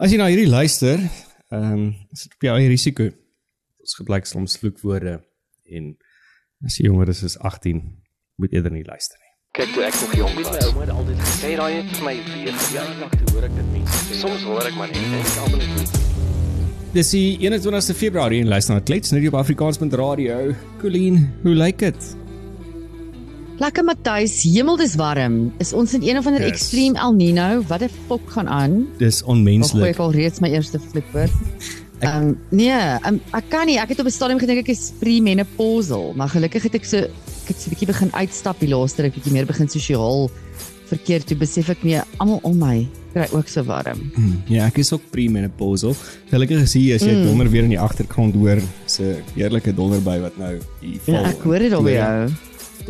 As 0.00 0.08
jy 0.08 0.16
na 0.16 0.30
hierdie 0.32 0.48
luister, 0.48 0.96
ehm 1.52 1.72
um, 1.76 1.80
is 2.08 2.22
dit 2.24 2.32
op 2.32 2.44
jou 2.46 2.52
eie 2.56 2.68
risiko. 2.72 3.04
Ons 3.84 3.98
gebruik 3.98 4.24
soms 4.24 4.54
vloekwoorde 4.56 5.18
en 5.76 5.90
as 6.64 6.78
jy 6.80 6.86
jonger 6.86 7.10
is 7.12 7.20
as 7.26 7.34
18, 7.36 7.82
moet 8.40 8.54
eerder 8.56 8.72
nie 8.72 8.86
luister 8.86 9.20
nie. 9.20 9.28
Kyk 9.58 9.74
toe 9.74 9.84
ek 9.84 9.98
nog 10.00 10.14
jong 10.16 10.38
was, 10.38 10.48
my 10.54 10.62
ouma 10.70 10.86
het 10.86 10.92
altyd 10.94 11.20
gesê 11.26 11.50
daai 11.60 11.74
het 11.74 11.92
vir 11.98 12.06
my 12.06 12.14
weer 12.30 12.56
jaar 12.72 12.94
lank 13.02 13.18
te 13.18 13.34
hoor 13.34 13.48
ek 13.50 13.58
dit 13.58 13.68
mense 13.74 14.00
sê. 14.06 14.22
Soms 14.22 14.46
hoor 14.48 14.70
ek 14.70 14.80
maar 14.80 14.94
net 14.94 15.18
ek 15.20 15.36
almal 15.44 15.68
net 15.68 16.00
Dis 16.96 17.12
die 17.12 17.36
21ste 17.44 17.98
Februarie 18.00 18.40
en 18.40 18.48
luister 18.54 18.78
na 18.78 18.80
Klets 18.80 19.12
net 19.12 19.28
op 19.28 19.36
Afrikaans.radio. 19.42 20.56
Colleen, 20.80 21.26
hoe 21.44 21.58
lyk 21.60 21.84
dit? 21.84 22.10
Lekker 23.60 23.84
Matthys, 23.84 24.38
hemel 24.48 24.78
dis 24.80 24.94
warm. 24.96 25.34
Is 25.60 25.74
ons 25.76 25.92
in 25.98 26.00
een 26.06 26.16
of 26.16 26.24
ander 26.26 26.40
Yes. 26.40 26.50
extreme 26.54 26.96
El 26.98 27.12
Nino? 27.12 27.62
Wat 27.68 27.82
'n 27.82 27.90
fok 28.08 28.30
gaan 28.30 28.48
aan? 28.48 28.86
Dis 28.98 29.22
onmenslik. 29.22 29.84
ek 29.94 29.98
al 29.98 30.12
reeds 30.12 30.40
my 30.40 30.48
eerste 30.48 30.78
flipper. 30.80 31.28
Ehm 32.00 32.28
um, 32.28 32.38
nee, 32.48 32.72
um, 33.06 33.20
ek 33.34 33.44
kan 33.50 33.66
nie. 33.66 33.76
Ek 33.78 33.88
het 33.88 34.00
op 34.00 34.06
'n 34.06 34.10
stadium 34.10 34.38
gedink 34.38 34.60
ek 34.60 34.68
is 34.68 34.92
pre-menopausal, 34.98 36.14
maar 36.16 36.28
gelukkig 36.28 36.62
het 36.62 36.74
ek 36.74 36.84
so 36.84 36.96
ek 36.96 37.48
het 37.48 37.60
so 37.60 37.68
'n 37.68 37.74
bietjie 37.74 37.86
begin 37.86 38.10
uitstap 38.14 38.58
die 38.60 38.68
laaste 38.68 39.02
ruk, 39.02 39.14
bietjie 39.14 39.32
meer 39.32 39.46
begin 39.46 39.68
sosiaal 39.68 40.30
verkeer 40.86 41.22
toe 41.22 41.36
besef 41.36 41.68
ek 41.68 41.82
nee, 41.84 42.00
almal 42.18 42.38
om 42.42 42.58
my 42.58 42.88
kry 43.12 43.28
ook 43.32 43.48
so 43.48 43.62
warm. 43.62 44.10
Mm, 44.16 44.42
Ja, 44.48 44.66
ek 44.66 44.78
is 44.78 44.92
ook 44.92 45.02
premenopausal. 45.10 45.94
Gelukkig 46.30 46.62
is 46.62 46.72
hier 46.72 46.94
as 46.94 47.02
jy 47.02 47.12
mm. 47.12 47.24
donder 47.26 47.50
weer 47.50 47.62
in 47.64 47.70
die 47.70 47.80
agtergrond 47.80 48.34
hoor, 48.34 48.58
so 48.86 49.02
'n 49.02 49.22
heerlike 49.34 49.74
donderby 49.74 50.18
wat 50.20 50.38
nou 50.38 50.58
hier 50.80 50.98
val. 51.04 51.14
Ja, 51.14 51.28
ek 51.28 51.42
hoor 51.42 51.58
dit 51.58 51.72
al 51.72 51.82
by 51.82 51.90
jou. 51.90 52.30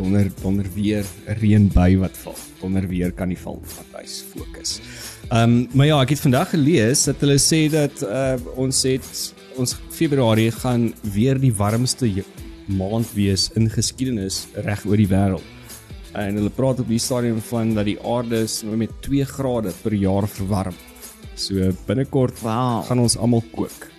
Donder 0.00 0.30
donder 0.40 0.66
weer 0.74 1.04
'n 1.28 1.36
reënby 1.42 1.98
wat 2.00 2.16
val. 2.24 2.36
Donder 2.60 2.88
weer 2.88 3.12
kan 3.12 3.28
nie 3.28 3.36
val 3.36 3.60
want 3.60 3.92
hy's 4.00 4.22
fokus. 4.24 4.80
Ehm 5.28 5.42
um, 5.42 5.68
maar 5.76 5.86
ja, 5.86 6.00
ek 6.00 6.14
het 6.16 6.20
vandag 6.24 6.50
gelees 6.54 7.04
dat 7.04 7.20
hulle 7.20 7.36
sê 7.38 7.68
dat 7.68 8.02
uh, 8.02 8.40
ons 8.56 8.82
het 8.88 9.34
ons 9.60 9.76
Februarie 9.92 10.50
gaan 10.50 10.94
weer 11.02 11.36
die 11.38 11.52
warmste 11.52 12.08
maand 12.66 13.12
wees 13.12 13.50
in 13.58 13.68
geskiedenis 13.68 14.46
reg 14.54 14.86
oor 14.86 14.96
die 14.96 15.10
wêreld. 15.10 15.44
En 16.14 16.34
hulle 16.34 16.50
praat 16.50 16.80
op 16.80 16.88
die 16.88 16.98
stadium 16.98 17.40
van 17.50 17.74
dat 17.74 17.84
die 17.84 17.98
aarde 18.00 18.42
is 18.46 18.62
met 18.64 18.90
2 19.02 19.24
grade 19.24 19.72
per 19.82 19.94
jaar 19.94 20.26
verwarm. 20.28 20.74
So 21.34 21.72
binnekort 21.86 22.40
Wow. 22.40 22.84
gaan 22.86 22.98
ons 22.98 23.16
almal 23.16 23.44
kook. 23.52 23.90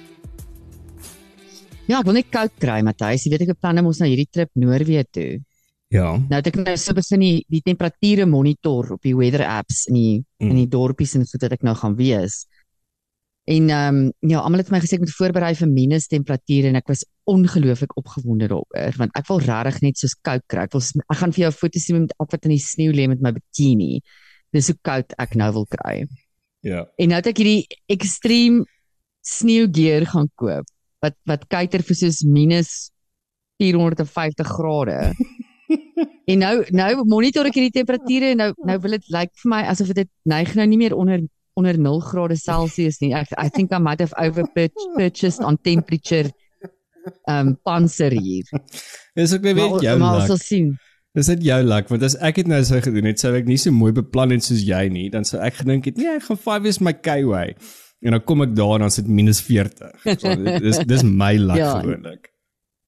Ja, 1.87 1.99
ek 1.99 2.05
wil 2.05 2.13
net 2.13 2.29
koud 2.31 2.51
kry, 2.59 2.81
Matthys. 2.81 3.25
Jy 3.25 3.31
weet 3.31 3.41
ek 3.41 3.53
beplan 3.55 3.85
ons 3.85 3.99
na 3.99 4.07
hierdie 4.07 4.29
trip 4.31 4.49
Noorwe 4.55 5.05
toe. 5.11 5.41
Ja. 5.91 6.13
Nou 6.15 6.39
het 6.39 6.47
ek 6.47 6.57
nou 6.61 6.73
so 6.79 6.95
begin 6.95 7.19
die, 7.19 7.37
die 7.51 7.61
temperature 7.65 8.25
monitor 8.29 8.93
op 8.95 9.03
die 9.03 9.15
weather 9.17 9.43
apps 9.47 9.85
in 9.91 9.97
die 9.97 10.17
Mm. 10.41 10.49
in 10.49 10.57
die 10.57 10.69
dorpies 10.71 11.13
en 11.13 11.25
so 11.29 11.37
dat 11.37 11.51
ek 11.53 11.61
nou 11.61 11.75
gaan 11.77 11.93
wees. 11.95 12.47
En 13.45 13.69
ehm 13.69 13.97
um, 13.97 14.29
ja, 14.29 14.39
almal 14.39 14.61
het 14.61 14.69
vir 14.69 14.77
my 14.77 14.79
gesê 14.81 14.95
ek 14.97 15.03
moet 15.03 15.13
voorberei 15.13 15.51
vir 15.59 15.69
minus 15.69 16.07
temperature 16.07 16.69
en 16.69 16.79
ek 16.79 16.87
was 16.89 17.03
ongelooflik 17.29 17.93
opgewonde 17.99 18.47
daaroor 18.49 18.97
want 18.97 19.11
ek 19.19 19.27
wil 19.29 19.41
regtig 19.43 19.81
net 19.81 19.97
soos 20.01 20.15
koud 20.25 20.41
kry. 20.47 20.63
Ek 20.65 20.73
wil 20.73 20.81
ek 20.81 21.17
gaan 21.19 21.35
vir 21.35 21.43
jou 21.43 21.51
foto's 21.59 21.85
sien 21.85 21.99
met 22.01 22.15
ek 22.17 22.31
wat 22.33 22.45
in 22.49 22.55
die 22.55 22.63
sneeu 22.63 22.95
lê 22.95 23.07
met 23.11 23.21
my 23.21 23.33
bikini. 23.35 24.01
Dis 24.53 24.71
hoe 24.71 24.77
koud 24.81 25.13
ek 25.19 25.35
nou 25.35 25.51
wil 25.59 25.67
kry. 25.69 26.07
Ja. 26.65 26.85
En 26.97 27.11
nou 27.11 27.19
het 27.19 27.27
ek 27.27 27.41
hierdie 27.43 27.67
extreme 27.89 28.65
sneeugear 29.21 30.07
gaan 30.09 30.29
koop 30.35 30.65
wat 31.01 31.17
wat 31.29 31.45
kuiter 31.49 31.83
vir 31.85 31.97
soos 31.97 32.23
minus 32.25 32.91
450 33.61 34.47
grade. 34.57 35.13
en 36.27 36.39
nou 36.39 36.55
nou 36.71 37.03
monitor 37.09 37.45
ek 37.49 37.55
hierdie 37.57 37.73
temperature 37.81 38.31
en 38.33 38.37
nou 38.37 38.49
nou 38.67 38.77
wil 38.83 38.97
dit 38.97 39.07
lyk 39.13 39.31
vir 39.43 39.49
my 39.49 39.61
asof 39.71 39.93
dit 39.97 40.09
neig 40.29 40.53
nou 40.55 40.67
nie 40.67 40.77
meer 40.77 40.95
onder 40.95 41.23
onder 41.59 41.77
0 41.77 41.99
grade 41.99 42.37
Celsius 42.39 43.01
nie. 43.01 43.11
Ek 43.13 43.27
I 43.37 43.49
think 43.49 43.73
I 43.75 43.79
might 43.79 43.99
have 43.99 44.13
over 44.17 44.45
purchased 44.95 45.43
on 45.43 45.57
temperature 45.57 46.29
um 47.27 47.57
panser 47.65 48.13
hier. 48.13 48.47
Dis 49.17 49.33
ook 49.33 49.43
Maar, 49.43 49.81
jou 49.83 49.97
maar 49.99 50.21
ons 50.21 50.27
sal 50.31 50.37
sien. 50.39 50.71
Dis 51.17 51.27
net 51.27 51.43
jou 51.43 51.59
luck 51.67 51.89
want 51.91 52.03
as 52.07 52.15
ek 52.23 52.35
dit 52.39 52.47
nou 52.47 52.61
sou 52.63 52.79
gedoen 52.81 53.09
het, 53.11 53.19
sou 53.19 53.33
ek 53.35 53.49
nie 53.49 53.57
so 53.59 53.71
mooi 53.75 53.91
beplan 53.91 54.31
het 54.31 54.45
soos 54.47 54.63
jy 54.63 54.85
nie. 54.93 55.09
Dan 55.11 55.25
sou 55.27 55.41
ek 55.43 55.59
gedink 55.63 55.89
het, 55.89 55.97
nee, 55.99 56.07
ek 56.15 56.23
gaan 56.29 56.39
5 56.39 56.61
wees 56.67 56.79
my 56.79 56.93
K-way. 56.93 57.55
En 58.01 58.15
dan 58.15 58.23
kom 58.25 58.41
ek 58.45 58.55
daar 58.57 58.77
en 58.79 58.87
dan 58.87 58.93
sit 58.93 59.09
minus 59.11 59.41
40. 59.45 59.91
So 60.21 60.35
dis 60.63 60.79
dis 60.87 61.03
my 61.03 61.33
luck 61.41 61.59
Ja. 61.63 61.79
gewoonlik. 61.81 62.29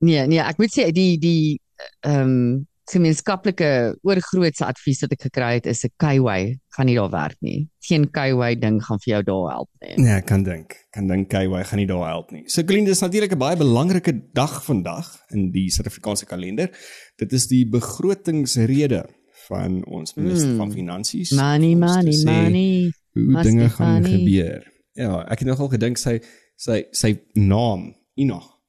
Nee, 0.04 0.24
nee, 0.28 0.40
ek 0.40 0.58
moet 0.60 0.72
sê 0.72 0.88
die 0.96 1.18
die 1.20 1.60
ehm 2.08 2.22
um, 2.30 2.68
gemeenskaplike 2.92 3.98
oorgrootse 4.04 4.66
advies 4.66 5.02
wat 5.02 5.12
ek 5.16 5.22
gekry 5.28 5.54
het 5.60 5.66
is 5.66 5.84
'n 5.86 5.92
K-way 5.98 6.60
gaan 6.76 6.86
nie 6.86 6.96
daar 6.96 7.10
werk 7.12 7.38
nie. 7.42 7.70
Geen 7.80 8.10
K-way 8.12 8.56
ding 8.60 8.82
gaan 8.84 9.00
vir 9.00 9.14
jou 9.14 9.24
daar 9.24 9.52
help 9.56 9.70
nie. 9.82 9.96
Nee, 9.98 10.14
ek 10.18 10.26
kan 10.26 10.44
dink. 10.44 10.76
Kan 10.92 11.08
dink 11.08 11.30
K-way 11.30 11.64
gaan 11.64 11.78
nie 11.80 11.86
daar 11.88 12.08
help 12.10 12.32
nie. 12.32 12.44
So 12.50 12.64
Colleen, 12.64 12.86
dis 12.86 13.00
natuurlik 13.02 13.32
'n 13.34 13.38
baie 13.38 13.58
belangrike 13.58 14.22
dag 14.34 14.64
vandag 14.64 15.20
in 15.32 15.52
die 15.52 15.70
Suid-Afrikaanse 15.72 16.26
kalender. 16.26 16.70
Dit 17.18 17.32
is 17.34 17.48
die 17.48 17.66
begrotingsrede 17.70 19.06
van 19.48 19.86
ons 19.86 20.14
minister 20.16 20.50
Mm. 20.50 20.58
van 20.58 20.72
finansies. 20.72 21.32
Money, 21.32 21.76
money, 21.76 22.12
sê 22.14 22.26
money. 22.26 22.92
Hoe 23.14 23.24
Must 23.24 23.44
dinge 23.44 23.70
gaan 23.70 24.04
funny. 24.04 24.18
gebeur. 24.20 24.72
Ja, 24.94 25.24
ek 25.30 25.40
het 25.40 25.48
nogal 25.48 25.68
gedink 25.70 25.98
sy 25.98 26.20
sy 26.56 26.86
sy 26.92 27.20
naam 27.34 27.96
Enoch. 28.16 28.60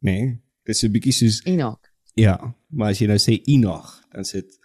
Nee, 0.00 0.40
dis 0.64 0.82
'n 0.84 0.90
bietjie 0.92 1.12
soos 1.12 1.40
Enoch. 1.44 1.78
ja, 2.14 2.54
maar 2.70 2.90
as 2.90 2.98
jy 3.00 3.06
nou 3.06 3.18
sê 3.18 3.38
Enoch, 3.46 4.02
dan 4.12 4.24
sit 4.24 4.58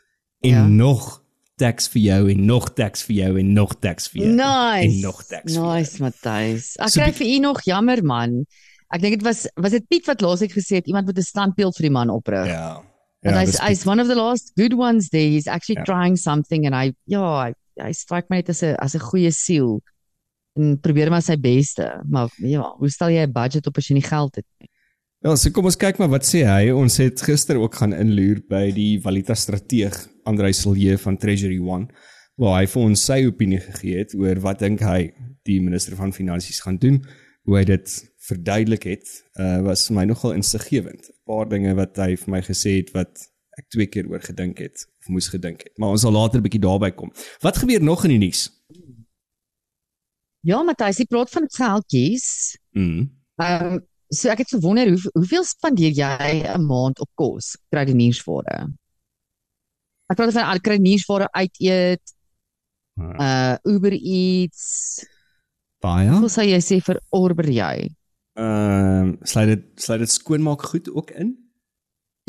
en 0.43 0.49
Ja. 0.49 0.67
nog 0.67 1.21
tax 1.57 1.87
vir 1.87 2.01
jou 2.01 2.29
en 2.31 2.45
nog 2.45 2.73
tax 2.73 3.03
vir 3.03 3.15
jou 3.15 3.39
en 3.39 3.53
nog 3.53 3.75
tax 3.79 4.07
vir 4.09 4.21
jou. 4.23 4.31
Nice. 4.35 4.87
En 4.87 4.99
nog 5.01 5.23
jou. 5.29 5.41
Nice, 5.45 6.01
Matthys. 6.01 6.75
Ek 6.79 6.89
So 6.89 7.01
kry 7.01 7.11
vir 7.13 7.27
Enoch 7.27 7.61
jammer 7.65 8.03
man. 8.03 8.45
Ek 8.91 9.01
dink 9.01 9.13
dit 9.19 9.23
was 9.23 9.47
was 9.55 9.71
dit 9.71 9.87
Piet 9.87 10.05
wat 10.05 10.21
laasweek 10.21 10.51
gesê 10.51 10.75
het 10.81 10.87
iemand 10.87 11.05
moet 11.05 11.17
'n 11.17 11.21
standbeeld 11.21 11.75
vir 11.77 11.83
die 11.83 11.91
man 11.91 12.09
oprig. 12.09 12.47
Ja. 12.47 12.77
And 13.25 13.35
Ja, 13.35 13.39
hy's 13.39 13.51
dis 13.51 13.59
hy's 13.59 13.85
one 13.87 14.01
of 14.01 14.07
the 14.07 14.15
last 14.15 14.51
good 14.55 14.73
ones 14.73 15.09
there. 15.09 15.29
He's 15.29 15.47
actually 15.47 15.79
Ja. 15.79 15.83
trying 15.85 16.17
something 16.17 16.65
and 16.65 16.75
I 16.75 16.93
ja, 17.05 17.45
hy, 17.45 17.53
hy 17.81 17.91
strike 17.93 18.27
my 18.29 18.37
net 18.37 18.49
as 18.49 18.61
'n 18.63 18.75
as 18.79 18.95
'n 18.95 18.99
goeie 18.99 19.31
siel. 19.31 19.81
En 20.55 20.77
probeer 20.79 21.09
maar 21.09 21.21
sy 21.21 21.35
beste. 21.37 22.01
Maar 22.09 22.29
ja, 22.37 22.61
hoe 22.77 22.89
stel 22.89 23.07
jy 23.09 23.23
'n 23.25 23.31
budget 23.31 23.65
op 23.67 23.77
as 23.77 23.87
jy 23.87 23.93
nie 23.93 24.01
geld 24.07 24.35
het 24.35 24.45
nie? 24.59 24.69
Ja, 25.23 25.37
so 25.39 25.53
kom 25.55 25.69
ons 25.69 25.77
kyk 25.79 26.01
maar 26.01 26.09
wat 26.11 26.25
sê 26.27 26.41
hy. 26.43 26.73
Ons 26.75 26.97
het 26.99 27.21
gister 27.23 27.55
ook 27.55 27.77
gaan 27.79 27.93
inloer 27.95 28.41
by 28.51 28.65
die 28.75 28.97
valuta 28.99 29.37
strateeg 29.39 29.93
Andrei 30.27 30.49
Silje 30.51 30.97
van 30.99 31.15
Treasury 31.15 31.61
One 31.63 31.87
waar 32.35 32.57
hy 32.57 32.65
vir 32.67 32.81
ons 32.81 33.03
sy 33.07 33.21
opinie 33.29 33.61
gegee 33.63 34.01
het 34.01 34.15
oor 34.19 34.41
wat 34.43 34.59
dink 34.65 34.81
hy 34.83 35.13
die 35.47 35.61
minister 35.63 35.95
van 35.95 36.11
finansies 36.11 36.59
gaan 36.65 36.75
doen. 36.81 36.97
Hoe 37.47 37.55
hy 37.55 37.61
dit 37.69 37.93
verduidelik 38.27 38.89
het, 38.89 39.13
uh, 39.39 39.61
was 39.63 39.85
vir 39.87 39.95
my 40.01 40.05
nogal 40.09 40.35
insiggewend. 40.35 41.07
'n 41.07 41.15
Paar 41.29 41.47
dinge 41.47 41.71
wat 41.79 42.03
hy 42.03 42.17
vir 42.19 42.33
my 42.35 42.41
gesê 42.43 42.75
het 42.81 42.91
wat 42.91 43.23
ek 43.55 43.69
twee 43.71 43.87
keer 43.87 44.11
oor 44.11 44.19
gedink 44.19 44.59
het 44.59 44.83
of 44.99 45.07
moes 45.07 45.31
gedink 45.31 45.63
het. 45.63 45.71
Maar 45.79 45.95
ons 45.95 46.03
sal 46.03 46.11
later 46.11 46.41
'n 46.41 46.43
bietjie 46.43 46.65
daarby 46.67 46.91
kom. 46.91 47.13
Wat 47.39 47.63
gebeur 47.63 47.79
nog 47.79 48.03
in 48.03 48.19
die 48.19 48.27
nuus? 48.27 48.49
Ja, 50.43 50.63
Matthys, 50.63 50.99
jy 50.99 51.05
praat 51.07 51.31
van 51.31 51.47
geldjies. 51.47 52.57
Mm. 52.75 53.07
Ehm 53.39 53.71
um, 53.71 53.81
so 54.13 54.29
ek 54.29 54.43
het 54.43 54.53
gewonder 54.55 54.89
hoe 54.89 55.11
hoeveel 55.17 55.45
spandeer 55.47 55.93
jy 55.97 56.43
'n 56.55 56.65
maand 56.65 56.99
op 56.99 57.09
kos, 57.15 57.57
kruideniersware? 57.69 58.67
Ek 60.09 60.17
praat 60.17 60.33
van 60.33 60.51
al 60.51 60.59
kruideniersware 60.59 61.31
uit 61.31 61.59
eet, 61.59 62.13
uh 62.99 63.55
Uber 63.63 63.93
Eats. 63.93 65.05
Baie. 65.81 66.09
Hoeveel 66.09 66.29
sou 66.29 66.45
jy 66.47 66.59
sê 66.61 66.79
vir 66.81 66.99
orber 67.09 67.49
jy? 67.49 67.89
Ehm 68.33 69.13
um, 69.13 69.17
sluit 69.21 69.47
dit 69.47 69.65
sluit 69.75 69.99
dit 69.99 70.09
skoonmaak 70.09 70.61
goed 70.61 70.89
ook 70.89 71.11
in? 71.11 71.35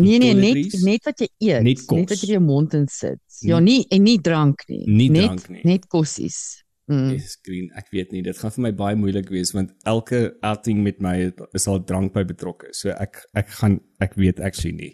Nee 0.02 0.18
nee, 0.18 0.34
net 0.34 0.74
net 0.82 1.04
wat 1.06 1.20
jy 1.22 1.28
eet, 1.38 1.62
Net 1.62 1.84
net 1.86 2.10
wat 2.10 2.18
jy 2.18 2.26
in 2.26 2.34
jou 2.34 2.42
mond 2.42 2.74
insit. 2.74 3.20
Ja, 3.46 3.60
nie 3.62 3.84
en 3.94 4.02
nie 4.02 4.18
drank 4.18 4.64
nie. 4.66 4.82
Nie 4.90 5.10
net, 5.10 5.28
drank 5.28 5.48
nie. 5.54 5.62
Net 5.62 5.86
kossies. 5.86 6.63
Mm. 6.90 7.10
Yes, 7.14 7.30
screen. 7.38 7.70
Ek 7.80 7.86
weet 7.92 8.10
nie, 8.12 8.20
dit 8.22 8.36
gaan 8.36 8.50
vir 8.52 8.62
my 8.66 8.72
baie 8.76 8.96
moeilik 9.00 9.30
wees 9.32 9.54
want 9.56 9.70
elke 9.88 10.34
outing 10.44 10.82
met 10.84 10.98
my 11.00 11.32
is 11.56 11.64
al 11.68 11.80
drank 11.88 12.12
by 12.12 12.24
betrokke. 12.28 12.74
So 12.76 12.90
ek 12.92 13.22
ek 13.34 13.48
gaan 13.60 13.78
ek 14.04 14.14
weet 14.20 14.40
actually 14.40 14.74
nie. 14.76 14.90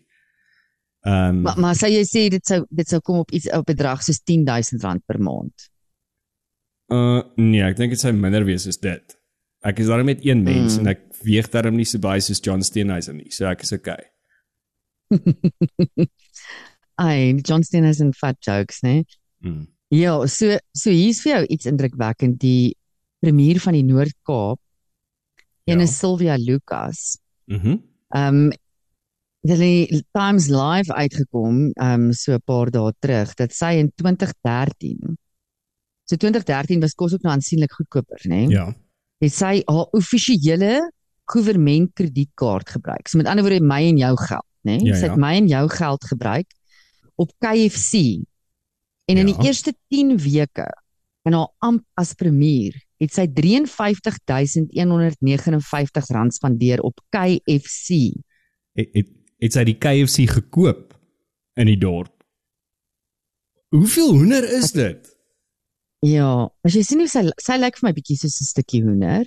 Ehm 1.06 1.40
um, 1.40 1.42
Maar 1.48 1.58
maar 1.58 1.74
sê 1.74 1.88
jy 1.90 2.04
sê 2.06 2.28
dit 2.30 2.46
sou 2.46 2.60
dit 2.70 2.88
sou 2.88 3.00
kom 3.00 3.18
op 3.24 3.32
iets 3.34 3.48
op 3.56 3.66
bedrag 3.66 4.02
soos 4.06 4.20
R10000 4.22 5.02
per 5.06 5.18
maand. 5.18 5.66
uh 6.92 7.22
nee, 7.36 7.62
ek 7.62 7.76
dink 7.78 7.90
dit 7.96 8.00
sou 8.00 8.12
minder 8.12 8.44
wees 8.44 8.66
as 8.70 8.78
dit. 8.78 9.16
Ek 9.66 9.78
is 9.82 9.86
daar 9.90 10.04
met 10.04 10.22
een 10.24 10.42
mens 10.44 10.76
Mm. 10.76 10.80
en 10.80 10.86
ek 10.94 11.02
weeg 11.24 11.50
daarom 11.50 11.74
nie 11.76 11.84
so 11.84 11.98
baie 11.98 12.20
soos 12.20 12.40
John 12.40 12.62
Steenhuisen 12.62 13.16
nie. 13.16 13.30
So 13.30 13.46
ek 13.50 13.62
is 13.62 13.72
okay. 13.72 14.04
Ai, 17.00 17.34
Johnston 17.42 17.84
has 17.84 18.00
in 18.00 18.12
fat 18.12 18.36
jokes, 18.40 18.80
né? 18.82 19.04
Mm. 19.42 19.66
Ja, 19.90 20.14
so 20.30 20.56
so 20.76 20.90
hier's 20.94 21.20
vir 21.24 21.32
jou 21.34 21.44
iets 21.56 21.66
indrukwekkend. 21.66 22.38
Die 22.42 22.76
premier 23.20 23.58
van 23.60 23.74
die 23.76 23.84
Noord-Kaap, 23.84 24.58
ene 25.66 25.86
Ja. 25.86 25.90
Sylvia 25.90 26.36
Lucas. 26.38 27.18
Mhm. 27.46 27.68
Mm 27.68 27.88
Ehm 28.10 28.34
um, 28.34 28.50
dit 29.46 29.56
het 29.56 29.60
die 29.60 30.04
Times 30.12 30.48
Live 30.50 30.92
uitgekom, 30.92 31.70
ehm 31.78 32.08
um, 32.08 32.12
so 32.12 32.32
'n 32.34 32.42
paar 32.44 32.70
dae 32.70 32.92
terug 32.98 33.34
dat 33.34 33.52
sy 33.54 33.78
in 33.78 33.92
2013 33.94 35.16
so 36.04 36.16
2013 36.16 36.80
was 36.80 36.94
kos 36.94 37.14
ook 37.14 37.22
nou 37.22 37.32
aansienlik 37.34 37.72
goedkoper, 37.72 38.20
né? 38.28 38.48
Ja. 38.50 38.66
Het 39.22 39.32
sy 39.32 39.62
haar 39.66 39.86
offisiële 39.94 40.90
government 41.30 41.92
kredietkaart 41.94 42.68
gebruik. 42.74 43.08
So 43.08 43.18
met 43.18 43.26
ander 43.30 43.44
woorde 43.46 43.62
my 43.62 43.82
en 43.88 43.96
jou 43.96 44.16
geld, 44.16 44.46
né? 44.66 44.76
Ja, 44.82 44.94
Sy 44.98 45.04
ja. 45.06 45.10
het 45.12 45.20
my 45.20 45.34
en 45.36 45.46
jou 45.46 45.68
geld 45.68 46.04
gebruik 46.04 46.46
op 47.14 47.30
KFC. 47.38 48.24
En 49.10 49.16
in 49.18 49.26
Ja. 49.28 49.34
die 49.34 49.42
eerste 49.46 49.72
10 49.90 50.14
weke 50.22 50.68
in 51.28 51.32
haar 51.36 51.50
amp 51.58 51.84
as 52.00 52.14
premier 52.14 52.72
het 53.00 53.12
sy 53.16 53.26
53159 53.32 56.10
rand 56.14 56.34
spandeer 56.34 56.80
op 56.86 57.00
KFC. 57.10 57.88
Het, 58.78 58.88
het 58.94 59.08
het 59.40 59.52
sy 59.56 59.62
die 59.64 59.78
KFC 59.80 60.26
gekoop 60.28 60.92
in 61.56 61.66
die 61.70 61.78
dorp. 61.80 62.12
Hoeveel 63.72 64.10
hoender 64.12 64.44
is 64.58 64.72
dit? 64.76 65.06
Ja, 66.04 66.44
as 66.64 66.74
jy 66.76 66.82
sien 66.84 66.98
hoe 67.00 67.08
sy 67.08 67.22
sy 67.40 67.56
lyk 67.60 67.76
vir 67.80 67.88
my 67.88 67.92
bietjie 67.96 68.16
soos 68.20 68.36
'n 68.40 68.44
stukkie 68.50 68.82
hoender. 68.84 69.24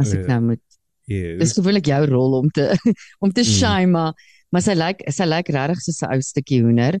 As 0.00 0.12
ek 0.14 0.26
nou 0.28 0.40
moet 0.40 0.62
ja, 1.06 1.36
dis 1.40 1.52
gewoonlik 1.56 1.86
jou 1.86 2.04
rol 2.08 2.32
om 2.40 2.48
te 2.50 2.72
om 3.24 3.32
te 3.32 3.40
Mm. 3.44 3.52
shine 3.52 3.86
maar 3.92 4.12
maar 4.52 4.62
sy 4.62 4.74
lyk 4.74 5.02
sy 5.12 5.24
lyk 5.28 5.48
regtig 5.48 5.80
soos 5.84 6.02
'n 6.02 6.10
ou 6.14 6.20
stukkie 6.20 6.62
hoender. 6.62 6.98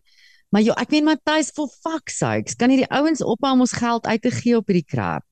Maar 0.50 0.62
ja, 0.66 0.74
ek 0.82 0.90
meen 0.90 1.04
Matthys 1.06 1.50
for 1.54 1.68
fuck 1.70 2.10
sakes, 2.10 2.56
kan 2.58 2.70
hierdie 2.72 2.88
ouens 2.90 3.22
ophou 3.22 3.52
om 3.54 3.60
ons 3.66 3.72
geld 3.78 4.06
uit 4.06 4.22
te 4.22 4.30
gee 4.34 4.56
op 4.58 4.66
hierdie 4.66 4.86
crap? 4.86 5.24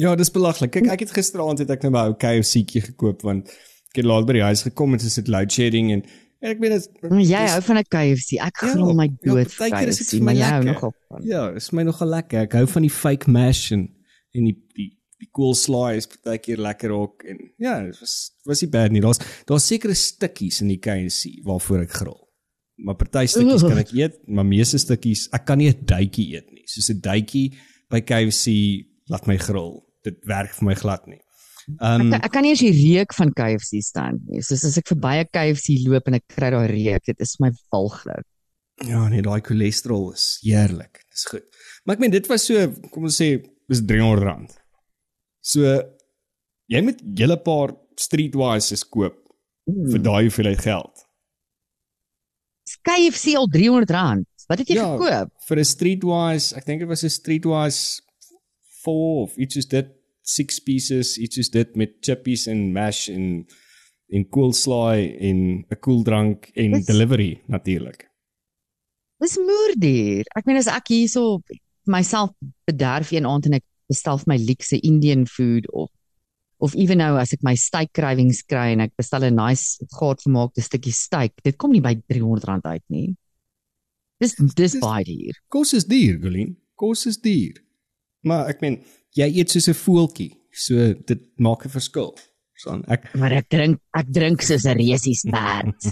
Ja, 0.00 0.14
dis 0.18 0.30
belaglik. 0.34 0.72
Kyk, 0.74 0.88
ek 0.90 1.04
het 1.04 1.12
gisteraand 1.14 1.60
het 1.62 1.70
ek 1.70 1.84
nou 1.84 1.92
my 1.94 2.06
ou 2.08 2.14
KFC'tjie 2.18 2.82
gekoop 2.88 3.22
want 3.22 3.52
ek 3.92 4.00
het 4.00 4.08
laat 4.08 4.26
by 4.26 4.32
die 4.40 4.42
huis 4.48 4.64
gekom 4.66 4.96
en 4.96 5.02
dis 5.04 5.14
dit 5.20 5.28
load 5.30 5.52
shedding 5.54 5.92
en 5.94 6.02
en 6.44 6.50
ek 6.50 6.58
weet 6.60 6.72
dit 6.74 7.10
Maar 7.10 7.20
jy 7.22 7.42
dis- 7.44 7.52
hou 7.54 7.60
van 7.68 7.78
'n 7.78 7.84
KFC. 7.88 8.40
Ek 8.42 8.58
Ja, 8.62 8.72
grol 8.72 8.94
my 8.94 9.04
ja, 9.06 9.16
dood 9.22 9.52
vir 9.52 9.70
KFC, 9.70 10.10
vir 10.10 10.18
my 10.18 10.24
maar 10.24 10.34
jy 10.34 10.42
hou 10.50 10.62
lekker. 10.64 10.72
nog 10.72 10.82
op 10.82 10.96
van. 11.08 11.22
Ja, 11.24 11.48
is 11.54 11.70
my 11.72 11.82
nogal 11.82 12.08
lekker. 12.08 12.40
Ek 12.42 12.52
hou 12.52 12.66
van 12.66 12.82
die 12.82 12.90
fake 12.90 13.30
mash 13.30 13.70
en 13.72 13.88
en 14.34 14.44
die 14.44 14.56
die 14.74 14.90
die 15.20 15.28
cool 15.32 15.54
slice 15.54 16.08
partykeer 16.08 16.58
lekker 16.58 16.90
ook 16.90 17.22
en 17.24 17.38
ja, 17.56 17.80
dit 17.84 18.00
was 18.00 18.32
was 18.44 18.60
nie 18.60 18.68
bad 18.70 18.90
nie. 18.90 19.00
Daar's 19.00 19.18
daar's 19.46 19.66
sekere 19.66 19.94
stukkies 19.94 20.60
in 20.60 20.68
die 20.68 20.78
KFC 20.80 21.40
waarvoor 21.44 21.80
ek 21.82 21.90
gril. 21.92 22.23
Maar 22.76 22.96
party 22.98 23.26
stukkies 23.30 23.62
kan 23.70 23.78
ek 23.78 23.92
eet, 23.94 24.16
maar 24.26 24.46
meeste 24.46 24.78
stukkies 24.82 25.28
ek 25.36 25.44
kan 25.46 25.58
nie 25.58 25.70
'n 25.70 25.84
duitjie 25.86 26.34
eet 26.34 26.50
nie. 26.52 26.64
Soos 26.66 26.90
'n 26.90 27.00
duitjie 27.00 27.54
by 27.90 28.00
KFC 28.00 28.86
laat 29.10 29.26
my 29.26 29.36
gril. 29.38 29.84
Dit 30.04 30.24
werk 30.26 30.52
vir 30.54 30.66
my 30.68 30.74
glad 30.74 31.06
nie. 31.06 31.20
Ehm 31.80 32.12
Ek, 32.12 32.26
ek 32.26 32.32
kan 32.32 32.42
nie 32.44 32.52
eens 32.52 32.60
die 32.60 32.74
reuk 32.76 33.14
van 33.16 33.32
KFC 33.32 33.80
staan 33.80 34.20
nie. 34.28 34.42
Soos 34.42 34.64
as 34.64 34.78
ek 34.78 34.90
verby 34.92 35.22
'n 35.22 35.30
KFC 35.32 35.78
loop 35.86 36.08
en 36.08 36.14
ek 36.14 36.26
kry 36.28 36.50
daai 36.50 36.68
reuk, 36.68 37.04
dit 37.06 37.20
is 37.20 37.36
my 37.40 37.50
walglik. 37.72 38.26
Ja, 38.82 39.08
nee, 39.08 39.22
daai 39.22 39.40
cholesterol 39.40 40.12
is 40.12 40.40
heerlik. 40.42 41.04
Dis 41.10 41.24
goed. 41.30 41.46
Maar 41.84 41.94
ek 41.94 42.00
meen 42.00 42.10
dit 42.10 42.26
was 42.26 42.44
so, 42.44 42.68
kom 42.90 43.04
ons 43.04 43.16
sê, 43.20 43.38
dis 43.70 43.80
R300. 43.80 44.50
So 45.40 45.62
jy 46.72 46.80
moet 46.82 47.00
julle 47.16 47.36
paar 47.44 47.76
streetwises 48.00 48.84
koop 48.84 49.16
vir 49.64 50.02
daai 50.02 50.26
hoeveelheid 50.26 50.60
geld. 50.60 51.04
KFC 52.84 53.34
al 53.40 53.48
R300. 53.48 54.24
Wat 54.46 54.58
het 54.60 54.68
jy 54.68 54.76
Ja. 54.76 54.96
gekoop? 54.96 55.30
Vir 55.48 55.58
'n 55.58 55.64
streetwise, 55.64 56.56
ek 56.56 56.66
dink 56.66 56.80
dit 56.80 56.88
was 56.88 57.02
'n 57.04 57.08
streetwise 57.10 58.02
4 58.84 59.22
of 59.24 59.36
iets 59.36 59.54
soos 59.54 59.66
dit, 59.68 59.86
6 60.22 60.58
pieces, 60.60 61.18
iets 61.18 61.34
soos 61.36 61.50
dit 61.50 61.76
met 61.76 61.90
chippies 62.00 62.46
en 62.46 62.72
mash 62.72 63.08
en 63.08 63.46
en 64.12 64.28
coleslaw 64.28 64.94
en 65.20 65.64
'n 65.70 65.76
koeldrank 65.80 66.50
en 66.54 66.72
Dis- 66.72 66.86
delivery 66.86 67.40
natuurlik. 67.48 68.08
Dis 69.20 69.36
moerduur. 69.38 70.24
Ek 70.36 70.44
meen 70.46 70.56
as 70.56 70.66
ek 70.66 70.88
hierso 70.88 71.40
myself 71.86 72.30
bederf 72.66 73.10
een 73.12 73.26
aand 73.26 73.46
en 73.46 73.54
ek 73.54 73.64
bestel 73.88 74.18
vir 74.18 74.26
my 74.28 74.36
luxe 74.36 74.78
Indian 74.80 75.26
food 75.26 75.66
of 75.72 75.90
of 76.64 76.74
ewen 76.80 77.00
nou 77.02 77.12
as 77.20 77.34
ek 77.36 77.44
my 77.46 77.54
steak 77.60 77.92
cravings 77.96 78.42
kry 78.48 78.72
en 78.74 78.84
ek 78.86 78.94
bestel 78.96 79.26
'n 79.28 79.36
nice 79.36 79.84
gaargemaakte 79.98 80.64
stukkie 80.64 80.92
steak, 80.94 81.32
dit 81.44 81.56
kom 81.56 81.72
nie 81.72 81.84
by 81.84 81.94
R300 81.94 82.64
uit 82.64 82.84
nie. 82.88 83.08
Dis 84.20 84.36
dis 84.56 84.78
baie 84.80 85.04
duur. 85.04 85.40
Kos 85.48 85.74
is 85.74 85.84
duur, 85.84 86.20
Golien. 86.22 86.56
Kos 86.74 87.06
is 87.06 87.18
duur. 87.20 87.60
Maar 88.24 88.48
ek 88.54 88.60
meen, 88.64 88.78
jy 89.14 89.28
eet 89.28 89.50
soos 89.50 89.68
'n 89.68 89.74
voeltjie, 89.74 90.32
so 90.52 90.94
dit 90.94 91.20
maak 91.38 91.66
'n 91.66 91.70
verskil. 91.70 92.14
So 92.56 92.82
ek 92.88 93.10
Maar 93.20 93.32
ek 93.32 93.48
drink 93.50 93.80
ek 93.98 94.12
drink 94.14 94.42
soos 94.42 94.64
'n 94.64 94.78
reusie 94.78 95.14
stert. 95.14 95.90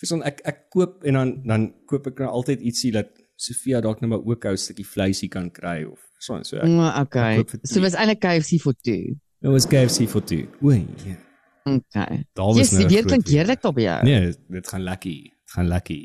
verson 0.00 0.22
ek 0.30 0.40
ek 0.44 0.70
koop 0.70 1.04
en 1.04 1.14
dan 1.14 1.42
dan 1.46 1.72
koop 1.86 2.06
ek 2.06 2.18
nou 2.24 2.30
altyd 2.30 2.60
ietsie 2.60 2.92
dat 2.92 3.12
Sofia 3.36 3.80
dalk 3.80 4.00
net 4.00 4.10
maar 4.10 4.24
ook 4.24 4.44
'n 4.46 4.56
stukkie 4.56 4.86
vleisie 4.86 5.28
kan 5.28 5.50
kry 5.50 5.84
of 5.84 6.00
so 6.18 6.42
so. 6.42 6.56
Ek, 6.56 6.68
Maar 6.68 7.00
okay. 7.02 7.44
vir 7.44 7.60
So 7.64 7.80
was 7.80 7.94
eintlik 7.94 8.20
KFC 8.20 8.58
vir 8.62 8.74
toe. 8.82 9.04
Dit 9.42 9.50
was 9.50 9.66
KFC 9.66 10.08
vir 10.10 10.24
toe. 10.30 10.42
Oei, 10.62 10.80
ja. 11.04 11.18
Okay. 11.62 12.24
Daar 12.34 12.54
was 12.54 12.72
nou 12.74 12.86
weer 12.88 13.04
groot 13.04 13.12
klink 13.12 13.28
heerlik 13.30 13.62
daar 13.62 13.74
by 13.74 13.84
jou. 13.84 13.98
Nee, 14.06 14.34
dit 14.56 14.68
gaan 14.68 14.82
lekker. 14.82 15.16
Dit 15.30 15.54
gaan 15.54 15.70
lekker. 15.70 16.02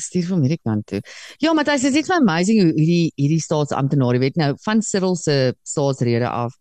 Stuur 0.00 0.28
van 0.30 0.44
hierdie 0.46 0.60
kant 0.64 0.86
toe. 0.88 1.00
Ja, 1.42 1.52
maar 1.52 1.66
dit 1.68 1.82
is 1.82 1.92
net 1.92 2.08
so 2.08 2.16
amazing 2.16 2.62
hoe 2.62 2.72
hierdie 2.78 3.12
hierdie 3.14 3.42
staatsamptenare 3.42 4.22
weet 4.22 4.38
nou 4.40 4.54
van 4.64 4.82
Cyril 4.82 5.18
se 5.20 5.54
staatsrede 5.62 6.28
af 6.30 6.54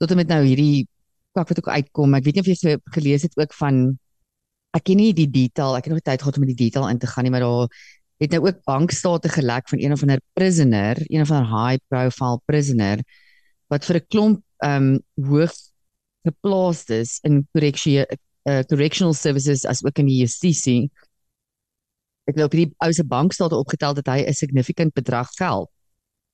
tot 0.00 0.14
en 0.14 0.22
met 0.22 0.30
nou 0.32 0.40
hierdie 0.46 0.86
kak 1.36 1.50
wat 1.50 1.60
ook 1.60 1.68
uitkom. 1.68 2.14
Ek 2.16 2.24
weet 2.24 2.38
nie 2.38 2.44
of 2.46 2.50
jy 2.50 2.58
so 2.58 2.92
gelees 2.96 3.26
het 3.26 3.36
ook 3.38 3.54
van 3.58 3.82
ek 4.76 4.86
ken 4.86 5.00
nie 5.02 5.12
die 5.14 5.28
detail, 5.30 5.76
ek 5.76 5.86
het 5.86 5.92
nog 5.92 6.00
nie 6.00 6.08
tyd 6.08 6.22
gehad 6.22 6.38
om 6.38 6.46
in 6.46 6.52
die 6.54 6.62
detail 6.64 6.88
in 6.88 7.00
te 7.02 7.10
gaan 7.10 7.26
nie, 7.26 7.32
maar 7.34 7.44
daar 7.44 7.80
het 8.22 8.34
nou 8.34 8.44
ook 8.46 8.62
bankstate 8.68 9.30
gelek 9.32 9.68
van 9.68 9.80
een 9.82 9.92
of 9.92 10.02
ander 10.04 10.20
prisoner, 10.38 11.00
een 11.08 11.24
of 11.24 11.30
ander 11.30 11.50
high 11.50 11.82
profile 11.88 12.40
prisoner 12.46 13.02
wat 13.68 13.84
vir 13.84 14.00
'n 14.00 14.06
klomp 14.08 14.44
ehm 14.62 14.94
um, 14.94 15.26
hoof 15.30 15.54
geplaastes 16.26 17.18
in 17.24 17.46
correctie 17.52 18.04
uh, 18.04 18.62
correctional 18.68 19.14
services 19.14 19.64
as 19.64 19.84
ook 19.84 19.98
in 19.98 20.06
die 20.06 20.20
justisie 20.20 20.90
ek 22.28 22.36
het 22.36 22.44
op 22.44 22.52
hierdie 22.54 22.74
ou 22.84 22.92
se 22.92 23.04
bankstate 23.04 23.56
opgetel 23.56 23.94
dat 23.98 24.06
hy 24.12 24.20
'n 24.28 24.34
significant 24.36 24.92
bedrag 24.94 25.28
geld 25.38 25.68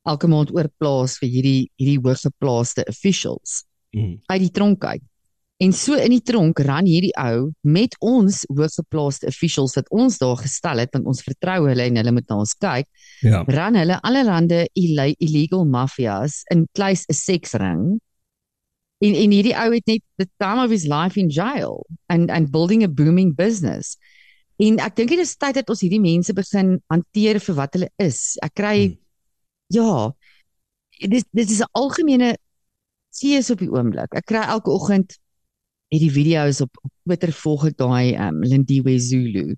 elke 0.06 0.28
maand 0.28 0.50
oorplaas 0.54 1.18
vir 1.18 1.28
hierdie 1.28 1.70
hierdie 1.78 2.00
hooggeplaaste 2.02 2.84
officials 2.88 3.64
Mm. 3.94 4.18
uit 4.28 4.40
die 4.40 4.50
tronk 4.50 4.84
uit. 4.84 5.02
En 5.62 5.72
so 5.72 5.94
in 5.94 6.10
die 6.10 6.20
tronk 6.20 6.58
ran 6.58 6.84
hierdie 6.84 7.14
ou 7.16 7.52
met 7.62 7.94
ons 8.00 8.42
hooggeplaaste 8.50 9.26
officials 9.26 9.74
wat 9.76 9.88
ons 9.90 10.18
daar 10.18 10.36
gestel 10.36 10.78
het 10.78 10.90
want 10.92 11.06
ons 11.06 11.22
vertrou 11.22 11.68
hulle 11.68 11.82
en 11.82 11.96
hulle 11.96 12.12
moet 12.12 12.28
na 12.28 12.36
ons 12.36 12.52
kyk, 12.54 12.84
Ja. 13.22 13.42
ran 13.48 13.74
hulle 13.74 13.96
allerlei 14.02 14.66
ille- 14.74 15.14
illegal 15.18 15.64
mafias 15.64 16.42
in 16.50 16.66
kluis 16.74 17.06
'n 17.08 17.14
seksring. 17.14 18.00
En 19.04 19.14
en 19.14 19.30
hierdie 19.30 19.54
ou 19.54 19.70
het 19.74 19.86
net 19.86 20.02
the 20.18 20.26
time 20.40 20.62
of 20.64 20.70
his 20.70 20.86
life 20.88 21.20
in 21.20 21.28
jail 21.28 21.86
and 22.08 22.30
and 22.30 22.50
building 22.50 22.82
a 22.84 22.88
booming 22.88 23.34
business. 23.36 23.96
En 24.58 24.78
ek 24.80 24.96
dink 24.96 25.10
dit 25.12 25.20
is 25.20 25.36
tyd 25.36 25.54
dat 25.54 25.68
ons 25.68 25.80
hierdie 25.84 26.00
mense 26.00 26.32
begin 26.32 26.78
hanteer 26.88 27.40
vir 27.44 27.54
wat 27.58 27.74
hulle 27.76 27.90
is. 27.98 28.38
Ek 28.42 28.54
kry 28.54 28.76
Hmm. 28.86 28.96
ja, 29.74 30.12
dit 31.08 31.26
dit 31.32 31.50
is 31.50 31.60
'n 31.60 31.68
algemene 31.74 32.36
fees 33.12 33.50
op 33.50 33.58
die 33.58 33.68
oomblik. 33.70 34.14
Ek 34.14 34.24
kry 34.26 34.44
elke 34.48 34.70
oggend 34.70 35.18
hierdie 35.92 36.10
video's 36.10 36.60
op, 36.60 36.70
op 36.82 36.90
Twitter 37.04 37.32
volg 37.32 37.66
ek 37.66 37.76
daai 37.76 38.16
um, 38.16 38.40
Lindiwe 38.42 38.98
Zulu 38.98 39.56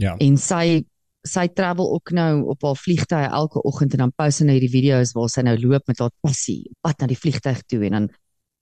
Ja. 0.00 0.16
en 0.18 0.36
sy 0.36 0.82
sy 1.28 1.46
travel 1.52 1.92
ook 1.92 2.10
nou 2.16 2.46
op 2.48 2.62
haar 2.62 2.76
vliegtye 2.76 3.28
elke 3.28 3.60
oggend 3.62 3.92
en 3.92 3.98
dan 3.98 4.12
post 4.16 4.38
sy 4.40 4.44
nou 4.44 4.54
hierdie 4.56 4.72
video's 4.72 5.12
waar 5.12 5.28
sy 5.28 5.42
nou 5.42 5.56
loop 5.60 5.82
met 5.86 5.98
haar 6.00 6.10
passie 6.24 6.70
pad 6.80 6.96
na 7.00 7.06
die 7.06 7.18
vliegtyg 7.20 7.60
toe 7.68 7.84
en 7.84 7.92
dan 7.92 8.08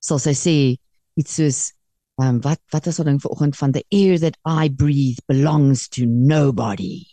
sal 0.01 0.21
sy 0.23 0.35
sê 0.37 0.57
iets 1.19 1.35
soos 1.39 1.59
um, 2.23 2.41
wat 2.45 2.61
wat 2.73 2.87
is 2.91 2.99
haar 2.99 3.09
ding 3.11 3.21
vanoggend 3.23 3.57
van 3.59 3.73
the 3.73 3.85
air 3.93 4.19
that 4.19 4.37
I 4.47 4.69
breathe 4.69 5.19
belongs 5.29 5.89
to 5.97 6.07
nobody. 6.07 7.05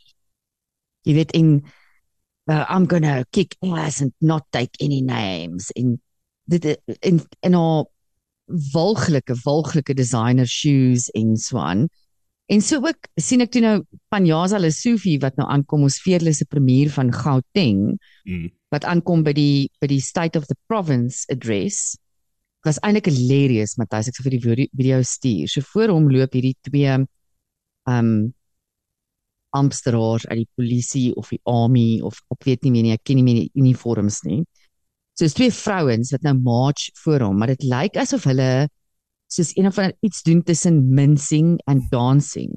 Jy 1.06 1.14
weet 1.20 1.34
in 1.38 1.50
uh, 2.50 2.66
I'm 2.70 2.86
gonna 2.86 3.26
kick 3.32 3.58
ass 3.64 4.02
and 4.02 4.14
not 4.22 4.46
take 4.52 4.78
any 4.82 5.02
names 5.02 5.72
in 5.76 6.00
dit 6.50 6.78
in 7.02 7.22
in 7.42 7.54
haar 7.58 7.86
walglike 8.74 9.34
walglike 9.46 9.94
designer 9.98 10.46
shoes 10.46 11.10
en 11.18 11.38
so 11.38 11.58
aan. 11.58 11.88
En 12.46 12.62
so 12.62 12.78
ook 12.78 13.08
sien 13.18 13.42
ek 13.42 13.50
toe 13.56 13.62
nou 13.64 13.80
Panyaza 14.14 14.60
Lesofie 14.62 15.18
wat 15.24 15.38
nou 15.40 15.48
aankom 15.50 15.88
ons 15.88 15.98
veerlose 16.04 16.46
premier 16.46 16.92
van 16.94 17.14
Gauteng 17.14 17.98
Mm. 18.26 18.50
wat 18.74 18.86
aankom 18.90 19.22
by 19.22 19.34
die 19.38 19.70
by 19.82 19.86
die 19.86 20.02
State 20.02 20.38
of 20.38 20.48
the 20.50 20.56
Province 20.68 21.26
address. 21.30 21.94
Was 22.66 22.80
eintlik 22.82 23.06
hilarious 23.12 23.76
Matthys 23.78 24.08
ek 24.10 24.16
sou 24.18 24.24
vir 24.26 24.36
die 24.40 24.42
video- 24.74 25.02
stuur. 25.06 25.48
So 25.52 25.62
voor 25.74 25.94
hom 25.94 26.10
loop 26.10 26.34
hierdie 26.34 26.56
twee 26.66 26.88
ehm 26.90 27.06
um, 27.88 28.34
amptenare 29.56 30.28
uit 30.28 30.42
die 30.42 30.50
polisie 30.58 31.14
of 31.16 31.30
die 31.32 31.40
army 31.48 32.02
of 32.04 32.18
ek 32.34 32.44
weet 32.44 32.64
nie 32.66 32.72
meer 32.74 32.84
nie, 32.84 32.94
ek 32.98 33.04
ken 33.08 33.16
nie 33.22 33.24
meer 33.24 33.38
die 33.46 33.52
uniforms 33.62 34.24
nie. 34.28 34.42
So 35.16 35.24
is 35.30 35.34
twee 35.38 35.52
vrouens 35.54 36.12
wat 36.12 36.26
nou 36.28 36.34
march 36.36 36.90
voor 37.04 37.24
hom, 37.24 37.38
maar 37.40 37.54
dit 37.54 37.64
lyk 37.64 37.96
asof 38.02 38.26
hulle 38.28 38.68
soos 39.32 39.54
een 39.56 39.68
of 39.70 39.78
ander 39.80 39.96
iets 40.04 40.24
doen 40.28 40.42
tussen 40.44 40.82
mincing 40.94 41.54
and 41.72 41.86
dancing. 41.92 42.52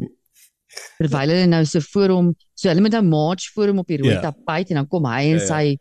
Terwyl 0.98 1.30
hulle 1.30 1.46
nou 1.46 1.62
so 1.70 1.78
voor 1.92 2.08
hom, 2.16 2.32
so 2.58 2.68
hulle 2.68 2.82
moet 2.82 2.96
nou 2.98 3.04
march 3.06 3.46
voor 3.54 3.70
hom 3.70 3.78
op 3.84 3.86
die 3.88 4.00
rooi 4.02 4.16
Ja. 4.16 4.20
tapijt 4.32 4.70
en 4.70 4.82
dan 4.82 4.88
kom 4.88 5.06
hy 5.06 5.20
en 5.36 5.38
Ja, 5.38 5.44
ja. 5.44 5.46
sy 5.46 5.78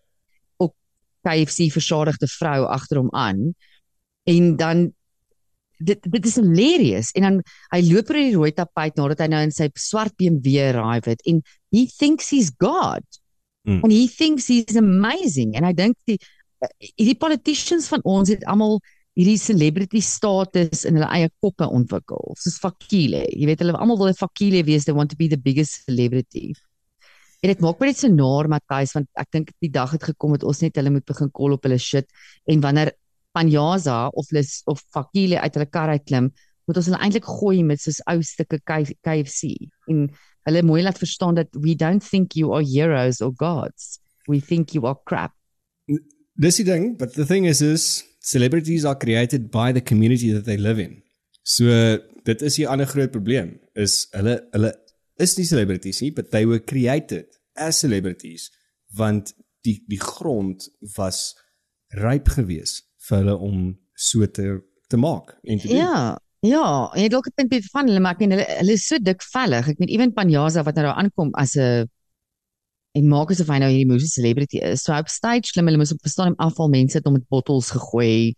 KFC 1.28 1.72
versadigde 1.74 2.28
vrou 2.38 2.68
agter 2.72 2.98
hom 3.02 3.10
aan 3.12 3.56
en 4.28 4.56
dan 4.60 4.88
dit 5.78 6.10
dit 6.12 6.26
is 6.26 6.36
hilarious. 6.40 7.14
En 7.18 7.28
dan 7.28 7.40
hy 7.74 7.82
loop 7.88 8.10
oor 8.12 8.20
die 8.20 8.36
rooi 8.36 8.52
tapijt 8.56 8.98
nadat 8.98 9.24
hy 9.24 9.30
nou 9.32 9.44
in 9.46 9.54
sy 9.54 9.70
swart 9.78 10.16
BMW 10.20 10.70
arrive 10.72 11.14
het 11.14 11.24
en 11.30 11.44
he 11.76 11.88
thinks 11.88 12.32
he's 12.34 12.52
god. 12.62 13.06
Mm. 13.68 13.82
and 13.84 13.92
he 13.92 14.08
thinks 14.08 14.48
he's 14.48 14.78
amazing. 14.80 15.56
En 15.60 15.66
hy 15.68 15.74
dink 15.76 15.98
die 16.08 16.16
hierdie 16.96 17.18
politicians 17.20 17.90
van 17.92 18.02
ons 18.08 18.32
het 18.32 18.46
almal 18.50 18.80
hierdie 19.18 19.40
celebrity 19.42 20.00
status 20.02 20.86
in 20.88 20.96
hulle 20.98 21.10
eie 21.12 21.30
koppe 21.44 21.68
ontwikkel. 21.68 22.32
Soos 22.40 22.60
Fakile. 22.62 23.26
Jy 23.34 23.50
weet 23.50 23.64
hulle 23.66 23.76
almal 23.76 24.00
wil 24.00 24.12
'n 24.14 24.18
Fakile 24.18 24.64
wees. 24.64 24.86
They 24.86 24.96
want 24.96 25.12
to 25.12 25.20
be 25.20 25.28
the 25.28 25.42
biggest 25.42 25.84
celebrity. 25.84 26.54
En 27.44 27.52
dit 27.52 27.60
maak 27.62 27.80
my 27.80 27.88
net 27.88 27.98
so 27.98 28.08
naar 28.08 28.48
Matthys 28.48 28.94
want 28.96 29.08
ek 29.20 29.32
dink 29.32 29.52
die 29.62 29.70
dag 29.70 29.92
het 29.92 30.04
gekom 30.04 30.32
dat 30.32 30.44
ons 30.44 30.62
net 30.62 30.76
hulle 30.76 30.90
moet 30.90 31.06
begin 31.06 31.30
kol 31.32 31.54
op 31.54 31.64
hulle 31.64 31.78
shit. 31.78 32.08
En 32.48 32.62
wanneer 32.62 32.94
Panjaza 33.38 33.98
of 34.18 34.26
hulle 34.32 34.44
s- 34.44 34.64
of 34.68 34.82
Fakile 34.94 35.38
uit 35.44 35.54
hulle 35.54 35.70
kar 35.70 35.90
uitklim, 35.94 36.32
moet 36.68 36.78
ons 36.82 36.90
hulle 36.90 37.00
eintlik 37.06 37.28
gooi 37.30 37.62
met 37.64 37.80
soos 37.80 38.02
ou 38.12 38.22
stukke 38.26 38.60
KFC 38.66 39.54
en 39.94 40.08
hulle 40.48 40.64
mooi 40.66 40.82
laat 40.84 40.98
verstaan 41.00 41.36
dat 41.38 41.48
we 41.64 41.76
don't 41.76 42.04
think 42.04 42.34
you 42.36 42.54
are 42.56 42.66
heroes 42.66 43.22
or 43.22 43.32
gods. 43.38 44.00
We 44.28 44.40
think 44.42 44.74
you 44.76 44.86
are 44.88 44.98
crap. 45.06 45.32
Dis 46.40 46.58
die 46.60 46.66
ding, 46.68 46.98
but 46.98 47.14
the 47.14 47.26
thing 47.26 47.46
is 47.48 47.62
is 47.62 48.04
celebrities 48.20 48.84
are 48.86 48.98
created 48.98 49.50
by 49.52 49.72
the 49.72 49.82
community 49.82 50.34
that 50.34 50.46
they 50.46 50.58
live 50.58 50.80
in. 50.84 51.02
So 51.44 51.66
dit 52.26 52.42
is 52.42 52.58
'n 52.60 52.68
ander 52.68 52.86
groot 52.88 53.12
probleem 53.12 53.60
is 53.76 54.08
hulle 54.12 54.48
hulle 54.52 54.74
is 55.20 55.38
nie 55.38 55.46
celebrities 55.46 56.02
nie, 56.02 56.12
but 56.12 56.32
they 56.32 56.46
were 56.46 56.60
created 56.60 57.26
as 57.56 57.80
celebrities 57.80 58.52
want 58.96 59.34
die 59.64 59.80
die 59.88 60.00
grond 60.00 60.70
was 60.98 61.36
ryp 61.96 62.28
gewees 62.30 62.82
vir 63.08 63.18
hulle 63.18 63.36
om 63.50 63.68
so 63.96 64.26
te 64.26 64.62
te 64.88 64.98
maak 64.98 65.36
en 65.44 65.60
te 65.60 65.68
doen. 65.68 65.78
Ja, 65.78 66.18
ja, 66.46 66.66
en 66.94 67.02
jy 67.02 67.10
dalk 67.12 67.28
'n 67.28 67.48
punt 67.48 67.70
van 67.74 67.88
hulle 67.88 68.00
maar 68.00 68.16
ek 68.16 68.20
meen 68.24 68.36
hulle 68.38 68.48
hulle 68.60 68.74
is 68.74 68.88
so 68.88 68.98
dik 69.00 69.22
vellig. 69.34 69.68
Ek 69.68 69.80
meen 69.80 69.90
ewen 69.90 70.14
Panjaza 70.14 70.64
wat 70.64 70.76
nou 70.76 70.86
daar 70.86 71.00
aankom 71.02 71.34
as 71.36 71.58
'n 71.58 71.90
en 72.98 73.08
maak 73.08 73.32
asof 73.32 73.50
hy 73.52 73.60
nou 73.60 73.70
hierdie 73.70 73.90
moeë 73.90 74.08
celebrity 74.10 74.62
is. 74.64 74.84
So 74.84 74.94
op 74.96 75.10
stage 75.12 75.52
klim 75.54 75.68
hulle 75.70 75.78
moes 75.78 75.94
op 75.94 76.02
verstaan 76.02 76.36
afval 76.38 76.70
mense 76.70 76.98
het 76.98 77.06
hom 77.06 77.14
met 77.14 77.28
bottels 77.30 77.70
gegooi. 77.76 78.34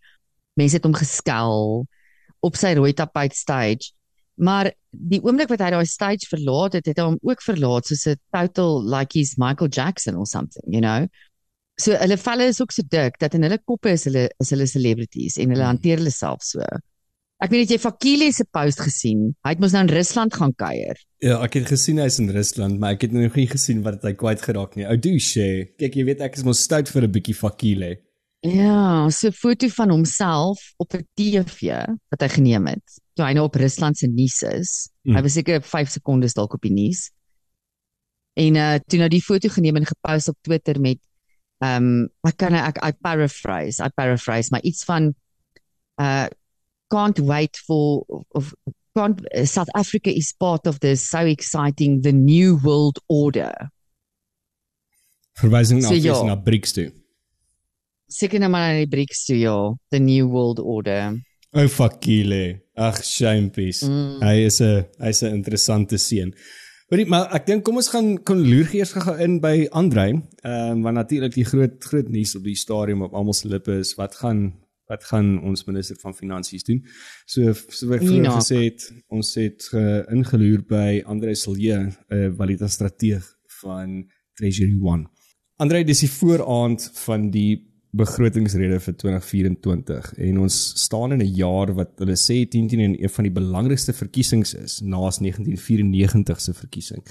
Mense 0.60 0.80
het 0.80 0.84
hom 0.84 0.98
geskel 0.98 1.86
op 2.42 2.56
sy 2.56 2.74
rooi 2.74 2.94
tapijt 2.94 3.36
stage. 3.36 3.94
Maar 4.40 4.72
die 4.90 5.20
oomblik 5.24 5.50
wat 5.52 5.60
hy 5.60 5.70
daai 5.74 5.86
stage 5.86 6.28
verlaat 6.32 6.78
het, 6.80 6.86
het 6.88 7.00
hy 7.00 7.08
hom 7.10 7.18
ook 7.28 7.42
verlaat 7.44 7.88
soos 7.88 8.08
'n 8.08 8.20
total 8.32 8.84
like 8.84 9.18
he's 9.18 9.38
Michael 9.38 9.68
Jackson 9.68 10.16
or 10.16 10.26
something, 10.26 10.64
you 10.68 10.82
know. 10.82 11.08
So 11.80 11.96
hulle 11.96 12.18
velle 12.20 12.50
is 12.52 12.60
ook 12.62 12.74
so 12.76 12.84
dik 12.84 13.20
dat 13.22 13.36
in 13.38 13.46
hulle 13.48 13.60
koppe 13.64 13.94
is 13.96 14.04
hulle 14.10 14.28
is 14.44 14.52
hulle 14.52 14.68
celebrities 14.68 15.38
en 15.40 15.54
hulle 15.54 15.68
hanteer 15.68 16.02
hulle 16.02 16.12
self 16.12 16.44
so. 16.44 16.66
Ek 17.40 17.54
weet 17.54 17.64
net 17.64 17.72
jy 17.72 17.80
Fakile 17.80 18.28
se 18.36 18.44
post 18.52 18.82
gesien. 18.84 19.30
Hy 19.48 19.54
het 19.54 19.62
mos 19.64 19.72
nou 19.72 19.86
in 19.86 19.94
Rusland 19.94 20.36
gaan 20.36 20.52
kuier. 20.60 21.00
Ja, 21.24 21.38
ek 21.46 21.56
het 21.56 21.70
gesien 21.72 22.02
hy's 22.04 22.20
in 22.20 22.28
Rusland, 22.36 22.82
maar 22.82 22.98
ek 22.98 23.06
het 23.08 23.16
nog 23.16 23.38
nie 23.40 23.48
gesien 23.48 23.80
wat 23.86 24.04
hy 24.04 24.12
kwyt 24.20 24.44
geraak 24.44 24.76
nie. 24.76 24.84
Ou 24.92 24.98
douche. 25.00 25.46
Kyk, 25.80 25.96
jy 25.96 26.06
weet 26.10 26.24
ek 26.26 26.36
is 26.36 26.44
mos 26.44 26.60
stout 26.68 26.92
vir 26.92 27.08
'n 27.08 27.14
bietjie 27.16 27.38
fakile. 27.40 27.96
Ja, 28.44 29.08
so 29.10 29.28
'n 29.28 29.40
foto 29.40 29.68
van 29.68 29.90
homself 29.90 30.60
op 30.78 30.94
'n 30.94 31.08
TV 31.16 31.88
wat 32.12 32.22
hy 32.22 32.28
geneem 32.28 32.68
het. 32.68 33.00
Toe 33.16 33.26
hy 33.26 33.34
nou 33.34 33.46
op 33.48 33.56
Rusland 33.56 33.98
se 33.98 34.08
nuus 34.08 34.44
is. 34.44 34.90
Mm. 35.04 35.16
Hy 35.16 35.22
was 35.22 35.34
seker 35.34 35.62
5 35.62 35.90
sekondes 35.90 36.34
dalk 36.34 36.54
op 36.54 36.62
die 36.62 36.76
nuus. 36.76 37.12
En 38.36 38.56
uh 38.56 38.76
toe 38.88 39.00
nou 39.00 39.10
die 39.10 39.24
foto 39.24 39.48
geneem 39.48 39.76
en 39.76 39.86
gepost 39.86 40.28
op 40.28 40.38
Twitter 40.42 40.80
met 40.80 41.00
ehm 41.60 41.86
um, 41.86 42.10
ek 42.28 42.38
kan 42.38 42.56
ek 42.56 42.78
I 42.84 42.92
paraphrase, 42.92 43.84
I 43.84 43.90
paraphrase, 43.96 44.50
maar 44.52 44.64
iets 44.64 44.84
van 44.88 45.14
uh 46.02 46.28
can't 46.90 47.20
wait 47.20 47.58
for 47.58 48.06
of 48.34 48.54
can't 48.96 49.22
South 49.46 49.70
Africa 49.76 50.10
is 50.10 50.34
part 50.34 50.68
of 50.68 50.80
this 50.80 51.08
so 51.08 51.20
exciting 51.20 52.02
the 52.02 52.12
new 52.12 52.58
world 52.64 53.00
order. 53.08 53.54
Verwysing 55.40 55.82
na 55.82 55.88
So, 55.88 55.94
ja. 55.96 56.24
na 56.24 56.36
BRICS 56.36 56.74
toe. 56.74 56.92
Seker 58.10 58.42
nou 58.42 58.50
maar 58.50 58.72
aan 58.72 58.82
die 58.82 58.90
BRICS 58.90 59.26
toe 59.28 59.38
ja, 59.38 59.58
the 59.94 60.00
new 60.00 60.28
world 60.28 60.60
order. 60.60 61.14
Ou 61.56 61.68
fakile. 61.70 62.62
Ag, 62.76 63.04
shampies. 63.06 63.84
Mm. 63.86 64.20
Hy 64.24 64.36
is 64.48 64.60
'n 64.62 64.86
hy's 65.00 65.22
'n 65.24 65.36
interessante 65.36 65.98
seun. 65.98 66.34
Hoorie, 66.90 67.06
maar 67.06 67.28
ek 67.38 67.44
dink 67.46 67.62
kom 67.68 67.78
ons 67.78 67.92
gaan 67.94 68.16
kon 68.26 68.40
loergeers 68.42 68.96
gou 68.96 69.14
in 69.22 69.36
by 69.44 69.68
Andrei. 69.78 70.08
Ehm 70.42 70.72
um, 70.72 70.80
want 70.88 70.98
natuurlik 70.98 71.36
die 71.36 71.46
groot 71.46 71.76
groot 71.86 72.08
nuus 72.10 72.32
op 72.40 72.48
die 72.48 72.56
stadium 72.58 73.04
op 73.06 73.14
almal 73.14 73.36
se 73.38 73.46
lippe 73.52 73.76
is 73.78 73.92
wat 74.00 74.16
gaan 74.18 74.40
wat 74.90 75.06
gaan 75.06 75.36
ons 75.46 75.68
minister 75.68 76.00
van 76.02 76.18
finansies 76.18 76.66
doen. 76.66 76.80
So 77.30 77.54
so 77.54 77.94
ek 77.94 78.02
vroeër 78.02 78.24
Enoch. 78.24 78.40
gesê 78.40 78.64
het, 78.64 78.88
ons 79.06 79.36
het 79.38 79.70
uh, 79.78 80.02
ingeloer 80.10 80.66
by 80.66 81.04
Andrei 81.06 81.36
Silje, 81.38 81.78
'n 81.78 81.94
uh, 82.10 82.32
valuta 82.42 82.68
strateeg 82.68 83.30
van 83.62 84.10
Treasury 84.34 84.82
One. 84.82 85.06
Andrei, 85.62 85.84
dis 85.84 86.02
die 86.08 86.10
vooraand 86.10 86.90
van 87.06 87.30
die 87.30 87.69
begrotingsrede 87.98 88.78
vir 88.84 88.96
2024 89.02 90.12
en 90.28 90.40
ons 90.44 90.58
staan 90.78 91.16
in 91.16 91.22
'n 91.22 91.36
jaar 91.36 91.74
wat 91.74 91.98
hulle 91.98 92.16
sê 92.16 92.46
10 92.46 92.68
teen 92.68 93.02
een 93.02 93.10
van 93.10 93.24
die 93.24 93.34
belangrikste 93.34 93.94
verkiesings 93.94 94.54
is 94.54 94.82
naas 94.82 95.20
1994 95.20 96.42
se 96.42 96.54
verkiesing. 96.54 97.04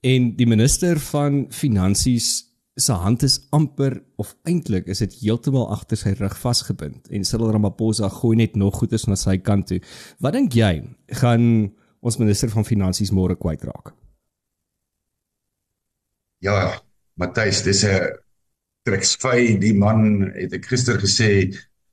En 0.00 0.36
die 0.36 0.46
minister 0.46 0.98
van 0.98 1.46
finansies 1.50 2.52
se 2.74 2.92
hand 2.92 3.22
is 3.22 3.46
amper 3.50 4.02
of 4.16 4.36
eintlik 4.44 4.86
is 4.86 4.98
dit 4.98 5.14
heeltemal 5.20 5.70
agter 5.70 5.96
sy 5.96 6.14
rug 6.16 6.36
vasgebind 6.38 7.08
en 7.10 7.24
Cyril 7.24 7.52
Ramaphosa 7.52 8.08
gooi 8.08 8.36
net 8.36 8.56
nog 8.56 8.74
goeders 8.80 9.06
na 9.06 9.14
sy 9.14 9.38
kant 9.38 9.66
toe. 9.66 9.80
Wat 10.18 10.32
dink 10.32 10.52
jy 10.52 10.82
gaan 11.06 11.72
ons 12.00 12.18
minister 12.18 12.50
van 12.50 12.64
finansies 12.64 13.12
môre 13.12 13.36
kwytraak? 13.36 13.92
Ja, 16.42 16.82
Matthys, 17.14 17.62
dis 17.62 17.84
'n 17.84 18.21
treksvy 18.86 19.58
die 19.62 19.74
man 19.78 20.32
het 20.34 20.52
ek 20.58 20.66
gister 20.72 20.98
gesê 21.02 21.30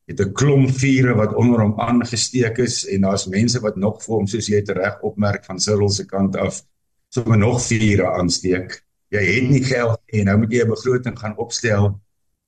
het 0.10 0.20
'n 0.22 0.34
klomp 0.34 0.72
vure 0.74 1.14
wat 1.14 1.36
onder 1.36 1.62
hom 1.62 1.80
aangesteek 1.80 2.58
is 2.58 2.86
en 2.88 3.02
daar's 3.02 3.28
mense 3.28 3.60
wat 3.62 3.78
nog 3.78 4.02
vir 4.04 4.16
hom 4.16 4.28
soos 4.28 4.48
jy 4.50 4.62
dit 4.66 4.78
reg 4.78 5.02
opmerk 5.02 5.46
van 5.46 5.60
Cyril 5.60 5.90
se 5.90 6.06
kant 6.06 6.36
af 6.36 6.64
sommer 7.10 7.38
nog 7.38 7.62
vure 7.62 8.08
aansteek. 8.18 8.82
Jy 9.10 9.24
het 9.26 9.50
nie 9.50 9.64
geld 9.64 10.00
en 10.14 10.26
nou 10.26 10.38
moet 10.38 10.52
jy 10.52 10.64
'n 10.64 10.70
begroting 10.70 11.20
gaan 11.20 11.38
opstel 11.38 12.00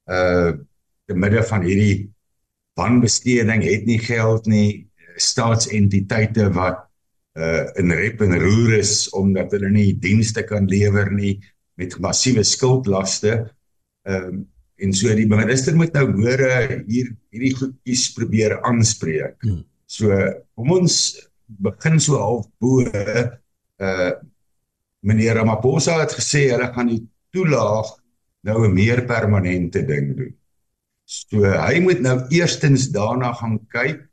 uh 0.09 0.51
te 1.07 1.15
midde 1.17 1.43
van 1.43 1.61
hierdie 1.61 2.11
wanbesteding 2.73 3.63
het 3.63 3.85
nie 3.85 3.99
geld 3.99 4.45
nie 4.45 4.87
staatsentiteite 5.15 6.49
wat 6.53 6.87
uh 7.37 7.69
in 7.75 7.91
rep 7.91 8.21
en 8.21 8.39
roer 8.39 8.79
is 8.79 9.09
omdat 9.09 9.51
hulle 9.51 9.69
nie 9.69 9.99
dienste 9.99 10.43
kan 10.43 10.67
lewer 10.67 11.11
nie 11.11 11.39
met 11.75 11.99
massiewe 11.99 12.43
skuldlaste. 12.43 13.51
Ehm 14.07 14.27
um, 14.27 14.41
en 14.81 14.93
so 14.97 15.13
die 15.13 15.27
minister 15.29 15.75
moet 15.77 15.93
nou 15.93 16.07
hoore 16.15 16.83
hier 16.87 17.11
hierdie 17.29 17.53
goedjies 17.53 18.07
probeer 18.15 18.57
aanspreek. 18.65 19.37
Hmm. 19.45 19.63
So 19.85 20.15
kom 20.57 20.73
ons 20.73 20.95
begin 21.61 21.99
so 22.01 22.19
half 22.21 22.47
bo 22.61 22.81
uh 22.81 24.11
meneer 25.01 25.39
Ramaphosa 25.39 25.95
het 26.03 26.13
gesê 26.13 26.43
hulle 26.51 26.67
gaan 26.75 26.91
die 26.91 27.01
toelaag 27.33 27.87
nou 28.45 28.65
'n 28.67 28.73
meer 28.73 29.01
permanente 29.09 29.81
ding 29.85 30.15
doen. 30.17 30.33
So 31.05 31.41
hy 31.41 31.79
moet 31.81 32.01
nou 32.01 32.17
eerstens 32.29 32.89
daarna 32.93 33.33
gaan 33.33 33.57
kyk 33.73 34.05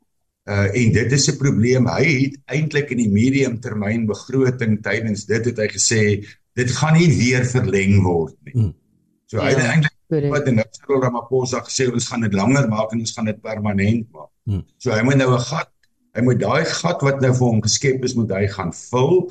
uh 0.49 0.67
en 0.73 0.93
dit 0.93 1.11
is 1.11 1.29
'n 1.29 1.37
probleem. 1.37 1.85
Hy 1.87 2.05
het 2.23 2.35
eintlik 2.45 2.91
in 2.91 2.97
die 2.97 3.13
medium 3.21 3.59
termyn 3.61 4.07
begroting 4.07 4.81
tydens 4.81 5.25
dit 5.25 5.45
het 5.45 5.57
hy 5.57 5.67
gesê 5.67 6.01
dit 6.55 6.71
gaan 6.71 6.97
nie 6.97 7.09
weer 7.09 7.45
verleng 7.45 8.01
word 8.03 8.35
nie. 8.45 8.53
Hmm. 8.53 8.73
So 9.29 9.37
hy 9.37 9.51
het 9.53 9.61
Ja. 9.61 9.73
eintlik 9.73 10.31
wat 10.33 10.47
nou 10.49 10.65
Cyril 10.73 11.03
Ramaphosa 11.03 11.59
gesê 11.61 11.85
ons 11.93 12.07
gaan 12.09 12.21
dit 12.25 12.33
langer 12.33 12.65
maak 12.69 12.93
en 12.93 12.99
ons 12.99 13.11
gaan 13.13 13.25
dit 13.29 13.41
permanent 13.41 14.07
maak. 14.11 14.31
Hmm. 14.49 14.63
So 14.81 14.91
hy 14.91 15.03
moet 15.05 15.19
nou 15.21 15.33
'n 15.35 15.39
gat, 15.39 15.69
hy 16.15 16.21
moet 16.25 16.39
daai 16.39 16.65
gat 16.65 17.01
wat 17.01 17.21
nou 17.21 17.31
vir 17.33 17.47
hom 17.47 17.61
geskep 17.61 18.03
is, 18.03 18.15
moet 18.15 18.31
hy 18.31 18.47
gaan 18.47 18.73
vul. 18.73 19.29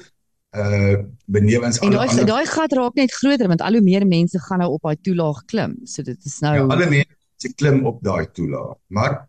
Uh 0.55 1.03
benewens 1.27 1.79
En 1.81 1.95
alle 1.95 2.07
daai 2.07 2.25
daai 2.25 2.47
gat 2.47 2.73
raak 2.73 2.95
net 2.95 3.13
groter 3.13 3.49
want 3.49 3.61
al 3.61 3.73
hoe 3.73 3.83
meer 3.83 4.07
mense 4.07 4.39
gaan 4.39 4.59
nou 4.61 4.71
op 4.73 4.83
daai 4.83 4.97
toelaag 5.03 5.45
klim. 5.47 5.75
So 5.85 6.03
dit 6.03 6.25
is 6.25 6.39
nou 6.41 6.55
ja, 6.55 6.63
alle 6.63 6.87
mense 6.87 7.55
klim 7.57 7.85
op 7.87 7.99
daai 8.03 8.27
toelaag. 8.33 8.79
Maar 8.89 9.27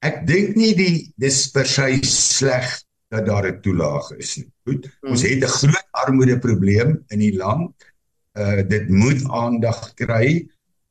ek 0.00 0.26
dink 0.26 0.56
nie 0.56 0.74
die 0.74 1.12
dis 1.16 1.46
per 1.52 1.66
se 1.66 2.00
sleg 2.02 2.82
dat 3.10 3.26
daar 3.26 3.46
'n 3.52 3.60
toelaag 3.60 4.10
is 4.16 4.36
nie. 4.36 4.48
Goed. 4.64 4.88
Hmm. 5.02 5.10
Ons 5.10 5.22
het 5.22 5.44
'n 5.44 5.46
groot 5.58 5.88
armoedeprobleem 5.90 7.04
in 7.08 7.18
die 7.18 7.36
land. 7.36 7.74
Uh 8.36 8.62
dit 8.68 8.88
moet 8.88 9.24
aandag 9.28 9.94
kry. 9.94 10.48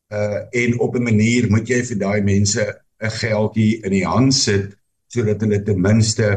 Uh 0.09 0.41
en 0.51 0.79
op 0.79 0.95
'n 0.95 1.03
manier 1.03 1.49
moet 1.49 1.67
jy 1.67 1.83
vir 1.83 1.97
daai 1.97 2.21
mense 2.21 2.63
'n 2.99 3.11
geldjie 3.21 3.83
in 3.83 3.91
die 3.91 4.05
hand 4.05 4.33
sit 4.33 4.75
sodat 5.07 5.41
hulle 5.41 5.61
ten 5.63 5.79
minste 5.81 6.27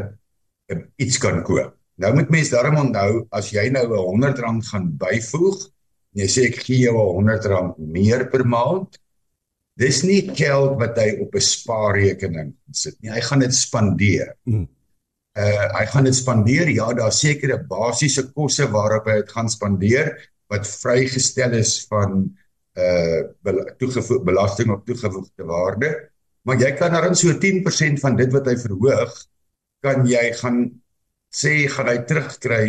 uh, 0.71 0.79
iets 0.97 1.19
kan 1.19 1.43
koop. 1.43 1.75
Nou 1.99 2.15
moet 2.15 2.31
mense 2.31 2.55
daarom 2.55 2.79
onthou 2.79 3.27
as 3.35 3.51
jy 3.51 3.69
nou 3.75 3.87
'n 3.89 4.23
R100 4.23 4.71
gaan 4.71 4.87
byvoeg, 4.99 5.59
en 6.15 6.23
jy 6.23 6.29
sê 6.31 6.47
ek 6.49 6.63
gee 6.63 6.87
jou 6.87 6.95
'n 7.21 7.29
R100 7.29 7.77
meer 7.79 8.29
per 8.31 8.47
maand, 8.47 8.99
dis 9.79 10.03
nie 10.03 10.23
geld 10.35 10.79
wat 10.79 10.99
hy 10.99 11.19
op 11.23 11.35
'n 11.35 11.41
spaarrekening 11.41 12.55
sit 12.73 12.97
nie. 13.01 13.11
Hy 13.11 13.21
gaan 13.21 13.41
dit 13.41 13.55
spandeer. 13.55 14.37
Mm. 14.45 14.69
Uh 15.39 15.67
hy 15.79 15.87
gaan 15.87 16.05
dit 16.05 16.15
spandeer. 16.15 16.69
Ja, 16.69 16.93
daar 16.93 17.13
sekere 17.13 17.59
basiese 17.59 18.33
kosse 18.33 18.67
waarop 18.71 19.07
hy 19.07 19.23
dit 19.23 19.31
gaan 19.31 19.49
spandeer 19.49 20.17
wat 20.49 20.69
vrygestel 20.69 21.53
is 21.59 21.87
van 21.91 22.25
uh 22.79 23.23
toegevoeg 23.79 24.23
belasting 24.25 24.71
op 24.71 24.85
toegevoegde 24.87 25.45
waarde. 25.45 25.89
Maar 26.47 26.61
jy 26.63 26.73
kan 26.79 26.93
daarin 26.95 27.17
so 27.19 27.33
10% 27.35 28.01
van 28.01 28.17
dit 28.17 28.33
wat 28.33 28.47
hy 28.47 28.57
verhoog 28.57 29.17
kan 29.83 30.07
jy 30.07 30.33
gaan 30.41 30.61
sê 31.31 31.67
gaan 31.69 31.89
hy 31.91 31.99
terugkry 32.09 32.63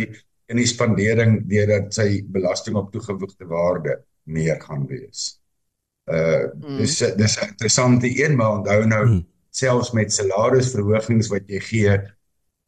in 0.50 0.58
die 0.58 0.66
spandering 0.66 1.40
deurdat 1.48 1.94
sy 1.94 2.22
belasting 2.26 2.76
op 2.76 2.90
toegevoegde 2.92 3.46
waarde 3.46 4.00
meer 4.24 4.60
gaan 4.62 4.86
wees. 4.90 5.40
Uh 6.10 6.50
Mm. 6.54 6.78
dis 6.78 6.98
dis 7.16 7.36
'n 7.38 7.48
interessante 7.48 8.08
een 8.24 8.36
maar 8.36 8.58
onthou 8.58 8.86
nou 8.86 9.06
Mm. 9.06 9.26
selfs 9.50 9.92
met 9.92 10.12
salarisverhogings 10.12 11.28
wat 11.28 11.48
jy 11.48 11.60
gee 11.60 11.96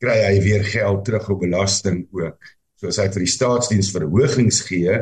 kry 0.00 0.18
hy 0.26 0.40
weer 0.42 0.64
geld 0.64 1.04
terug 1.04 1.28
op 1.30 1.40
belasting 1.40 2.06
ook. 2.12 2.38
So 2.82 2.90
as 2.90 2.98
hy 2.98 3.06
vir 3.14 3.22
die 3.22 3.30
staatsdiens 3.30 3.92
verhogings 3.94 4.58
gee, 4.66 4.98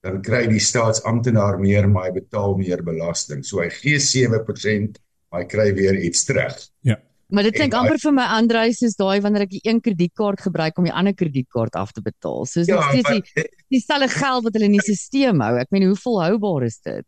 dan 0.00 0.22
kry 0.24 0.46
die 0.48 0.62
staatsamptenaar 0.64 1.60
meer 1.60 1.84
maar 1.92 2.08
hy 2.08 2.16
betaal 2.16 2.56
meer 2.56 2.80
belasting. 2.86 3.44
So 3.44 3.60
hy 3.60 3.68
gee 3.74 4.00
7%, 4.00 4.96
maar 5.28 5.44
hy 5.44 5.48
kry 5.50 5.68
weer 5.76 6.00
iets 6.00 6.24
terug. 6.24 6.56
Maar 7.30 7.46
dit 7.46 7.54
klink 7.54 7.76
amper 7.78 8.00
vir 8.02 8.14
my 8.16 8.24
Andreus 8.40 8.80
soos 8.80 8.96
daai 8.98 9.20
wanneer 9.22 9.44
ek 9.44 9.52
die 9.52 9.60
een 9.62 9.78
kredietkaart 9.84 10.40
gebruik 10.48 10.80
om 10.80 10.88
die 10.88 10.96
ander 10.96 11.14
kredietkaart 11.14 11.76
af 11.78 11.92
te 11.94 12.02
betaal. 12.02 12.42
So 12.48 12.64
is 12.64 12.66
dit 12.66 12.80
steeds 12.88 13.06
maar 13.06 13.20
die 13.20 13.44
dieselfde 13.76 14.08
geld 14.16 14.48
wat 14.48 14.56
hulle 14.58 14.66
in 14.66 14.74
die 14.74 14.82
stelsel 14.82 15.44
hou. 15.44 15.52
Ek 15.60 15.70
meen 15.70 15.86
hoe 15.86 16.00
volhoubaar 16.00 16.66
is 16.66 16.80
dit? 16.82 17.06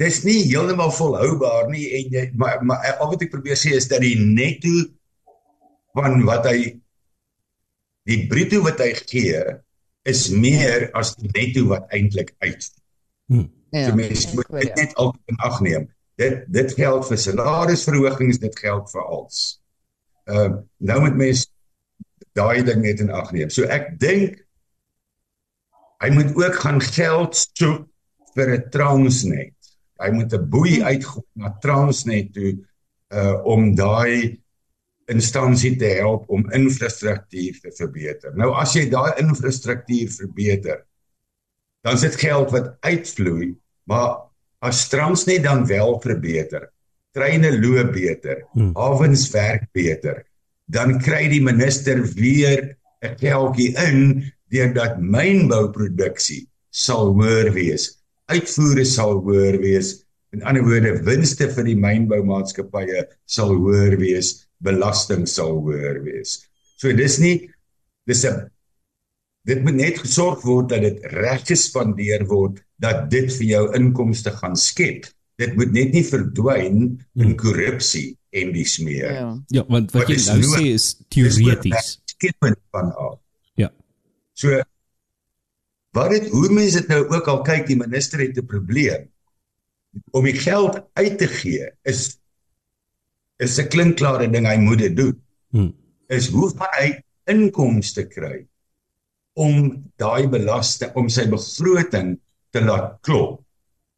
dis 0.00 0.18
nie 0.26 0.42
heeltemal 0.44 0.90
volhoubaar 0.92 1.70
nie 1.72 1.86
en 1.98 2.10
jy 2.12 2.24
maar 2.36 2.60
maar 2.68 2.84
al 3.00 3.14
wat 3.14 3.22
ek 3.24 3.32
probeer 3.32 3.56
sê 3.56 3.72
is 3.78 3.88
dat 3.88 4.04
die 4.04 4.18
netto 4.20 4.74
van 5.96 6.20
wat 6.28 6.48
hy 6.50 6.58
die 8.06 8.26
bruto 8.30 8.62
wat 8.66 8.80
hy 8.82 8.92
gee 9.02 9.42
is 10.06 10.28
meer 10.30 10.88
as 10.98 11.14
die 11.18 11.30
netto 11.34 11.66
wat 11.72 11.90
eintlik 11.94 12.32
uit. 12.38 12.68
Ja. 13.26 13.88
So 13.88 13.98
mense 13.98 14.30
moet 14.34 14.48
hoor 14.48 14.62
dit 14.62 14.70
jou. 14.70 14.78
net 14.84 14.94
altyd 15.02 15.34
in 15.34 15.42
ag 15.48 15.60
neem. 15.66 15.88
Dit 16.16 16.44
dit 16.54 16.74
geld 16.78 17.08
vir 17.08 17.18
salarisverhogings, 17.20 18.38
dit 18.40 18.58
geld 18.62 18.90
vir 18.92 19.04
als. 19.18 19.42
Ehm 20.30 20.54
uh, 20.54 20.62
nou 20.78 21.00
moet 21.02 21.18
mense 21.18 21.50
daai 22.36 22.62
ding 22.64 22.82
net 22.84 23.02
in 23.02 23.10
ag 23.10 23.32
neem. 23.34 23.50
So 23.50 23.66
ek 23.66 23.96
dink 24.00 24.40
hy 26.04 26.12
moet 26.12 26.32
ook 26.36 26.56
gaan 26.62 26.80
geld 26.84 27.36
soek 27.36 27.86
vir 28.36 28.54
'n 28.54 28.70
Transnet. 28.70 29.74
Hy 29.98 30.10
moet 30.12 30.32
'n 30.32 30.48
boei 30.50 30.82
uitgooi 30.82 31.26
na 31.42 31.52
Transnet 31.60 32.32
toe 32.32 32.54
uh 33.10 33.38
om 33.44 33.74
daai 33.74 34.38
instansie 35.12 35.76
te 35.78 35.90
help 36.00 36.28
om 36.32 36.46
infrastruktuur 36.54 37.60
te 37.62 37.72
verbeter. 37.78 38.34
Nou 38.38 38.52
as 38.58 38.74
jy 38.74 38.88
daai 38.90 39.20
infrastruktuur 39.22 40.10
verbeter, 40.10 40.80
dan 41.86 41.94
is 41.94 42.06
dit 42.08 42.16
geld 42.26 42.50
wat 42.54 42.72
uitvloei, 42.82 43.52
maar 43.86 44.26
as 44.66 44.88
Transnet 44.90 45.44
dan 45.44 45.66
wel 45.66 46.00
verbeter, 46.02 46.70
treine 47.14 47.52
loop 47.60 47.92
beter, 47.94 48.42
Hmm. 48.52 48.72
hawens 48.74 49.30
werk 49.30 49.68
beter, 49.72 50.24
dan 50.66 50.98
kry 50.98 51.28
die 51.28 51.42
minister 51.42 52.02
weer 52.02 52.76
'n 53.02 53.16
geldjie 53.18 53.74
in 53.88 54.32
deurdat 54.50 54.98
mynbouproduksie 54.98 56.46
sal 56.70 57.14
hoër 57.14 57.52
wees. 57.52 58.02
Uitvoere 58.28 58.84
sal 58.84 59.20
hoër 59.22 59.60
wees. 59.60 60.04
In 60.32 60.42
ander 60.42 60.62
woorde, 60.62 61.02
winste 61.04 61.48
vir 61.48 61.64
die 61.64 61.76
mynboumaatskappye 61.76 63.06
sal 63.26 63.54
hoër 63.54 63.96
wees, 63.96 64.45
belasting 64.58 65.26
sal 65.28 65.58
hoër 65.60 66.02
wees. 66.04 66.46
So 66.76 66.92
dis 66.92 67.18
nie 67.18 67.50
dis 68.06 68.24
'n 68.24 68.50
dit 69.46 69.62
moet 69.62 69.74
net 69.74 69.98
gesorg 69.98 70.42
word 70.42 70.68
dat 70.68 70.80
dit 70.80 70.98
reg 71.12 71.44
gespandeer 71.46 72.26
word 72.26 72.62
dat 72.78 73.10
dit 73.10 73.30
vir 73.32 73.46
jou 73.46 73.74
inkomste 73.74 74.30
gaan 74.30 74.56
skep. 74.56 75.06
Dit 75.38 75.54
moet 75.56 75.72
net 75.72 75.92
nie 75.92 76.04
verdwyn 76.04 76.98
in 77.14 77.22
Hmm. 77.30 77.36
korrupsie 77.36 78.16
en 78.32 78.52
dis 78.52 78.78
meer. 78.78 79.12
Ja. 79.12 79.42
Ja, 79.48 79.64
want 79.68 79.92
wat 79.92 80.08
jy 80.08 80.14
is 80.14 80.26
nou 80.26 80.40
sê 80.42 80.64
is 80.74 80.96
teoreties. 81.08 82.00
skepend 82.04 82.56
van 82.72 82.92
af. 82.96 83.18
Ja. 83.54 83.70
So 84.34 84.62
wat 85.92 86.10
dit 86.10 86.28
hoe 86.28 86.48
mense 86.52 86.80
dit 86.80 86.88
nou 86.88 87.06
ook 87.08 87.28
al 87.28 87.42
kyk, 87.42 87.66
die 87.66 87.76
minister 87.76 88.18
het 88.20 88.36
'n 88.36 88.46
probleem. 88.46 89.08
Om 90.10 90.24
die 90.24 90.34
geld 90.36 90.80
uit 90.94 91.18
te 91.18 91.26
gee 91.28 91.70
is 91.84 92.18
is 93.38 93.58
'n 93.58 93.68
klinkklare 93.68 94.28
ding 94.30 94.46
hy 94.46 94.56
moet 94.56 94.78
dit 94.78 94.96
doen. 94.96 95.16
Hmm. 95.50 95.72
Is 96.08 96.28
hoe 96.28 96.50
gaan 96.56 96.76
hy 96.80 96.88
inkomste 97.26 98.06
kry 98.06 98.46
om 99.34 99.84
daai 99.98 100.28
belasting 100.28 100.94
om 100.96 101.08
sy 101.08 101.26
begroting 101.28 102.18
te 102.50 102.60
laat 102.60 102.98
klop? 103.02 103.42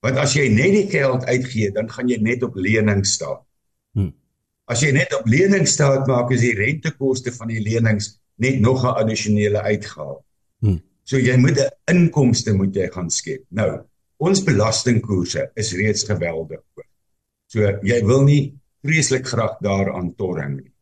Want 0.03 0.17
as 0.17 0.35
jy 0.35 0.49
net 0.49 0.73
die 0.73 0.89
geld 0.91 1.25
uitgee, 1.25 1.71
dan 1.75 1.91
gaan 1.91 2.09
jy 2.09 2.19
net 2.23 2.43
op 2.43 2.55
lening 2.55 3.07
staan. 3.07 3.43
Hmm. 3.93 4.13
As 4.67 4.83
jy 4.83 4.93
net 4.93 5.15
op 5.15 5.27
lening 5.27 5.67
staan 5.69 6.07
maak, 6.07 6.31
is 6.31 6.41
die 6.41 6.55
rentekoste 6.55 7.33
van 7.33 7.49
die 7.49 7.63
lenings 7.63 8.19
net 8.39 8.61
nog 8.61 8.85
'n 8.85 8.95
addisionele 9.03 9.63
uitgawe. 9.63 10.23
Hmm. 10.61 10.81
So 11.05 11.17
jy 11.17 11.37
moet 11.37 11.59
'n 11.59 11.71
inkomste 11.95 12.53
moet 12.53 12.75
jy 12.75 12.89
gaan 12.93 13.11
skep. 13.11 13.45
Nou, 13.51 13.81
ons 14.19 14.43
belastingkoerse 14.45 15.51
is 15.55 15.73
reeds 15.73 16.05
geweldig 16.05 16.61
hoog. 16.75 16.87
So 17.47 17.61
jy 17.83 18.05
wil 18.05 18.25
nie 18.25 18.58
vreeslik 18.85 19.27
graag 19.27 19.59
daaraan 19.65 20.13
torring 20.19 20.59
nie. 20.61 20.73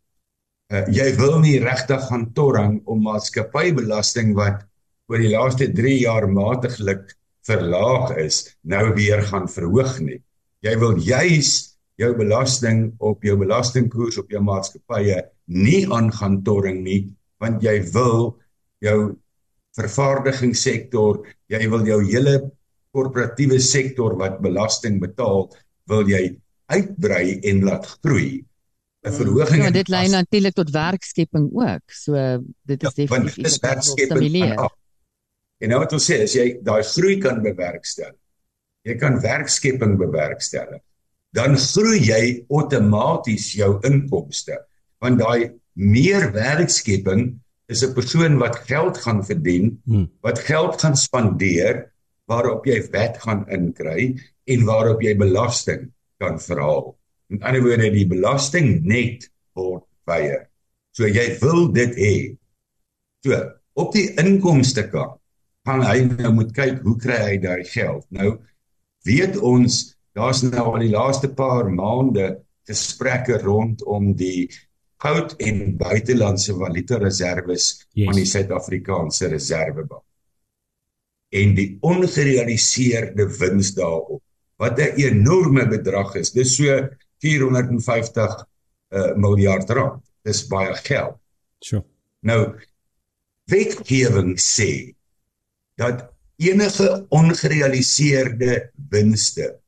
Uh, 0.73 0.83
jy 0.91 1.13
wil 1.21 1.39
nie 1.43 1.59
regtig 1.63 2.03
gaan 2.09 2.31
torring 2.35 2.81
om 2.91 3.05
maatskappybelasting 3.07 4.35
wat 4.39 4.65
oor 5.07 5.23
die 5.23 5.31
laaste 5.31 5.69
3 5.71 5.95
jaar 6.03 6.27
matiglik 6.27 7.13
verlaag 7.47 8.17
is, 8.19 8.43
nou 8.67 8.91
weer 8.97 9.23
gaan 9.29 9.47
verhoog 9.47 10.01
nie. 10.03 10.19
Jy 10.67 10.75
wil 10.83 10.99
juis 10.99 11.53
jou 12.01 12.11
belasting 12.19 12.89
op 12.99 13.23
jou 13.25 13.37
belastingkoers 13.41 14.19
op 14.21 14.33
jou 14.33 14.43
maatskappye 14.45 15.21
nie 15.55 15.85
aan 15.95 16.11
gaan 16.13 16.41
torring 16.45 16.83
nie, 16.85 17.05
want 17.41 17.63
jy 17.63 17.79
wil 17.95 18.35
jou 18.83 19.15
vervaardigingssektor, 19.77 21.23
jy 21.53 21.63
wil 21.71 21.87
jou 21.87 22.01
hele 22.09 22.37
korporatiewe 22.97 23.61
sektor 23.61 24.17
wat 24.19 24.41
belasting 24.45 24.99
betaal, 25.03 25.47
wil 25.89 26.09
jy 26.09 26.35
uitbrei 26.67 27.39
en 27.51 27.63
laat 27.65 27.87
groei. 28.01 28.45
'n 29.07 29.13
Verhoging 29.13 29.63
Ja, 29.63 29.71
dit 29.71 29.89
lei 29.89 30.09
natuurlik 30.09 30.55
tot 30.55 30.71
werkskepping 30.71 31.51
ook. 31.53 31.85
So 31.87 32.13
dit 32.67 32.83
is 32.83 32.95
Ja, 32.95 33.07
want 33.07 33.25
definitief 33.29 33.35
dit 33.35 33.47
is 33.47 33.55
iets 33.55 33.61
wat 33.61 33.85
stimuleer. 33.85 34.69
En 35.59 35.69
nou 35.69 35.79
wat 35.81 35.93
ons 35.97 36.05
sê, 36.11 36.23
as 36.23 36.35
jy 36.37 36.59
daai 36.63 36.83
groei 36.83 37.19
kan 37.23 37.41
bewerkstel, 37.43 38.13
jy 38.85 38.97
kan 39.01 39.21
werkskepping 39.21 39.97
bewerkstellig, 39.99 40.83
dan 41.33 41.57
groei 41.57 42.01
jy 42.01 42.45
outomaties 42.51 43.53
jou 43.57 43.79
inkomste. 43.87 44.59
Want 45.01 45.19
daai 45.19 45.53
meer 45.73 46.33
werkskepping 46.33 47.41
is 47.69 47.83
'n 47.83 47.95
persoon 47.95 48.39
wat 48.39 48.57
geld 48.67 48.99
gaan 48.99 49.25
verdien, 49.25 49.81
Hmm. 49.87 50.11
wat 50.21 50.39
geld 50.39 50.81
gaan 50.81 50.97
spandeer 50.97 51.93
waarop 52.27 52.67
jy 52.67 52.83
wet 52.91 53.19
gaan 53.19 53.47
inkry 53.49 54.17
en 54.47 54.65
waarop 54.65 55.03
jy 55.03 55.15
belasting 55.17 55.93
kan 56.21 56.39
verhaal. 56.41 56.95
Met 57.33 57.43
ander 57.43 57.63
woorde, 57.65 57.91
die 57.95 58.07
belasting 58.09 58.85
net 58.87 59.29
word 59.57 59.85
weier. 60.09 60.47
So 60.97 61.09
jy 61.11 61.27
wil 61.43 61.69
dit 61.75 61.97
hê. 61.99 62.15
So, 63.27 63.39
op 63.77 63.93
die 63.97 64.09
inkomste 64.23 64.87
kant 64.93 65.19
gaan 65.67 65.83
hy 65.83 66.05
nou 66.07 66.31
moet 66.39 66.53
kyk 66.55 66.79
hoe 66.87 66.95
kry 67.03 67.17
hy 67.25 67.37
daai 67.43 67.65
geld. 67.67 68.07
Nou 68.15 68.37
weet 69.07 69.37
ons 69.43 69.81
daar's 70.17 70.45
nou 70.47 70.63
al 70.73 70.85
die 70.87 70.93
laaste 70.95 71.29
paar 71.37 71.69
maande 71.75 72.29
gesprekke 72.67 73.41
rondom 73.43 74.13
die 74.19 74.47
goud 75.03 75.35
en 75.45 75.75
buitelandse 75.77 76.55
valuta 76.57 76.97
reserves 77.03 77.67
Yes. 77.93 78.07
van 78.09 78.17
die 78.17 78.27
Suid-Afrikaanse 78.31 79.29
Reserwebank. 79.35 80.03
En 81.37 81.55
die 81.59 81.77
ongerealiseerde 81.85 83.27
wins 83.41 83.75
daarop 83.77 84.23
wat 84.57 84.79
'n 84.79 84.97
enorme 84.97 85.69
bedrag 85.69 86.15
is. 86.15 86.33
Dis 86.33 86.57
so 86.57 86.89
450 87.19 88.47
uh, 88.91 89.15
miljard 89.17 89.71
rand. 89.71 90.03
Dis 90.23 90.47
baie 90.47 90.75
geld. 90.75 91.19
Sure. 91.61 91.85
Nou 92.21 92.57
wetgewing 93.47 94.37
sê 94.41 94.95
dat 95.77 96.09
enige 96.37 97.07
ongerealiseerde 97.09 98.71
winste 98.91 99.61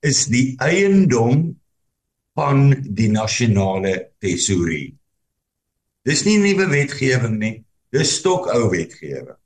is 0.00 0.24
die 0.26 0.54
eiendom 0.58 1.54
van 2.34 2.70
die 2.82 3.08
nasionale 3.08 4.10
tesourie. 4.18 4.94
Dis 6.04 6.24
nie 6.26 6.38
nuwe 6.42 6.66
wetgewing 6.68 7.38
nie, 7.40 7.54
dis 7.94 8.16
stokou 8.18 8.68
wetgewing. 8.72 9.38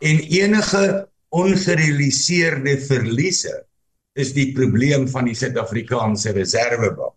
En 0.00 0.20
enige 0.20 0.84
ongerealiseerde 1.28 2.78
verliese 2.86 3.66
is 4.20 4.34
die 4.36 4.50
probleem 4.56 5.06
van 5.10 5.28
die 5.28 5.36
Suid-Afrikaanse 5.38 6.34
Reserwebank. 6.36 7.16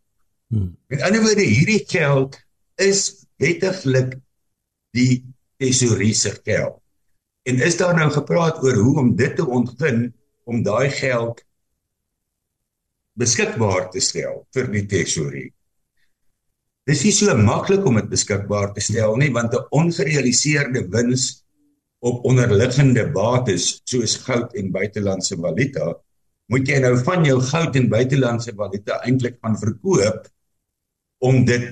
Hmm. 0.53 0.73
Met 0.91 1.01
ander 1.05 1.23
woorde, 1.23 1.45
hierdie 1.47 1.81
geld 1.89 2.37
is 2.81 3.25
wettiglik 3.41 4.17
die 4.93 5.23
tesourier 5.61 6.17
se 6.17 6.33
geld. 6.43 6.77
En 7.49 7.59
is 7.59 7.77
daar 7.79 7.95
nou 7.97 8.09
gepraat 8.13 8.61
oor 8.63 8.77
hoe 8.79 8.99
om 9.01 9.15
dit 9.19 9.35
te 9.35 9.45
ontgin 9.45 10.05
om 10.47 10.61
daai 10.63 10.91
geld 10.93 11.41
beskikbaar 13.19 13.89
te 13.91 14.01
stel 14.03 14.43
vir 14.55 14.69
die 14.73 14.85
tesourier? 14.89 15.51
Dis 16.87 17.03
nie 17.07 17.13
so 17.15 17.35
maklik 17.39 17.85
om 17.87 17.99
dit 17.99 18.09
beskikbaar 18.11 18.73
te 18.75 18.83
stel 18.83 19.15
nie 19.19 19.31
want 19.31 19.53
'n 19.55 19.67
ongerealiseerde 19.71 20.87
wins 20.91 21.43
op 22.03 22.25
onderliggende 22.27 23.05
bates 23.11 23.81
soos 23.87 24.17
goud 24.25 24.55
en 24.59 24.71
buitelandse 24.71 25.37
valuta 25.39 25.93
moet 26.53 26.69
jy 26.69 26.79
nou 26.83 26.93
van 27.01 27.25
jou 27.25 27.39
goud 27.41 27.77
en 27.79 27.89
buitelandse 27.89 28.53
valuta 28.57 28.99
eintlik 29.07 29.39
gaan 29.41 29.57
verkoop 29.57 30.27
om 31.25 31.41
dit 31.47 31.71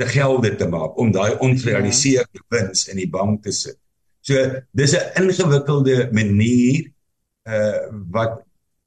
te 0.00 0.06
gelde 0.08 0.54
te 0.56 0.68
maak 0.72 0.96
om 1.02 1.12
daai 1.12 1.36
ongerealiseerde 1.44 2.40
wins 2.54 2.86
in 2.88 3.00
die 3.02 3.10
bank 3.10 3.42
te 3.44 3.52
sit. 3.52 3.76
So 4.24 4.36
dis 4.72 4.94
'n 4.96 5.12
ingewikkelde 5.20 6.08
manier 6.12 6.88
uh 7.44 7.92
wat 8.16 8.40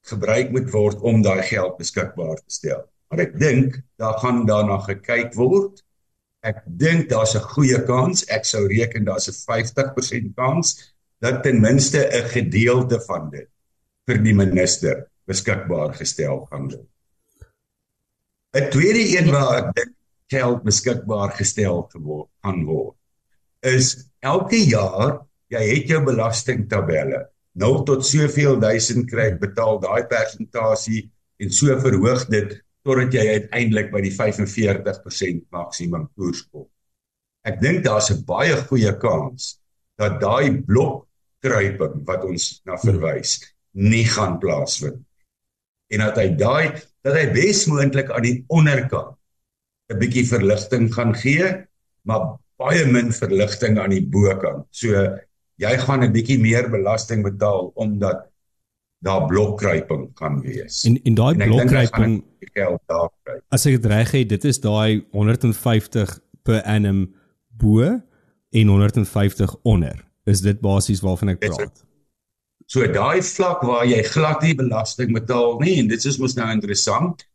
gebruik 0.10 0.52
moet 0.52 0.69
word 0.71 0.99
om 1.02 1.21
daai 1.21 1.43
geld 1.43 1.78
beskikbaar 1.78 2.38
te 2.41 2.54
stel. 2.58 2.84
Maar 3.10 3.19
ek 3.19 3.39
dink 3.39 3.82
daar 3.97 4.17
gaan 4.19 4.45
daarna 4.45 4.78
gekyk 4.80 5.34
word. 5.36 5.84
Ek 6.41 6.63
dink 6.65 7.10
daar's 7.10 7.36
'n 7.36 7.45
goeie 7.54 7.80
kans, 7.86 8.26
ek 8.26 8.45
sou 8.45 8.67
reken 8.67 9.06
daar's 9.06 9.30
'n 9.30 9.38
50% 9.45 10.36
kans 10.36 10.95
dat 11.19 11.43
ten 11.43 11.62
minste 11.62 11.99
'n 12.10 12.30
gedeelte 12.30 12.99
van 13.08 13.30
dit 13.30 13.53
vir 14.08 14.24
die 14.24 14.36
minister 14.36 15.06
beskikbaar 15.28 15.94
gestel 15.96 16.46
gaan 16.52 16.70
word. 16.72 16.89
'n 18.54 18.70
Tweede 18.70 19.04
een 19.18 19.32
waar 19.32 19.58
ek 19.60 19.70
dink 19.76 19.94
geld 20.34 20.63
beskikbaar 20.63 21.32
gestel 21.38 21.84
geword 21.92 22.30
gaan 22.44 22.66
word 22.66 22.98
is 23.76 24.10
elke 24.22 24.60
jaar 24.60 25.24
jy 25.54 25.62
het 25.70 25.89
jou 25.92 26.02
belastingtabelle 26.06 27.22
0 27.63 27.84
tot 27.88 28.06
soveel 28.06 28.60
duisend 28.62 29.10
kry 29.10 29.32
betaal 29.42 29.80
daai 29.84 30.04
persentasie 30.10 31.06
en 31.44 31.54
so 31.54 31.76
verhoog 31.86 32.26
dit 32.34 32.56
totdat 32.84 33.16
jy 33.16 33.26
uiteindelik 33.38 33.92
by 33.94 34.02
die 34.04 34.12
45% 34.12 35.46
maksimum 35.56 36.10
koers 36.18 36.42
kom. 36.52 36.68
Ek 37.48 37.62
dink 37.62 37.84
daar's 37.86 38.12
'n 38.12 38.26
baie 38.28 38.56
goeie 38.68 38.94
kans 39.00 39.60
dat 39.98 40.20
daai 40.20 40.62
blokkruiping 40.68 42.04
wat 42.08 42.26
ons 42.26 42.62
na 42.66 42.76
verwys 42.78 43.39
nie 43.73 44.05
gaan 44.05 44.39
plaasvind. 44.39 45.01
En 45.93 46.05
dat 46.05 46.17
hy 46.17 46.29
daai 46.38 46.73
dat 47.03 47.17
hy 47.17 47.27
besmoontlik 47.36 48.09
aan 48.13 48.25
die 48.25 48.43
onderkant 48.47 49.17
'n 49.91 49.99
bietjie 49.99 50.25
verligting 50.27 50.93
gaan 50.93 51.13
gee, 51.15 51.65
maar 52.07 52.39
baie 52.57 52.86
min 52.86 53.12
verligting 53.12 53.79
aan 53.79 53.91
die 53.91 54.05
bokant. 54.05 54.65
So 54.71 54.89
jy 55.62 55.73
gaan 55.86 56.03
'n 56.03 56.13
bietjie 56.13 56.39
meer 56.39 56.69
belasting 56.69 57.23
betaal 57.23 57.71
omdat 57.75 58.29
daar 59.03 59.25
blokkruiping 59.27 60.12
gaan 60.15 60.41
wees. 60.41 60.83
En 60.83 61.01
en 61.03 61.13
daai 61.13 61.36
blokkruiping 61.36 62.23
geld 62.39 62.81
daar 62.88 63.09
kry. 63.23 63.39
as 63.49 63.65
ek 63.65 63.81
dit 63.81 63.91
reg 63.91 64.12
het, 64.12 64.29
dit 64.29 64.43
is 64.43 64.59
daai 64.59 65.05
150 65.12 66.19
per 66.43 66.62
annum 66.63 67.13
bo 67.47 67.81
en 68.49 68.67
150 68.67 69.55
onder. 69.63 70.05
Is 70.25 70.41
dit 70.41 70.59
basies 70.62 71.01
waarvan 71.01 71.29
ek 71.29 71.39
praat? 71.39 71.86
So 72.67 72.86
daai 72.88 73.21
vlak 73.21 73.63
waar 73.67 73.86
jy 73.86 74.02
glad 74.08 74.41
nie 74.43 74.56
belasting 74.56 75.13
betaal 75.13 75.60
nie 75.62 75.80
en 75.82 75.88
dit 75.91 76.06
is 76.06 76.19
mos 76.19 76.36
nou 76.36 76.49
interessant. 76.52 77.26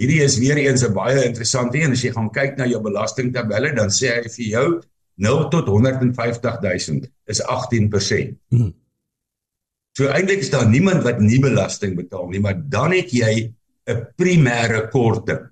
Hierdie 0.00 0.22
is 0.24 0.38
weer 0.40 0.56
eens 0.56 0.82
'n 0.84 0.94
baie 0.94 1.24
interessante 1.24 1.78
een 1.78 1.92
as 1.92 2.02
jy 2.02 2.12
gaan 2.12 2.30
kyk 2.30 2.56
na 2.56 2.66
jou 2.66 2.80
belastingtabelle 2.80 3.74
dan 3.76 3.90
sê 3.90 4.08
hy 4.16 4.28
vir 4.28 4.46
jou 4.46 4.82
0 5.20 5.48
tot 5.48 5.68
150000 5.68 7.10
is 7.26 7.42
18%. 7.42 8.38
Hmm. 8.48 8.74
So 9.92 10.08
eintlik 10.08 10.40
is 10.40 10.50
daar 10.50 10.68
niemand 10.68 11.02
wat 11.02 11.20
nie 11.20 11.40
belasting 11.40 11.96
betaal 11.96 12.28
nie, 12.28 12.40
maar 12.40 12.56
dan 12.56 12.92
het 12.92 13.10
jy 13.12 13.52
'n 13.86 14.06
primêre 14.16 14.88
korting. 14.90 15.50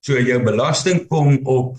So 0.00 0.18
jou 0.18 0.42
belasting 0.42 1.08
kom 1.08 1.40
op 1.44 1.78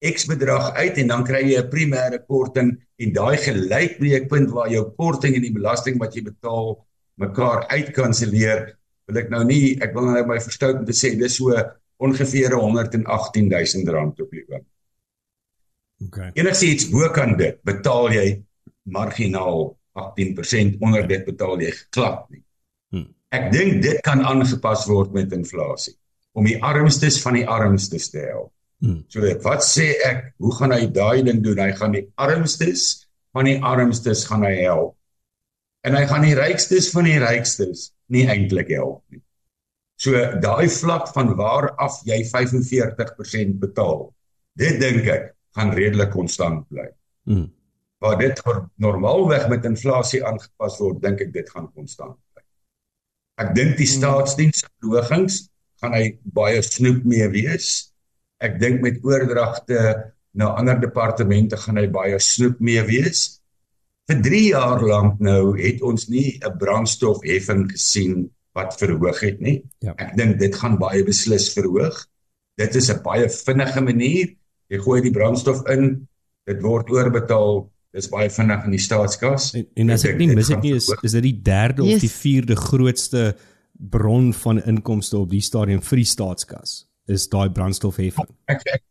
X 0.00 0.24
bedrag 0.24 0.74
uit 0.78 0.98
en 1.02 1.10
dan 1.12 1.24
kry 1.24 1.42
jy 1.44 1.60
'n 1.60 1.70
primêre 1.70 2.20
korting 2.26 2.70
en 2.96 3.12
daai 3.12 3.36
gelykbreekpunt 3.36 4.50
waar 4.50 4.70
jou 4.72 4.84
korting 4.96 5.34
en 5.36 5.42
die 5.42 5.52
belasting 5.52 5.98
wat 5.98 6.14
jy 6.14 6.22
betaal 6.22 6.78
mekaar 7.20 7.66
uitkanselleer, 7.68 8.76
wil 9.06 9.18
ek 9.18 9.30
nou 9.30 9.44
nie 9.44 9.76
ek 9.82 9.92
wil 9.94 10.08
nou 10.08 10.24
my 10.26 10.40
verstout 10.40 10.80
om 10.80 10.86
te 10.86 10.96
sê 10.96 11.18
dis 11.18 11.36
so 11.36 11.52
ongeveer 12.00 12.56
118000 12.56 13.88
rand 13.88 14.20
op 14.20 14.30
die 14.30 14.44
oomblik. 14.48 14.66
Okay. 16.00 16.30
Enigiets 16.34 16.88
bo 16.88 17.08
kan 17.12 17.36
dit 17.36 17.58
betaal 17.62 18.08
jy 18.14 18.28
marginaal 18.88 19.76
18% 20.00 20.80
onder 20.80 21.04
dit 21.08 21.26
betaal 21.26 21.60
jy 21.60 21.72
glad 21.92 22.24
nie. 22.30 22.40
Hmm. 22.94 23.10
Ek 23.28 23.50
dink 23.52 23.82
dit 23.84 24.00
kan 24.06 24.24
aangepas 24.24 24.86
word 24.88 25.12
met 25.12 25.32
inflasie 25.36 25.96
om 26.32 26.46
die 26.46 26.56
armstes 26.62 27.18
van 27.20 27.36
die 27.36 27.44
armstes 27.44 28.08
te 28.14 28.22
help. 28.30 28.52
Hmm. 28.80 29.02
So 29.12 29.24
wat 29.44 29.64
sê 29.66 29.92
ek, 30.08 30.30
hoe 30.40 30.52
gaan 30.56 30.72
hy 30.72 30.86
daai 30.88 31.22
ding 31.26 31.42
doen? 31.44 31.60
Hy 31.60 31.72
gaan 31.76 31.96
die 31.96 32.06
armstes 32.16 33.06
van 33.36 33.46
die 33.46 33.58
armstes 33.62 34.24
gaan 34.28 34.44
hy 34.46 34.54
help. 34.62 34.96
En 35.86 35.96
hy 35.96 36.04
gaan 36.08 36.24
die 36.24 36.36
rykstes 36.36 36.90
van 36.94 37.08
die 37.08 37.18
rykstes 37.20 37.90
nie 38.12 38.26
eintlik 38.28 38.72
help 38.74 39.02
nie. 39.12 39.20
So 40.00 40.16
daai 40.40 40.68
vlak 40.72 41.10
van 41.12 41.34
waar 41.36 41.70
af 41.76 42.00
jy 42.08 42.22
45% 42.24 43.60
betaal. 43.60 44.08
Dit 44.56 44.80
dink 44.80 45.08
ek 45.08 45.30
gaan 45.56 45.74
redelik 45.76 46.12
konstant 46.14 46.64
bly. 46.72 46.88
Hmm. 47.28 47.48
Waar 48.00 48.16
dit 48.16 48.40
normaalweg 48.80 49.44
met 49.52 49.66
inflasie 49.68 50.22
aangepas 50.24 50.78
word, 50.80 51.02
dink 51.04 51.20
ek 51.20 51.34
dit 51.36 51.52
gaan 51.52 51.68
konstant 51.76 52.16
bly. 52.16 52.44
Ek 53.44 53.52
dink 53.56 53.76
die 53.76 53.88
staatsdiensverhogings 53.88 55.42
gaan 55.80 55.96
hy 55.96 56.04
baie 56.24 56.60
snoep 56.64 57.04
mee 57.08 57.28
wees. 57.32 57.89
Ek 58.40 58.58
dink 58.60 58.80
met 58.82 58.98
oordragte 59.04 60.12
na 60.32 60.54
ander 60.56 60.78
departemente 60.80 61.56
gaan 61.56 61.76
hy 61.76 61.86
baie 61.92 62.18
snoep 62.18 62.60
mee 62.60 62.82
wees. 62.88 63.40
Vir 64.08 64.22
3 64.22 64.42
jaar 64.48 64.82
lank 64.82 65.20
nou 65.20 65.56
het 65.58 65.82
ons 65.82 66.08
nie 66.08 66.38
'n 66.42 66.58
brandstofheffing 66.58 67.70
gesien 67.72 68.30
wat 68.54 68.74
verhoog 68.78 69.20
het 69.20 69.40
nie. 69.40 69.62
Ja. 69.80 69.94
Ek 69.98 70.16
dink 70.16 70.38
dit 70.38 70.54
gaan 70.54 70.78
baie 70.78 71.04
beslis 71.04 71.52
verhoog. 71.54 72.06
Dit 72.58 72.74
is 72.74 72.90
'n 72.90 73.02
baie 73.02 73.28
vinnige 73.28 73.80
manier. 73.80 74.34
Jy 74.68 74.78
gooi 74.78 75.00
die 75.02 75.10
brandstof 75.10 75.68
in, 75.68 76.08
dit 76.46 76.62
word 76.62 76.90
oorbetaal, 76.90 77.70
dis 77.92 78.08
baie 78.08 78.30
vinnig 78.30 78.64
in 78.64 78.70
die 78.70 78.78
staatskas. 78.78 79.54
En, 79.54 79.66
en 79.74 79.90
as 79.90 80.04
ek 80.04 80.16
nie 80.18 80.26
dink 80.26 80.28
dit 80.28 80.36
mis 80.36 80.50
ek 80.50 80.62
nie 80.62 80.74
is 80.76 80.90
is 81.02 81.12
dit 81.12 81.22
die 81.22 81.40
derde 81.42 81.82
Yes. 81.82 81.94
of 81.94 82.00
die 82.00 82.08
vierde 82.08 82.56
grootste 82.56 83.36
bron 83.78 84.32
van 84.32 84.62
inkomste 84.62 85.18
op 85.18 85.30
die 85.30 85.40
stadium 85.40 85.80
vir 85.82 85.96
die 85.96 86.04
staatskas. 86.04 86.86
Is 87.10 87.26
daai 87.30 87.48
brandstofheffing. 87.50 88.28
Ek, 88.52 88.62
ek 88.70 88.82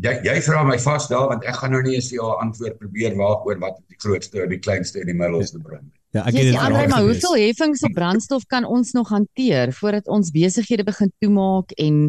jy, 0.00 0.12
jy 0.24 0.36
vra 0.46 0.62
my 0.64 0.78
vas 0.80 1.08
daar 1.10 1.28
want 1.32 1.44
ek 1.48 1.58
gaan 1.60 1.74
nou 1.76 1.82
nie 1.84 1.96
eens 1.98 2.08
jou 2.14 2.28
antwoord 2.40 2.78
probeer 2.80 3.16
waaroor 3.18 3.60
wat 3.60 3.78
die 3.92 3.98
grootste 4.00 4.44
of 4.44 4.50
die 4.52 4.60
kleinste 4.62 5.02
en 5.02 5.10
die 5.10 5.16
middelste 5.16 5.60
bron. 5.60 5.84
Ja, 6.16 6.24
ek 6.24 6.38
het 6.38 6.48
dit 6.48 6.56
raak 6.56 6.72
maar 6.88 7.02
gelees. 7.02 7.20
hoeveel 7.20 7.36
heffings 7.44 7.84
op 7.84 7.96
brandstof 7.96 8.46
kan 8.48 8.64
ons 8.64 8.94
nog 8.96 9.10
hanteer 9.12 9.74
voordat 9.76 10.08
ons 10.08 10.32
besighede 10.32 10.86
begin 10.88 11.12
toemaak 11.20 11.74
en 11.82 12.00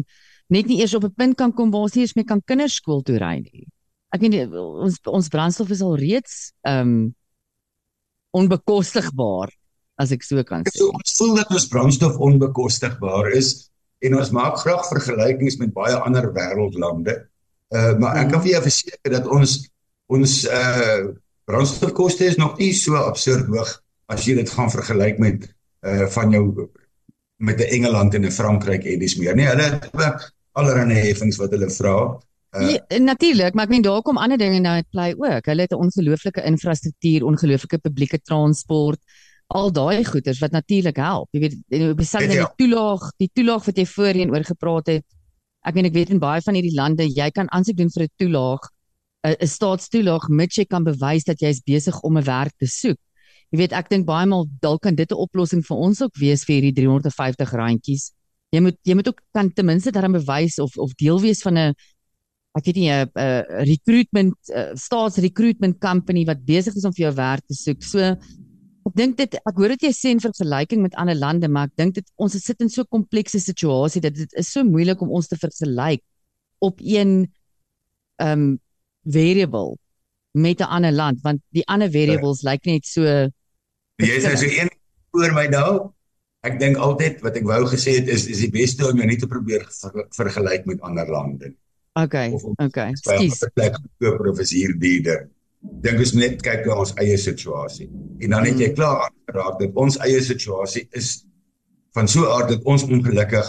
net 0.48 0.70
nie 0.70 0.80
eers 0.80 0.96
op 0.96 1.04
'n 1.04 1.14
punt 1.14 1.36
kan 1.36 1.52
kom 1.52 1.70
waar 1.70 1.88
ons 1.88 1.94
nie 1.94 2.06
eens 2.06 2.16
meer 2.16 2.24
kan 2.24 2.42
kinders 2.44 2.80
skool 2.80 3.02
toe 3.02 3.18
ry 3.18 3.36
nie. 3.44 3.68
Ek 4.14 4.20
meen 4.20 4.48
ons 4.56 5.00
ons 5.04 5.28
brandstof 5.28 5.70
is 5.70 5.84
al 5.84 5.96
reeds 5.96 6.52
ehm 6.64 6.80
um, 6.80 7.14
onbekostigbaar 8.32 9.52
as 9.98 10.12
ek 10.12 10.22
so 10.22 10.42
kan 10.44 10.64
sê. 10.64 10.78
So 10.78 10.92
ons 10.94 11.16
voel 11.18 11.34
dat 11.36 11.50
ons 11.50 11.68
brandstof 11.68 12.16
onbekostigbaar 12.16 13.32
is 13.36 13.70
en 13.98 14.18
ons 14.18 14.30
maak 14.30 14.58
graag 14.62 14.86
vergelykings 14.88 15.58
met 15.62 15.72
baie 15.74 15.96
ander 15.96 16.30
wêreldlande. 16.34 17.16
Uh 17.74 17.94
maar 17.98 18.16
ek 18.22 18.30
kan 18.32 18.42
vir 18.44 18.52
jou 18.56 18.62
verseker 18.62 19.14
dat 19.16 19.26
ons 19.26 19.58
ons 20.08 20.44
uh 20.46 21.14
brandstofkoste 21.48 22.26
is 22.28 22.36
nog 22.36 22.58
nie 22.58 22.72
so 22.76 22.96
absurd 23.00 23.48
hoog 23.48 23.70
as 24.12 24.24
jy 24.26 24.34
dit 24.38 24.50
gaan 24.50 24.70
vergelyk 24.72 25.18
met 25.18 25.48
uh 25.86 26.06
van 26.14 26.32
jou 26.32 26.70
met 27.38 27.60
'n 27.60 27.70
Engeland 27.76 28.14
en 28.14 28.26
'n 28.26 28.30
Frankryk 28.30 28.84
en 28.84 28.98
dis 28.98 29.16
meer. 29.16 29.34
Nee, 29.34 29.46
hulle 29.46 29.62
het 29.62 29.90
ook 29.92 30.32
allerlei 30.52 30.98
heffings 31.06 31.36
wat 31.36 31.50
hulle 31.50 31.70
vra. 31.70 32.18
Uh, 32.56 32.70
Ja, 32.70 32.98
natuurlik, 32.98 33.54
maar 33.54 33.64
ek 33.64 33.70
meen 33.70 33.82
daar 33.82 34.02
kom 34.02 34.16
ander 34.16 34.38
dinge 34.38 34.58
nou 34.58 34.74
uit 34.74 34.90
play 34.90 35.14
ook. 35.16 35.46
Hulle 35.46 35.60
het 35.60 35.72
'n 35.72 35.84
ongelooflike 35.84 36.42
infrastruktuur, 36.42 37.24
ongelooflike 37.24 37.78
publieke 37.78 38.20
transport, 38.20 38.98
al 39.48 39.70
daai 39.72 40.04
goeders 40.04 40.40
wat 40.42 40.52
natuurlik 40.52 40.98
help. 41.00 41.28
Jy 41.32 41.40
weet, 41.40 41.54
en 41.72 41.94
besig 41.96 42.24
Dit 42.24 42.34
met 42.34 42.42
die 42.42 42.66
toelaag, 42.66 43.04
die 43.16 43.30
toelaag 43.32 43.64
wat 43.64 43.78
jy 43.80 43.86
voorheen 43.88 44.32
oor 44.34 44.44
gepraat 44.44 44.90
het. 44.92 45.06
Ek 45.64 45.76
meen 45.76 45.88
ek 45.88 45.96
weet 45.96 46.12
in 46.12 46.20
baie 46.22 46.42
van 46.44 46.58
hierdie 46.58 46.76
lande, 46.76 47.06
jy 47.08 47.30
kan 47.34 47.48
aansoek 47.56 47.78
doen 47.80 47.90
vir 47.94 48.04
'n 48.04 48.12
toelaag, 48.20 48.68
'n 49.24 49.46
staatstoelaag 49.46 50.28
mits 50.28 50.56
jy 50.56 50.64
kan 50.64 50.84
bewys 50.84 51.24
dat 51.24 51.40
jy 51.40 51.48
is 51.48 51.62
besig 51.64 51.96
om 52.02 52.18
'n 52.18 52.24
werk 52.24 52.54
te 52.58 52.66
soek. 52.66 52.98
Jy 53.50 53.58
weet, 53.58 53.72
ek 53.72 53.88
dink 53.88 54.06
baie 54.06 54.26
maal 54.26 54.46
dalk 54.60 54.82
kan 54.82 54.94
dit 54.94 55.10
'n 55.10 55.16
oplossing 55.16 55.64
vir 55.64 55.76
ons 55.76 56.02
ook 56.02 56.16
wees 56.16 56.44
vir 56.44 56.60
hierdie 56.60 56.76
350 56.76 57.52
randjies. 57.52 58.12
Jy 58.52 58.60
moet 58.60 58.76
jy 58.84 58.94
moet 58.94 59.08
ook 59.08 59.20
kan 59.32 59.52
ten 59.52 59.66
minste 59.66 59.90
daarin 59.90 60.12
bewys 60.12 60.58
of 60.58 60.76
of 60.76 60.94
deel 60.94 61.20
wees 61.20 61.42
van 61.42 61.56
'n 61.56 61.74
ek 62.56 62.64
weet 62.64 62.76
nie 62.76 62.90
'n 62.90 63.08
recruitment 63.64 64.36
uh, 64.50 64.74
staatsrecruitment 64.74 65.78
company 65.80 66.24
wat 66.24 66.44
besig 66.44 66.74
is 66.76 66.84
om 66.84 66.92
vir 66.92 67.06
jou 67.08 67.14
werk 67.14 67.44
te 67.46 67.54
soek. 67.54 67.82
So 67.82 68.16
ek 68.88 68.94
dink 68.96 69.16
dit 69.18 69.34
ek 69.38 69.56
hoor 69.56 69.74
dit 69.74 69.88
jy 69.88 69.92
sê 69.96 70.12
in 70.14 70.22
vergelyking 70.22 70.82
met 70.82 70.94
ander 71.00 71.18
lande, 71.18 71.48
maar 71.48 71.68
ek 71.70 71.76
dink 71.76 71.98
dit 71.98 72.06
ons 72.16 72.32
sit 72.32 72.60
in 72.64 72.70
so 72.72 72.82
'n 72.82 72.92
komplekse 72.96 73.40
situasie 73.40 74.00
dat 74.00 74.14
dit 74.14 74.32
is 74.34 74.48
so 74.52 74.64
moeilik 74.64 75.02
om 75.02 75.10
ons 75.10 75.28
te 75.28 75.36
vergelyk 75.36 76.02
op 76.60 76.80
een 76.80 77.28
ehm 78.18 78.32
um, 78.32 78.60
variable 79.04 79.76
met 80.34 80.60
'n 80.60 80.70
ander 80.76 80.92
land 80.92 81.20
want 81.22 81.40
die 81.52 81.66
ander 81.66 81.90
variables 81.90 82.42
lyk 82.42 82.64
net 82.66 82.86
so 82.86 83.02
Jy 83.98 84.18
nou 84.22 84.36
so 84.36 84.46
een 84.46 84.70
voor 85.10 85.32
my 85.34 85.46
daar. 85.50 85.90
Ek 86.46 86.58
dink 86.60 86.76
altyd 86.76 87.20
wat 87.20 87.36
ek 87.36 87.46
wou 87.48 87.64
gesê 87.66 87.98
het 87.98 88.08
is 88.08 88.28
is 88.30 88.44
die 88.46 88.50
beste 88.50 88.86
om 88.86 88.96
jou 88.96 89.06
nie 89.06 89.18
te 89.18 89.26
probeer 89.26 89.64
ver, 89.80 90.06
vergelyk 90.14 90.66
met 90.66 90.80
ander 90.80 91.08
lande 91.10 91.48
nie. 91.48 91.58
Okay, 91.98 92.30
Of 92.30 92.44
okay. 92.44 92.92
By 93.06 93.16
'n 93.26 93.30
Skus. 93.30 93.50
plek 93.54 93.74
koop 93.98 94.20
of 94.30 94.38
is 94.38 94.52
hier 94.54 94.78
duurder. 94.78 95.28
Dink 95.60 95.98
ons 95.98 96.14
net 96.14 96.42
kyk 96.42 96.66
na 96.66 96.76
ons 96.82 96.94
eie 97.02 97.16
situasie. 97.18 97.88
En 98.22 98.30
dan 98.30 98.46
het 98.46 98.60
jy 98.62 98.72
klaar 98.74 99.08
aangeraak 99.08 99.58
dat 99.60 99.74
ons 99.74 99.98
eie 100.06 100.20
situasie 100.22 100.88
is 100.92 101.24
van 101.94 102.08
so 102.08 102.22
'n 102.22 102.32
aard 102.36 102.48
dat 102.48 102.64
ons 102.64 102.82
ongelukkig 102.82 103.46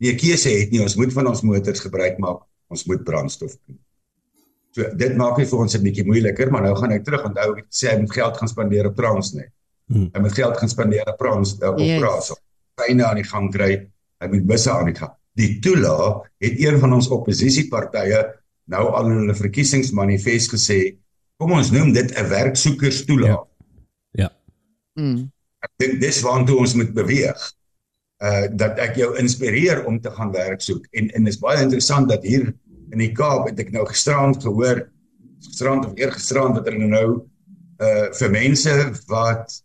nie 0.00 0.12
'n 0.12 0.18
keuse 0.18 0.50
het 0.50 0.70
nie. 0.70 0.82
Ons 0.82 0.96
moet 0.96 1.12
van 1.12 1.26
ons 1.26 1.42
motors 1.42 1.80
gebruik 1.80 2.18
maak. 2.18 2.42
Ons 2.68 2.84
moet 2.86 3.04
brandstof 3.04 3.56
kry. 3.64 3.76
So 4.74 4.82
dit 4.96 5.16
maak 5.16 5.36
dit 5.36 5.48
vir 5.48 5.58
ons 5.58 5.74
'n 5.74 5.82
bietjie 5.82 6.04
moeiliker, 6.04 6.50
maar 6.50 6.62
nou 6.62 6.74
gaan 6.76 6.92
ek 6.92 7.04
terug 7.04 7.24
onthou 7.24 7.58
ek 7.58 7.66
sê 7.70 7.90
hy 7.90 8.00
moet 8.00 8.12
geld 8.12 8.36
gaan 8.36 8.48
spandeer 8.48 8.86
op 8.86 8.96
Transnet. 8.96 9.50
Hmm. 9.86 10.10
Hy 10.12 10.20
moet 10.20 10.34
geld 10.34 10.56
gaan 10.56 10.68
spandeer 10.68 11.06
op 11.06 11.18
Trans 11.18 11.54
op 11.62 11.78
Yes. 11.78 12.00
Praas. 12.00 12.32
Treine 12.74 13.04
aan 13.06 13.16
die 13.16 13.24
gang 13.24 13.52
kry. 13.52 13.88
Hy 14.20 14.28
moet 14.28 14.46
busse 14.46 14.70
aan 14.70 14.90
die 14.90 14.94
gang. 14.94 15.12
Die 15.36 15.58
toela 15.60 16.22
het 16.40 16.58
een 16.58 16.78
van 16.80 16.92
ons 16.92 17.08
oppositiepartye 17.08 18.24
nou 18.66 18.84
al 18.98 19.10
in 19.10 19.18
hulle 19.20 19.34
verkiesingsmanifest 19.34 20.50
gesê, 20.50 20.96
kom 21.36 21.52
ons 21.52 21.70
noem 21.70 21.92
dit 21.92 22.12
'n 22.16 22.28
werksoekerstoela. 22.28 23.26
Ja. 23.26 23.40
Ja. 24.10 24.30
Mm. 24.94 25.30
Ek 25.60 25.72
dink 25.76 26.00
dis 26.00 26.20
waartoe 26.24 26.58
ons 26.58 26.74
moet 26.74 26.92
beweeg. 26.94 27.40
Uh 28.22 28.46
dat 28.56 28.78
ek 28.80 28.96
jou 28.96 29.10
inspireer 29.20 29.84
om 29.84 30.00
te 30.00 30.10
gaan 30.10 30.32
werk 30.32 30.60
soek. 30.60 30.86
En 30.92 31.10
en 31.10 31.26
is 31.26 31.38
baie 31.38 31.62
interessant 31.62 32.08
dat 32.08 32.24
hier 32.24 32.54
in 32.90 32.98
die 32.98 33.12
Kaap 33.12 33.48
het 33.50 33.60
ek 33.60 33.72
nou 33.74 33.84
gisterand 33.86 34.40
gehoor, 34.42 34.86
gisterand 35.44 35.86
of 35.86 35.98
eergisterand 36.00 36.54
dat 36.54 36.70
hulle 36.70 36.88
nou 36.88 37.08
uh 37.80 38.08
vir 38.12 38.30
mense 38.30 38.72
wat 39.12 39.60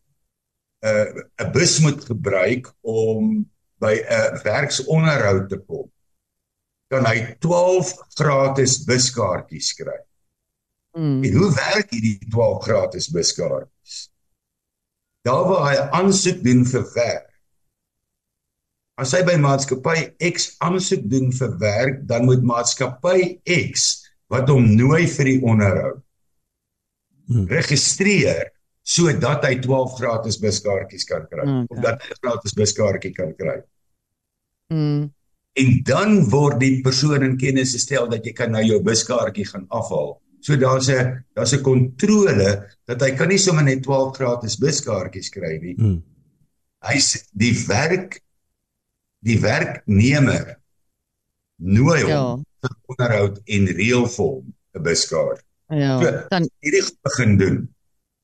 uh 0.84 1.08
'n 1.40 1.52
bus 1.54 1.80
moet 1.80 2.04
gebruik 2.06 2.68
om 2.82 3.46
by 3.80 3.96
'n 4.04 4.42
werksonderhoud 4.44 5.50
te 5.50 5.58
kom. 5.58 5.88
Kan 6.92 7.06
hy 7.06 7.38
12 7.40 7.96
gratis 8.20 8.84
buskaartjies 8.84 9.74
kry. 9.74 10.00
Mm. 10.94 11.24
En 11.24 11.34
hoe 11.40 11.52
werk 11.56 11.92
hierdie 11.96 12.18
12 12.30 12.64
gratis 12.64 13.10
buskaartjies? 13.16 14.10
Daar 15.24 15.46
waar 15.48 15.68
hy 15.70 15.78
aansoek 16.02 16.44
doen 16.44 16.66
vir 16.66 16.86
werk. 16.96 17.28
As 19.02 19.14
hy 19.16 19.22
by 19.26 19.38
maatskappy 19.42 20.12
X 20.32 20.56
aansoek 20.62 21.06
doen 21.10 21.32
vir 21.34 21.54
werk, 21.62 22.02
dan 22.10 22.26
moet 22.28 22.44
maatskappy 22.44 23.40
X 23.72 24.02
wat 24.32 24.50
hom 24.52 24.68
nooi 24.76 25.06
vir 25.08 25.26
die 25.26 25.42
onderhoud 25.44 26.02
Hmm. 27.32 27.46
registreer 27.48 28.50
sodat 28.84 29.46
hy 29.46 29.54
12 29.64 29.94
gratis 29.96 30.36
buskaartjies 30.42 31.06
kan 31.08 31.28
kry 31.32 31.46
Okay. 31.46 31.68
of 31.70 31.78
dat 31.86 32.02
hy 32.02 32.10
'n 32.12 32.18
gratis 32.20 32.54
buskaartjie 32.58 33.14
kan 33.16 33.32
kry. 33.38 33.62
Mm. 34.74 35.14
En 35.56 35.70
dan 35.84 36.30
word 36.30 36.60
die 36.60 36.82
persoon 36.82 37.24
in 37.24 37.38
kennis 37.38 37.72
gestel 37.72 38.10
dat 38.10 38.26
jy 38.26 38.34
kan 38.34 38.52
nou 38.52 38.64
jou 38.64 38.82
buskaartjie 38.84 39.46
gaan 39.46 39.66
afhaal. 39.70 40.20
So 40.42 40.56
daar's 40.58 40.90
'n 40.90 41.24
daar's 41.36 41.54
'n 41.54 41.62
kontrole 41.64 42.68
dat 42.86 43.02
hy 43.02 43.12
kan 43.16 43.28
nie 43.30 43.38
sommer 43.38 43.64
net 43.64 43.84
12 43.84 44.16
gratis 44.18 44.58
buskaartjies 44.58 45.30
kry 45.30 45.58
nie. 45.62 45.76
Hmm. 45.76 46.04
Hy's 46.84 47.28
die 47.34 47.54
werk 47.68 48.22
die 49.24 49.38
werknemer 49.40 50.58
nooi 51.62 52.02
hom 52.02 52.10
Ja. 52.10 52.38
vir 52.62 52.76
onderhoud 52.90 53.38
en 53.46 53.66
reël 53.68 54.08
vir 54.08 54.26
hom 54.26 54.54
'n 54.76 54.82
buskaart. 54.84 55.44
Ja. 55.70 56.02
So- 56.02 56.28
Dan 56.30 56.50
Hierdie 56.60 56.84
begin 57.04 57.38
doen. 57.38 57.70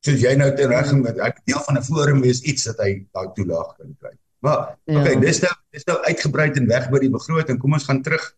Soos 0.06 0.20
jy 0.22 0.36
nou 0.36 0.56
te 0.56 0.68
reg 0.68 0.92
met 0.94 1.18
ek 1.20 1.40
deel 1.46 1.60
van 1.60 1.78
'n 1.78 1.84
forum 1.84 2.22
wees 2.22 2.42
iets 2.42 2.64
dat 2.64 2.78
hy 2.78 3.06
daai 3.14 3.28
toelaag 3.36 3.78
kan 3.78 3.96
kry. 4.00 4.18
Maar 4.42 4.78
Ja. 4.86 5.02
okay, 5.02 5.20
dis 5.20 5.40
nou 5.42 5.54
dis 5.72 5.84
nou 5.86 5.98
uitgebrei 6.06 6.52
en 6.52 6.68
weg 6.68 6.90
by 6.90 7.00
die 7.00 7.10
begroting. 7.10 7.60
Kom 7.60 7.74
ons 7.74 7.84
gaan 7.84 8.02
terug 8.02 8.36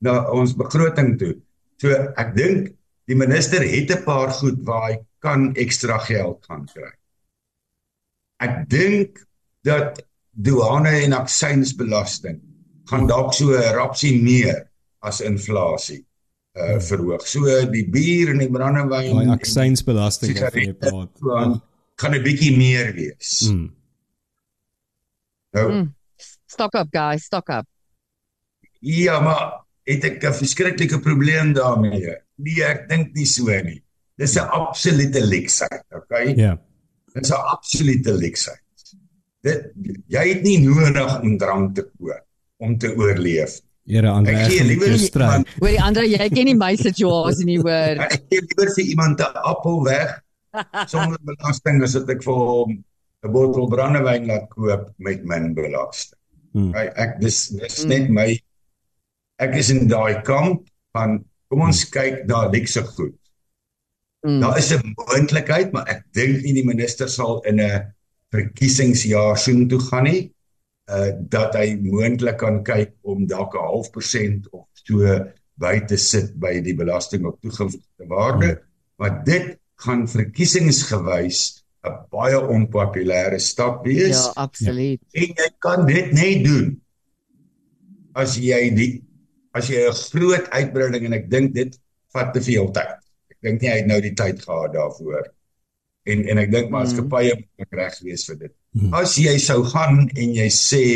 na 0.00 0.30
ons 0.30 0.54
begroting 0.54 1.18
toe. 1.18 1.36
So 1.76 1.88
ek 2.16 2.34
dink 2.36 2.74
die 3.10 3.18
minister 3.18 3.64
het 3.66 3.90
'n 3.90 4.04
paar 4.04 4.30
goed 4.30 4.62
waar 4.64 4.90
hy 4.90 4.98
kan 5.18 5.54
ekstra 5.54 5.98
geld 5.98 6.44
gaan 6.46 6.66
kry. 6.66 6.92
Ek 8.38 8.68
dink 8.70 9.26
dat 9.62 10.02
douane 10.30 11.02
en 11.04 11.12
aksiesbelasting 11.12 12.38
gaan 12.90 13.06
dalk 13.06 13.34
so 13.34 13.50
'n 13.50 13.74
rapsie 13.74 14.22
meer 14.22 14.70
as 15.02 15.20
inflasie 15.20 16.04
uh 16.54 16.78
verhoog. 16.80 17.26
So 17.26 17.44
die 17.70 17.86
bier 17.90 18.30
en 18.30 18.38
die 18.38 18.50
brandewyn 18.50 19.20
en 19.22 19.30
aksiesbelasting 19.30 20.38
waarvan 20.38 20.62
jy 20.62 20.74
praat. 20.74 21.10
aan 21.36 21.62
gaan 21.96 22.14
'n 22.14 22.22
bietjie 22.22 22.56
meer 22.56 22.94
wees. 22.94 23.46
Hmm. 23.48 23.74
Nou 25.52 25.72
Mm. 25.72 25.94
stock 26.46 26.74
up 26.74 26.88
guys, 26.90 27.24
stock 27.24 27.48
up. 27.48 27.66
ja, 28.80 29.20
maar 29.20 29.64
het 29.84 30.04
ek 30.04 30.24
'n 30.24 30.32
verskriklike 30.32 31.00
probleem 31.00 31.52
daarmee. 31.52 32.16
Nee, 32.42 32.62
ek 32.64 32.88
dink 32.88 33.14
nie 33.16 33.26
so 33.26 33.46
nie. 33.64 33.82
Dis 34.18 34.36
'n 34.36 34.48
absolute 34.48 35.20
leksheid, 35.26 35.84
okay? 35.96 36.34
Ja. 36.36 36.56
Dis 37.14 37.30
'n 37.30 37.34
absolute 37.54 38.12
leksheid. 38.12 38.60
Dit 39.42 39.72
jy 40.08 40.24
het 40.34 40.42
nie 40.44 40.58
nodig 40.60 41.20
om 41.22 41.38
drank 41.38 41.74
te 41.74 41.82
koop 41.98 42.24
om 42.60 42.76
te 42.78 42.88
oorleef. 42.96 43.60
Here 43.86 44.08
Andre, 44.10 44.34
Ek 44.36 44.50
gee 44.52 44.64
liewer 44.64 44.86
iemand- 44.92 45.48
Hoor 45.58 45.68
die 45.68 45.80
ander, 45.82 46.04
jy 46.04 46.28
ken 46.28 46.44
nie 46.44 46.54
my 46.54 46.76
situasie 46.76 47.44
nie 47.46 47.56
hoor. 47.58 47.96
Ek 48.04 48.20
gee 48.30 48.40
liewer 48.40 48.68
vir 48.76 48.84
iemand 48.84 49.20
'n 49.20 49.36
appel 49.44 49.82
weg 49.84 50.20
sonder 50.86 51.18
belasting 51.24 51.82
as 51.82 51.92
dat 51.92 52.10
ek 52.10 52.22
vir 52.22 52.34
hom 52.34 52.84
'n 53.24 53.32
bottel 53.32 53.66
brandewyn 53.68 54.26
laat 54.26 54.48
koop 54.50 54.92
met 54.98 55.24
min 55.24 55.54
belasting. 55.54 56.18
Hmm. 56.52 56.74
Ek, 56.74 56.92
ek 56.98 57.20
dis 57.20 57.48
dis 57.48 57.84
Mm. 57.84 57.88
net 57.88 58.08
my 58.10 58.38
ek 59.38 59.54
is 59.56 59.70
in 59.70 59.88
daai 59.88 60.20
kamp 60.22 60.68
van 60.92 61.24
kom 61.50 61.66
ons 61.66 61.82
kyk 61.90 62.24
na 62.30 62.46
luxe 62.52 62.82
goed. 62.94 63.16
Mm. 64.22 64.40
Daar 64.40 64.58
is 64.58 64.70
'n 64.72 64.94
moontlikheid, 64.94 65.72
maar 65.72 65.88
ek 65.88 66.04
dink 66.12 66.42
nie 66.42 66.54
die 66.54 66.66
minister 66.66 67.08
sal 67.08 67.40
in 67.40 67.60
'n 67.60 67.94
verkiesingsjaar 68.30 69.38
soontoe 69.38 69.80
gaan 69.90 70.04
nie. 70.04 70.32
Uh 70.88 71.10
dat 71.28 71.54
hy 71.54 71.76
moontlik 71.82 72.38
kan 72.38 72.62
kyk 72.64 72.92
om 73.02 73.26
dalk 73.26 73.54
'n 73.54 73.66
half 73.66 73.90
persent 73.90 74.50
of 74.52 74.66
so 74.72 74.98
by 75.60 75.80
te 75.80 75.96
sit 75.96 76.38
by 76.40 76.60
die 76.60 76.74
belasting 76.74 77.26
op 77.26 77.40
toegevoegde 77.40 78.06
waarde, 78.06 78.46
Hmm. 78.46 78.64
maar 78.96 79.24
dit 79.24 79.58
gaan 79.76 80.08
verkiesingsgewys 80.08 81.64
'n 81.84 81.96
baie 82.10 82.38
onpopulêre 82.38 83.38
stap 83.38 83.84
wees. 83.84 84.24
Ja, 84.24 84.32
absoluut. 84.34 85.00
En 85.12 85.22
jy 85.22 85.50
kan 85.58 85.86
dit 85.86 86.12
net 86.12 86.44
doen 86.44 86.80
as 88.12 88.36
jy 88.36 88.74
die 88.74 89.04
as 89.56 89.70
jy 89.70 89.86
'n 89.88 90.00
groot 90.12 90.46
uitbreiding 90.50 91.06
en 91.06 91.18
ek 91.18 91.30
dink 91.30 91.54
dit 91.54 91.78
vat 92.14 92.32
te 92.34 92.40
veel 92.40 92.70
tyd. 92.74 92.98
Ek 93.30 93.38
dink 93.42 93.62
nie 93.62 93.70
hy 93.70 93.78
het 93.82 93.86
nou 93.90 94.00
die 94.00 94.14
tyd 94.14 94.42
gehad 94.42 94.74
daarvoor. 94.74 95.26
En 96.06 96.28
en 96.28 96.38
ek 96.38 96.50
dink 96.50 96.70
maatskappye 96.70 97.34
moet 97.34 97.64
ook 97.64 97.78
reg 97.80 97.98
wees 98.06 98.26
vir 98.28 98.36
dit. 98.36 98.54
Hmm. 98.72 98.94
As 98.94 99.16
jy 99.18 99.36
sou 99.38 99.62
gaan 99.64 100.08
en 100.08 100.34
jy 100.34 100.48
sê 100.54 100.86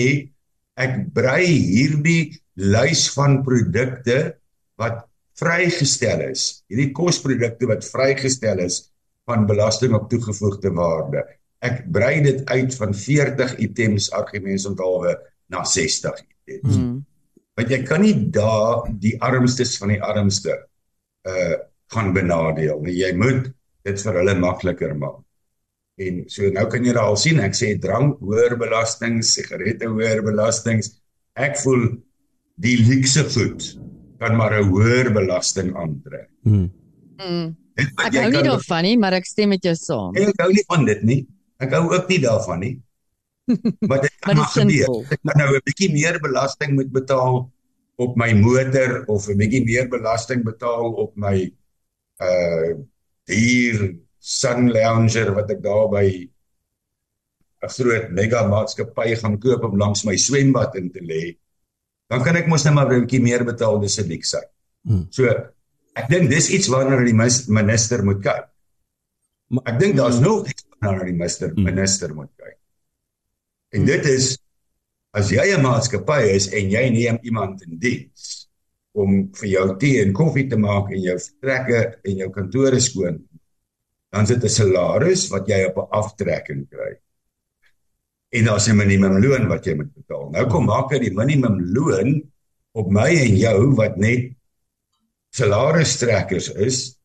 ek 0.77 1.13
brei 1.15 1.47
hierdie 1.47 2.35
lys 2.57 3.09
van 3.15 3.43
produkte 3.47 4.37
wat 4.79 5.05
vrygestel 5.39 6.21
is, 6.31 6.63
hierdie 6.71 6.93
kosprodukte 6.95 7.67
wat 7.67 7.87
vrygestel 7.87 8.63
is 8.63 8.85
van 9.27 9.47
belasting 9.47 9.95
op 9.97 10.09
toegevoegde 10.11 10.71
waarde. 10.77 11.25
Ek 11.65 11.83
brei 11.91 12.21
dit 12.23 12.45
uit 12.51 12.75
van 12.77 12.95
40 12.95 13.57
items 13.65 14.11
argumente 14.13 14.69
onthaalwe 14.69 15.17
na 15.51 15.65
60 15.65 16.21
items. 16.47 16.77
Mm. 16.77 16.99
Want 17.59 17.71
jy 17.71 17.83
kan 17.87 18.03
nie 18.03 18.15
daar 18.35 18.89
die 19.01 19.15
armstes 19.23 19.77
van 19.79 19.95
die 19.95 20.03
armste 20.03 20.59
uh 21.29 21.55
gaan 21.93 22.15
benadeel 22.17 22.81
nie. 22.83 22.95
Jy 22.97 23.11
moet 23.21 23.51
dit 23.87 24.01
vir 24.03 24.17
hulle 24.19 24.33
makliker 24.41 24.95
maak. 24.99 25.21
En 26.01 26.23
so 26.33 26.49
nou 26.51 26.65
kan 26.73 26.83
jy 26.83 26.95
al 26.99 27.19
sien, 27.21 27.39
ek 27.45 27.55
sê 27.55 27.75
drank 27.79 28.19
hoër 28.25 28.57
belastings, 28.59 29.35
sigarette 29.37 29.87
hoër 29.87 30.25
belastings. 30.27 30.89
Ek 31.39 31.61
voel 31.61 31.85
die 32.65 32.79
luukse 32.89 33.27
goed 33.35 33.69
kan 34.19 34.37
maar 34.37 34.57
'n 34.59 34.71
hoër 34.73 35.13
belasting 35.13 35.75
aantrek. 35.77 36.31
Mm. 36.43 36.71
Wat 37.95 38.15
Ek 38.15 38.15
hou 38.15 38.31
nie 38.31 38.43
daarvan 38.43 38.83
nie, 38.83 38.97
maar 38.99 39.13
ek 39.13 39.27
stem 39.27 39.49
met 39.49 39.63
jou 39.63 39.75
saam. 39.75 40.17
Ek 40.17 40.41
hou 40.41 40.51
nie 40.53 40.65
van 40.67 40.85
dit 40.85 41.03
nie. 41.03 41.21
Ek 41.59 41.71
hou 41.75 41.91
ook 41.93 42.09
nie 42.09 42.21
daarvan 42.23 42.61
nie. 42.61 42.75
Maar 43.89 44.01
dit 44.01 44.15
Maar 44.21 44.35
kan 44.35 44.37
maar 44.37 44.53
gebeur. 44.53 45.13
Ek 45.13 45.21
moet 45.23 45.37
nou 45.41 45.49
'n 45.57 45.65
bietjie 45.65 45.91
meer 45.93 46.17
belasting 46.21 46.71
moet 46.79 46.91
betaal 46.93 47.35
op 47.97 48.17
my 48.17 48.33
motor 48.33 49.05
of 49.07 49.29
'n 49.29 49.37
bietjie 49.37 49.65
meer 49.65 49.89
belasting 49.89 50.45
betaal 50.45 50.93
op 51.05 51.13
my 51.17 51.53
uh 52.23 52.73
dier 53.29 53.97
Sun 54.19 54.71
Lounger 54.73 55.35
wat 55.35 55.51
ek 55.51 55.61
daar 55.63 55.89
by 55.93 56.07
'n 57.65 57.69
groot 57.77 58.11
mega 58.11 58.47
maatskappy 58.49 59.15
gaan 59.17 59.39
koop 59.41 59.63
om 59.65 59.79
langs 59.79 60.05
my 60.05 60.17
swembad 60.17 60.75
in 60.77 60.91
te 60.93 61.01
lê. 61.01 61.37
Dan 62.09 62.23
kan 62.25 62.37
ek 62.37 62.47
mos 62.49 62.65
net 62.65 62.75
maar 62.75 62.89
'n 62.93 63.01
bietjie 63.05 63.21
meer 63.23 63.45
betaal 63.45 63.81
dis 63.81 63.99
'n 64.01 64.09
luukse. 64.09 64.41
Hmm. 64.85 65.07
So 65.11 65.25
ek 65.95 66.09
dink 66.09 66.31
dis 66.31 66.49
iets 66.51 66.69
waarna 66.69 67.05
die 67.05 67.15
minister 67.49 68.05
moet 68.05 68.23
kyk. 68.23 68.45
Maar- 69.49 69.65
Ek 69.75 69.79
dink 69.81 69.97
daar's 69.97 70.17
Hmm. 70.19 70.25
nog 70.25 70.49
iets 70.49 70.65
waarna 70.81 71.05
die 71.05 71.13
minister 71.13 71.49
Hmm. 71.53 71.63
minister 71.65 72.15
moet. 72.15 72.31
En 73.75 73.83
Hmm. 73.83 73.87
dit 73.91 74.05
is 74.07 74.39
as 75.15 75.31
jy 75.31 75.45
'n 75.55 75.63
maatskappy 75.63 76.23
is 76.35 76.49
en 76.49 76.71
jy 76.71 76.89
neem 76.91 77.19
iemand 77.23 77.63
in 77.67 77.79
diens 77.79 78.49
om 78.95 79.31
vir 79.35 79.49
jou 79.49 79.77
tee 79.79 80.03
en 80.03 80.13
koffie 80.13 80.49
te 80.49 80.57
maak 80.57 80.91
en 80.91 81.03
jou 81.03 81.19
vertrekke 81.19 81.99
en 82.05 82.17
jou 82.17 82.31
kantore 82.31 82.81
skoon, 82.81 83.19
dan 84.13 84.27
sit 84.27 84.45
'n 84.45 84.49
salaris 84.49 85.29
wat 85.31 85.49
jy 85.49 85.65
op 85.67 85.77
'n 85.79 85.91
aftrekking 85.91 86.69
kry. 86.71 86.95
En 88.33 88.45
daar's 88.45 88.69
'n 88.69 88.77
minimumloon 88.77 89.49
wat 89.49 89.65
jy 89.67 89.75
moet 89.75 89.95
betaal. 89.95 90.31
Nou 90.31 90.47
kom 90.49 90.67
maak 90.67 90.93
jy 90.93 90.99
die 90.99 91.15
minimumloon 91.15 92.23
op 92.75 92.91
my 92.91 93.11
en 93.11 93.37
jou 93.37 93.75
wat 93.75 93.97
net 93.97 94.33
salaristrekkers 95.35 96.49
is. 96.55 96.99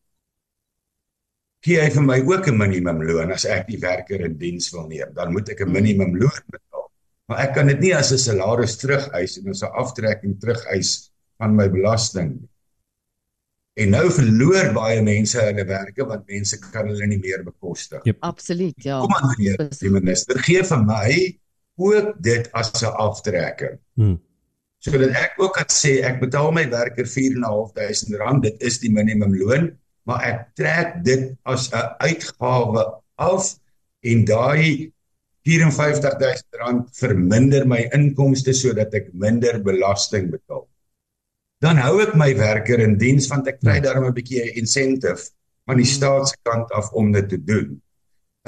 Gee 1.64 1.80
hy 1.80 1.90
vir 1.92 2.02
my 2.02 2.18
ook 2.24 2.48
'n 2.48 2.56
minimumloon 2.56 3.32
as 3.32 3.44
ek 3.44 3.66
die 3.68 3.80
werker 3.80 4.20
in 4.24 4.38
diens 4.38 4.70
wil 4.72 4.86
neem, 4.88 5.12
dan 5.14 5.32
moet 5.32 5.48
ek 5.48 5.60
'n 5.60 5.72
minimumloon 5.72 6.44
betaal. 6.48 6.86
Maar 7.28 7.38
ek 7.46 7.54
kan 7.54 7.66
dit 7.66 7.80
nie 7.80 7.94
as 7.94 8.12
'n 8.12 8.18
salaris 8.18 8.76
terugeis 8.76 9.38
en 9.38 9.50
as 9.50 9.62
'n 9.62 9.74
aftrekking 9.82 10.40
terugeis 10.40 11.10
van 11.38 11.56
my 11.56 11.68
belasting 11.68 12.40
nie. 12.40 12.48
En 13.80 13.92
nou 13.94 14.10
verloor 14.12 14.72
baie 14.74 15.02
mense 15.02 15.38
hulle 15.38 15.64
werke 15.64 16.04
want 16.06 16.26
mense 16.28 16.58
kan 16.58 16.88
hulle 16.90 17.06
nie 17.06 17.20
meer 17.20 17.44
bekostig. 17.44 18.02
Absoluut, 18.20 18.76
ja. 18.82 18.98
Kom 19.00 19.14
aan 19.14 19.30
meneer 19.36 19.68
die 19.78 19.92
minister, 19.92 20.38
gee 20.38 20.64
vir 20.64 20.82
my 20.84 21.38
ook 21.80 22.16
dit 22.22 22.50
as 22.52 22.82
'n 22.82 22.92
aftrekking. 23.06 23.78
Hmm. 23.94 24.18
Sodat 24.80 25.12
ek 25.12 25.34
ook 25.36 25.54
kan 25.54 25.68
sê 25.68 26.00
ek 26.04 26.20
betaal 26.20 26.52
my 26.52 26.64
werker 26.68 27.06
4.500 27.06 28.16
rand, 28.16 28.42
dit 28.42 28.62
is 28.62 28.78
die 28.80 28.92
minimumloon, 28.92 29.76
maar 30.08 30.24
ek 30.26 30.40
trek 30.58 31.04
dit 31.04 31.36
as 31.44 31.70
'n 31.72 31.94
uitgawe 32.00 32.84
af 33.16 33.54
en 34.00 34.24
daai 34.24 34.92
54000 35.44 36.44
rand 36.60 36.88
verminder 36.96 37.66
my 37.66 37.88
inkomste 37.96 38.52
sodat 38.52 38.94
ek 38.94 39.12
minder 39.12 39.60
belasting 39.64 40.30
betaal. 40.30 40.66
Dan 41.60 41.76
hou 41.76 42.00
ek 42.00 42.14
my 42.16 42.32
werker 42.36 42.80
in 42.80 42.98
diens 43.00 43.28
want 43.28 43.48
ek 43.48 43.60
kry 43.60 43.80
daarmee 43.80 44.10
'n 44.10 44.16
bietjie 44.16 44.42
'n 44.44 44.56
incentive 44.62 45.30
van 45.66 45.76
die 45.76 45.88
staat 45.88 46.28
se 46.28 46.36
kant 46.42 46.70
af 46.72 46.92
om 46.92 47.12
dit 47.12 47.28
te 47.28 47.40
doen. 47.44 47.80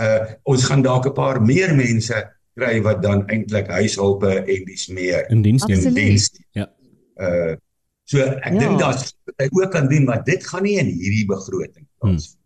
Uh 0.00 0.20
ons 0.44 0.64
gaan 0.64 0.82
dalk 0.82 1.06
'n 1.06 1.14
paar 1.14 1.40
meer 1.40 1.74
mense 1.76 2.16
kry 2.56 2.80
wat 2.82 3.02
dan 3.02 3.26
eintlik 3.28 3.68
huishulpe 3.68 4.44
en 4.44 4.64
dis 4.64 4.88
meer 4.88 5.28
In 5.30 5.42
diens 5.42 5.64
neem. 5.66 5.94
Diens. 5.94 6.30
Ja. 6.52 6.68
Uh 7.16 7.56
so 8.04 8.18
ek 8.18 8.52
Ja. 8.52 8.58
dink 8.58 8.78
daar's 8.80 9.12
hy 9.38 9.48
ook 9.50 9.72
kan 9.72 9.88
doen, 9.88 10.04
maar 10.04 10.24
dit 10.24 10.44
gaan 10.46 10.62
nie 10.62 10.78
in 10.78 10.86
hierdie 10.86 11.26
begroting 11.26 11.86
plaas. 12.00 12.36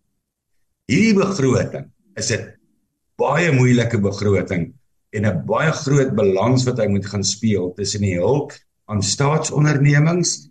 Hierdie 0.86 1.14
begroting 1.14 1.90
is 2.16 2.30
'n 2.30 2.52
baie 3.18 3.52
moeilike 3.52 3.98
begroting 3.98 4.74
en 5.12 5.24
'n 5.26 5.46
baie 5.46 5.72
groot 5.72 6.14
balans 6.14 6.64
wat 6.64 6.78
hy 6.78 6.86
moet 6.88 7.06
gaan 7.06 7.24
speel 7.24 7.72
tussen 7.74 8.00
die 8.02 8.14
hulp 8.18 8.52
aan 8.86 9.02
staatsondernemings 9.02 10.48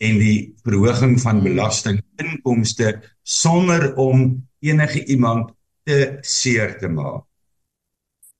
en 0.00 0.18
die 0.18 0.54
verhoging 0.62 1.18
van 1.20 1.42
belastinginkomste 1.42 3.02
sonder 3.22 3.96
om 3.96 4.46
enige 4.60 5.04
iemand 5.06 5.50
te 5.84 6.18
seer 6.20 6.78
te 6.78 6.88
maak. 6.88 7.24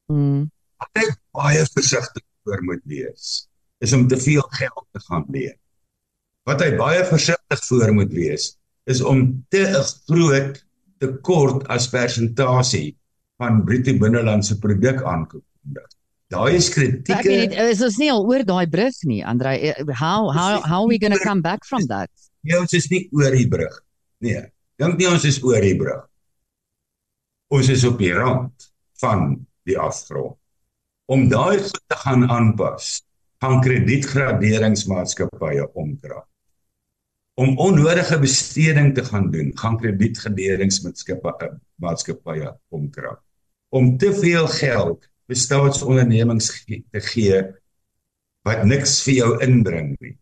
Mm. 0.07 0.51
Wat 0.79 0.91
ek 1.03 1.17
baie 1.35 1.65
versigtig 1.75 2.23
voor 2.45 2.63
moet 2.63 2.85
wees, 2.85 3.49
is 3.81 3.93
om 3.93 4.07
te 4.09 4.17
veel 4.17 4.43
geld 4.43 4.87
te 4.93 5.01
gaan 5.01 5.25
leen. 5.29 5.57
Wat 6.49 6.63
hy 6.65 6.71
baie 6.81 7.05
versigtig 7.05 7.61
voor 7.69 7.93
moet 7.93 8.13
wees, 8.17 8.55
is 8.89 9.03
om 9.05 9.45
te 9.53 9.67
groot 10.09 10.57
tekort 11.03 11.67
as 11.69 11.91
persentasie 11.93 12.97
van 13.39 13.61
bruto 13.67 13.93
binnelandse 14.01 14.57
produk 14.63 15.03
aan 15.05 15.27
te 15.29 15.43
kondig. 15.43 15.89
Daai 16.33 16.57
is 16.57 16.69
Ek 16.69 16.75
weet 16.77 17.09
kritieke 17.09 17.67
is 17.73 17.83
ons 17.85 17.99
nie 18.01 18.11
al 18.13 18.25
oor 18.29 18.45
daai 18.49 18.67
brug 18.69 18.97
nie, 19.09 19.25
Andre. 19.25 19.51
How 19.93 20.29
how 20.33 20.61
how 20.65 20.81
are 20.83 20.89
we 20.89 20.99
going 21.01 21.17
to 21.17 21.25
come 21.25 21.41
back 21.45 21.65
from 21.65 21.87
that? 21.93 22.11
Nee, 22.45 22.59
ons 22.61 22.73
is 22.77 22.89
nie 22.93 23.09
oor 23.17 23.33
die 23.37 23.49
brug. 23.49 23.75
Nee, 24.25 24.43
dink 24.81 24.99
nie 25.01 25.09
ons 25.09 25.25
is 25.29 25.41
oor 25.45 25.61
die 25.65 25.77
brug. 25.77 26.05
Ons 27.53 27.69
is 27.73 27.85
op 27.89 27.99
die 28.01 28.13
rand 28.13 28.53
van 29.01 29.47
die 29.69 29.79
afgrond. 29.81 30.37
Om 31.09 31.29
daai 31.33 31.59
goed 31.65 31.85
te 31.89 31.97
gaan 32.05 32.29
aanpas, 32.29 33.01
gaan 33.41 33.63
kredietgraderingsmaatskappye 33.65 35.65
omdraai. 35.73 36.29
Om 37.39 37.53
onnodige 37.63 38.19
besteding 38.19 38.95
te 38.95 39.05
gaan 39.05 39.31
doen, 39.31 39.53
gaan 39.55 39.77
kredietgraderingsmaatskappye 39.79 41.53
maatskappye 41.79 42.51
omdraai. 42.75 43.15
Om 43.71 43.99
te 44.01 44.11
veel 44.15 44.47
geld 44.51 45.07
vir 45.29 45.37
staatsondernemings 45.39 46.51
ge- 46.51 46.83
te 46.91 47.01
gee 47.13 47.43
wat 48.43 48.65
niks 48.67 49.03
vir 49.05 49.15
jou 49.15 49.39
inbring 49.45 49.97
nie, 50.01 50.17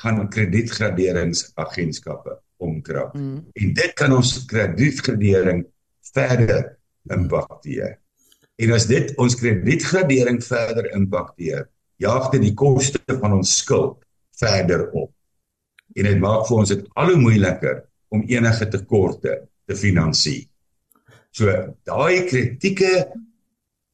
gaan 0.00 0.28
kredietgraderingsagentskappe 0.32 2.38
omkrap. 2.58 3.14
Mm. 3.14 3.44
En 3.54 3.74
dit 3.74 3.92
kan 3.94 4.12
ons 4.16 4.44
kredietgradering 4.50 5.66
verder 6.12 6.78
impakteer. 7.14 7.98
En 8.58 8.72
as 8.74 8.86
dit 8.90 9.14
ons 9.22 9.36
kredietgradering 9.38 10.42
verder 10.44 10.90
impakteer, 10.96 11.68
jaag 12.02 12.30
dit 12.34 12.42
die 12.48 12.54
koste 12.58 12.98
van 13.06 13.32
ons 13.38 13.58
skuld 13.62 14.02
verder 14.40 14.90
op. 14.90 15.14
En 15.96 16.06
dit 16.06 16.20
maak 16.22 16.46
vir 16.48 16.60
ons 16.62 16.72
dit 16.72 16.86
al 17.02 17.12
hoe 17.12 17.20
moeiliker 17.20 17.82
om 18.14 18.22
enige 18.26 18.68
tekorte 18.70 19.36
te 19.66 19.76
finansier. 19.78 20.46
So 21.34 21.50
daai 21.86 22.26
kritieke 22.26 22.92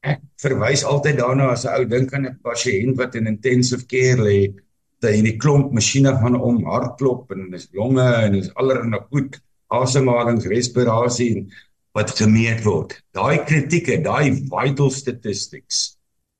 ek 0.07 0.21
verwys 0.41 0.85
altyd 0.85 1.19
daarna 1.19 1.51
as 1.53 1.65
'n 1.65 1.73
ou 1.73 1.85
dink 1.85 2.13
aan 2.13 2.25
'n 2.25 2.39
pasiënt 2.43 2.97
wat 2.97 3.15
in 3.15 3.27
intensive 3.27 3.85
care 3.87 4.21
lê, 4.21 4.53
dat 5.01 5.13
hierdie 5.13 5.37
klomp 5.37 5.73
masjiene 5.73 6.13
gaan 6.21 6.35
om 6.35 6.63
hartklop 6.65 7.31
en 7.31 7.51
dis 7.51 7.67
longe 7.73 8.07
en 8.25 8.33
dis 8.33 8.49
allerlei 8.55 8.99
goed, 9.11 9.41
asemhalings, 9.69 10.45
respirasie 10.45 11.35
en 11.35 11.51
wat 11.93 12.09
gemeet 12.17 12.63
word. 12.63 13.03
Daai 13.13 13.45
kritieke, 13.45 14.01
daai 14.01 14.31
vital 14.49 14.89
statistics 14.89 15.97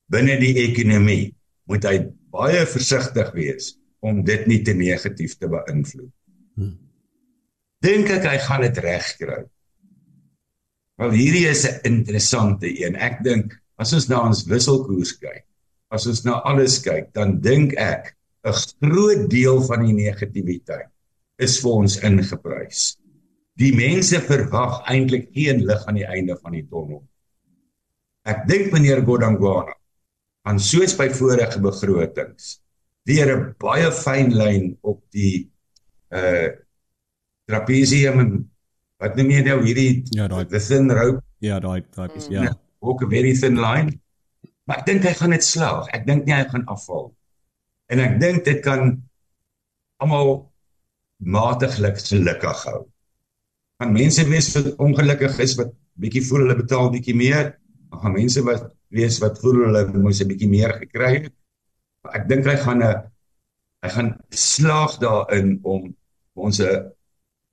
binne 0.10 0.38
die 0.40 0.56
ekonomie 0.64 1.34
moet 1.68 1.84
hy 1.84 1.98
baie 2.32 2.64
versigtig 2.66 3.34
wees 3.36 3.77
om 4.06 4.24
dit 4.26 4.48
nie 4.48 4.62
te 4.64 4.74
negatief 4.78 5.38
te 5.38 5.50
beïnvloed. 5.52 6.12
Hmm. 6.58 6.76
Dink 7.84 8.10
ek 8.10 8.26
hy 8.26 8.38
gaan 8.42 8.66
dit 8.66 8.82
regkry. 8.84 9.44
Wel 10.98 11.14
hierdie 11.14 11.48
is 11.50 11.66
'n 11.66 11.80
interessante 11.86 12.68
een. 12.68 12.96
Ek 12.96 13.24
dink 13.24 13.54
as 13.78 13.94
ons 13.94 14.08
na 14.10 14.22
ons 14.26 14.46
wisselkoers 14.50 15.18
kyk, 15.22 15.46
as 15.92 16.08
ons 16.08 16.24
na 16.26 16.42
alles 16.42 16.80
kyk, 16.82 17.14
dan 17.14 17.40
dink 17.40 17.74
ek 17.78 18.16
'n 18.44 18.54
groot 18.82 19.30
deel 19.30 19.62
van 19.62 19.86
die 19.86 19.94
negativiteit 19.94 20.90
is 21.38 21.60
vir 21.62 21.72
ons 21.72 22.00
ingeprys. 22.02 22.98
Die 23.58 23.74
mense 23.74 24.20
verwag 24.22 24.84
eintlik 24.90 25.30
geen 25.34 25.66
lig 25.66 25.86
aan 25.88 25.96
die 25.96 26.06
einde 26.06 26.36
van 26.42 26.54
die 26.54 26.66
tonnel. 26.70 27.04
Ek 28.26 28.48
dink 28.48 28.72
meneer 28.74 29.02
Godangwana 29.06 29.74
aan 30.44 30.60
soos 30.60 30.96
by 30.98 31.10
vorige 31.10 31.60
begrotings 31.60 32.60
deur 33.08 33.34
'n 33.36 33.56
baie 33.64 33.92
fyn 34.04 34.34
lyn 34.36 34.78
op 34.82 35.02
die 35.16 35.50
uh 36.12 36.50
trapezium 37.48 38.20
en 38.20 38.32
wat 39.00 39.16
noem 39.16 39.30
jy 39.32 39.42
nou 39.46 39.62
hierdie 39.64 40.04
Ja, 40.12 40.28
daai 40.28 40.44
the 40.52 40.60
thin 40.60 40.92
rope 40.92 41.24
ja, 41.40 41.60
daai 41.64 41.82
daai 41.96 42.10
is 42.16 42.28
ja. 42.28 42.52
walk 42.82 43.02
a 43.04 43.08
very 43.08 43.34
thin 43.34 43.58
line. 43.62 44.00
Maar 44.68 44.82
ek 44.82 44.86
dink 44.90 45.06
hy 45.08 45.14
gaan 45.16 45.36
dit 45.36 45.46
slaag. 45.46 45.88
Ek 45.96 46.06
dink 46.08 46.28
nie 46.28 46.36
hy 46.36 46.44
gaan 46.52 46.66
afval. 46.72 47.12
En 47.92 48.04
ek 48.04 48.18
dink 48.22 48.44
dit 48.48 48.60
kan 48.66 48.98
almal 50.04 50.32
matiglik 51.18 52.02
gelukkig 52.04 52.64
hou. 52.68 52.82
Van 53.82 53.94
mense 53.94 54.26
wees 54.28 54.50
wat 54.58 54.74
ongelukkig 54.84 55.40
is 55.46 55.56
wat 55.60 55.72
bietjie 55.98 56.26
voel 56.28 56.46
hulle 56.46 56.58
betaal 56.60 56.92
bietjie 56.94 57.16
meer, 57.18 57.56
dan 57.90 58.04
gaan 58.04 58.18
mense 58.18 58.44
wat 58.46 58.68
wees 58.94 59.18
wat 59.24 59.40
voel 59.42 59.64
hulle 59.66 59.84
moes 59.96 60.22
'n 60.22 60.30
bietjie 60.30 60.50
meer 60.52 60.76
gekry 60.82 61.14
het. 61.24 61.34
Ek 62.14 62.28
dink 62.30 62.46
hy 62.46 62.56
gaan 62.56 62.84
'n 62.84 62.96
hy 63.84 63.90
gaan 63.90 64.12
slaag 64.32 64.98
daarin 65.00 65.60
om 65.64 65.96
ons 66.36 66.60
'n 66.60 66.92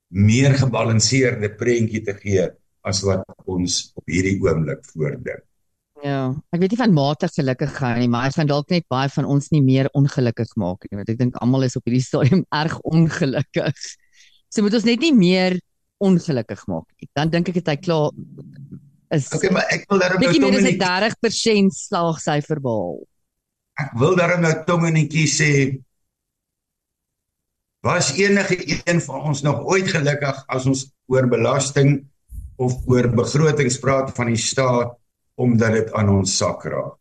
meer 0.09 0.55
gebalanseerde 0.55 1.51
prentjie 1.59 2.03
te 2.05 2.15
gee 2.15 2.51
as 2.85 3.03
wat 3.03 3.25
ons 3.47 3.93
op 3.97 4.05
hierdie 4.07 4.39
oomblik 4.43 4.85
voordink. 4.93 5.43
Ja, 6.05 6.35
ek 6.53 6.61
weet 6.61 6.75
nie 6.75 6.83
van 6.83 6.93
matig 6.93 7.33
gelukkig 7.33 7.71
gaan 7.79 7.99
nie, 7.99 8.09
maar 8.13 8.29
ek 8.29 8.37
gaan 8.37 8.51
dalk 8.51 8.69
net 8.69 8.85
baie 8.93 9.09
van 9.09 9.25
ons 9.25 9.49
nie 9.55 9.63
meer 9.65 9.89
ongelukkig 9.97 10.51
maak 10.61 10.85
nie, 10.85 10.99
want 10.99 11.09
ek 11.09 11.19
dink 11.19 11.39
almal 11.41 11.65
is 11.65 11.77
op 11.77 11.87
hierdie 11.89 12.05
stadium 12.05 12.45
erg 12.63 12.77
ongelukkig. 12.85 13.79
So 14.53 14.63
moet 14.63 14.77
ons 14.77 14.85
net 14.85 15.01
nie 15.01 15.15
meer 15.17 15.57
ongelukkig 16.05 16.67
maak 16.69 16.91
nie. 17.01 17.09
Dan 17.17 17.33
dink 17.33 17.49
ek 17.49 17.63
dit 17.63 17.73
hy 17.73 17.77
klaar 17.81 18.13
is 19.15 19.31
Okay, 19.33 19.51
maar 19.55 19.65
ek 19.73 19.89
wil 19.89 20.03
daarom 20.03 20.21
nou 20.21 20.27
bietjie 20.27 20.43
meer 20.43 20.53
tong 20.53 20.61
as 20.61 20.69
in 20.69 20.75
'n 20.75 20.77
die 20.77 20.85
30% 20.85 21.79
slaagsyfer 21.79 22.61
behaal. 22.61 23.01
Ek 23.81 23.95
wil 23.99 24.17
daarom 24.17 24.45
nou 24.45 24.55
tong 24.67 24.87
in 24.89 25.01
die 25.03 25.09
kies 25.11 25.39
sê 25.41 25.51
was 27.85 28.15
enige 28.17 28.57
een 28.89 29.01
van 29.05 29.31
ons 29.31 29.43
nog 29.45 29.65
ooit 29.69 29.91
gelukkig 29.93 30.45
as 30.49 30.67
ons 30.71 30.87
oor 31.13 31.27
belasting 31.29 31.99
of 32.57 32.77
oor 32.89 33.11
begrotings 33.13 33.77
praat 33.83 34.15
van 34.17 34.31
die 34.33 34.41
staat 34.41 34.95
omdat 35.35 35.75
dit 35.75 35.93
aan 35.99 36.09
ons 36.15 36.37
sak 36.39 36.63
raak. 36.71 36.95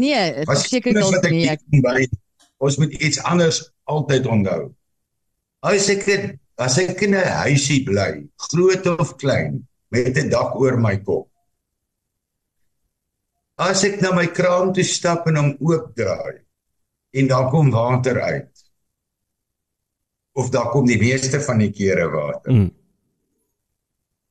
Nee, 0.00 0.44
Was 0.48 0.66
seker 0.68 0.96
dalk 0.96 1.24
nie. 1.30 1.46
Ek, 1.48 1.62
by 1.84 2.04
ons 2.60 2.76
moet 2.82 2.92
iets 2.98 3.20
anders 3.24 3.62
altyd 3.88 4.26
onthou. 4.26 4.72
As 5.64 5.88
ek 5.92 6.04
het, 6.08 6.26
as 6.60 6.76
ek 6.82 7.00
in 7.06 7.14
'n 7.14 7.32
huisie 7.46 7.84
bly, 7.84 8.26
groot 8.50 8.86
of 8.98 9.16
klein, 9.16 9.62
met 9.88 10.16
'n 10.18 10.28
dak 10.28 10.56
oor 10.56 10.76
my 10.76 10.96
kop. 10.98 11.29
As 13.60 13.84
ek 13.84 13.98
na 14.00 14.14
my 14.16 14.26
kraan 14.32 14.72
toe 14.72 14.84
stap 14.88 15.26
en 15.28 15.36
hom 15.36 15.50
oopdraai 15.60 16.40
en 17.20 17.26
daar 17.28 17.50
kom 17.52 17.70
water 17.74 18.20
uit. 18.20 18.62
Of 20.38 20.48
daar 20.54 20.70
kom 20.72 20.86
die 20.88 21.00
meeste 21.00 21.40
van 21.44 21.58
die 21.60 21.72
kere 21.74 22.06
water. 22.08 22.54
Mm. 22.54 22.70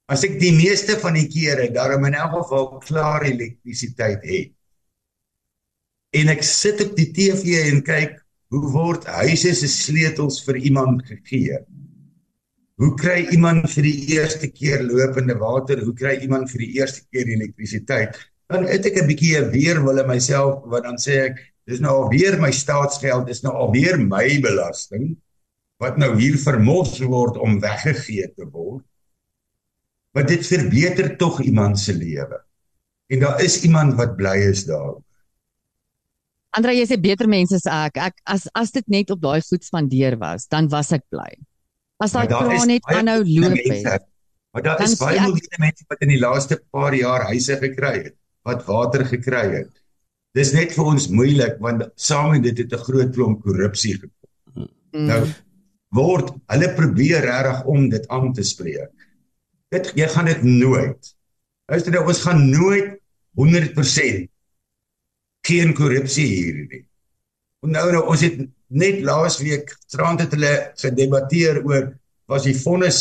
As 0.09 0.23
ek 0.25 0.39
die 0.41 0.53
meeste 0.55 0.95
van 0.97 1.19
die 1.19 1.27
kere 1.29 1.67
daarom 1.75 2.07
in 2.09 2.17
elk 2.17 2.39
geval 2.39 2.71
klaar 2.81 3.27
elektrisiteit 3.29 4.23
het. 4.25 4.55
En 6.17 6.31
ek 6.33 6.41
sit 6.47 6.81
op 6.81 6.95
die 6.97 7.11
TV 7.13 7.59
en 7.69 7.83
kyk 7.85 8.17
hoe 8.49 8.71
word 8.73 9.05
huise 9.19 9.53
se 9.53 9.69
sleutels 9.69 10.39
vir 10.47 10.57
iemand 10.71 11.03
gegee. 11.05 11.59
Hoe 12.81 12.95
kry 12.97 13.27
iemand 13.35 13.67
vir 13.69 13.85
die 13.85 14.15
eerste 14.15 14.49
keer 14.49 14.81
lopende 14.87 15.35
water? 15.37 15.83
Hoe 15.85 15.93
kry 15.93 16.15
iemand 16.23 16.49
vir 16.49 16.63
die 16.65 16.71
eerste 16.79 17.03
keer 17.11 17.29
elektrisiteit? 17.35 18.17
Dan 18.49 18.65
het 18.65 18.85
ek 18.85 18.97
'n 18.97 19.07
bietjie 19.07 19.37
'n 19.37 19.51
weerwil 19.53 20.01
in 20.01 20.07
myself 20.07 20.65
want 20.65 20.83
dan 20.83 20.97
sê 20.97 21.29
ek 21.29 21.37
dis 21.69 21.79
nou 21.79 21.93
alweer 22.03 22.39
my 22.41 22.51
staatsgeld, 22.51 23.27
dis 23.27 23.43
nou 23.43 23.53
alweer 23.53 23.97
my 23.97 24.39
belasting 24.41 25.17
wat 25.79 25.97
nou 25.97 26.15
hier 26.19 26.37
vermors 26.37 26.99
word 26.99 27.37
om 27.37 27.59
weggegee 27.59 28.27
te 28.35 28.45
word. 28.51 28.83
Maar 30.11 30.25
dit 30.25 30.47
verbeter 30.47 31.17
tog 31.17 31.41
iemand 31.41 31.79
se 31.79 31.93
lewe. 31.93 32.41
En 33.13 33.19
daar 33.19 33.41
is 33.41 33.63
iemand 33.63 33.95
wat 33.95 34.15
bly 34.17 34.35
is 34.49 34.65
daar. 34.65 34.97
Andre, 36.57 36.73
jy 36.73 36.85
sê 36.89 36.97
beter 36.97 37.29
mense 37.29 37.55
as 37.55 37.65
ek. 37.69 37.97
Ek 37.97 38.15
as 38.25 38.47
as 38.57 38.73
dit 38.73 38.85
net 38.89 39.11
op 39.13 39.21
daai 39.21 39.41
goed 39.45 39.63
spandeer 39.63 40.17
was, 40.17 40.47
dan 40.49 40.67
was 40.69 40.91
ek 40.91 41.05
bly. 41.13 41.29
As 42.01 42.15
daai 42.17 42.27
kraan 42.27 42.67
net 42.67 42.85
aanhou 42.89 43.21
loop 43.23 43.57
het. 43.69 44.07
Maar 44.51 44.65
daar 44.65 44.81
is 44.81 44.97
baie 44.97 45.21
miljoene 45.21 45.61
mense 45.61 45.85
wat 45.87 46.01
in 46.01 46.13
die 46.15 46.21
laaste 46.21 46.57
paar 46.73 46.95
jaar 46.97 47.27
huise 47.29 47.57
gekry 47.61 47.93
het, 48.09 48.15
wat 48.49 48.65
water 48.67 49.05
gekry 49.07 49.45
het. 49.59 49.71
Dis 50.37 50.53
net 50.53 50.73
vir 50.75 50.89
ons 50.93 51.09
moeilik 51.09 51.61
want 51.63 51.87
saam 51.97 52.33
met 52.35 52.43
dit 52.45 52.57
het 52.63 52.73
'n 52.73 52.85
groot 52.87 53.13
klomp 53.13 53.41
korrupsie 53.43 53.95
gekom. 53.97 54.67
Mm. 54.93 55.05
Nou 55.07 55.21
word 55.95 56.33
hulle 56.53 56.73
probeer 56.77 57.25
regtig 57.25 57.63
om 57.65 57.89
dit 57.89 58.07
aan 58.07 58.33
te 58.33 58.43
spreek. 58.43 58.91
Dit 59.73 59.91
jy 59.95 60.07
gaan 60.07 60.29
dit 60.29 60.43
nooit. 60.43 61.15
Luister 61.69 61.93
nou, 61.93 62.07
ons 62.07 62.21
gaan 62.25 62.49
nooit 62.49 62.97
100% 63.37 64.29
geen 65.47 65.73
korrupsie 65.73 66.27
hier 66.27 66.65
nie. 66.69 66.83
En 67.65 67.73
nou 67.75 67.91
nou 67.91 68.03
ons 68.13 68.21
het 68.21 68.39
net 68.69 69.01
laasweek 69.05 69.71
strand 69.87 70.21
het 70.21 70.33
hulle 70.35 70.53
gedebatteer 70.77 71.63
oor 71.65 71.89
was 72.29 72.45
die 72.45 72.57
vonnis 72.57 72.99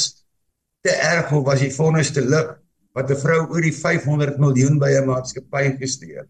te 0.84 0.94
erg 0.94 1.32
of 1.36 1.44
was 1.44 1.61
die 1.61 1.72
vonnis 1.74 2.12
te 2.14 2.24
lig 2.24 2.55
wat 2.97 3.11
'n 3.11 3.20
vrou 3.20 3.43
oor 3.53 3.62
die 3.62 3.74
500 3.74 4.39
miljoen 4.39 4.78
by 4.78 4.91
'n 4.97 5.07
maatskappy 5.07 5.76
gesteel. 5.78 6.26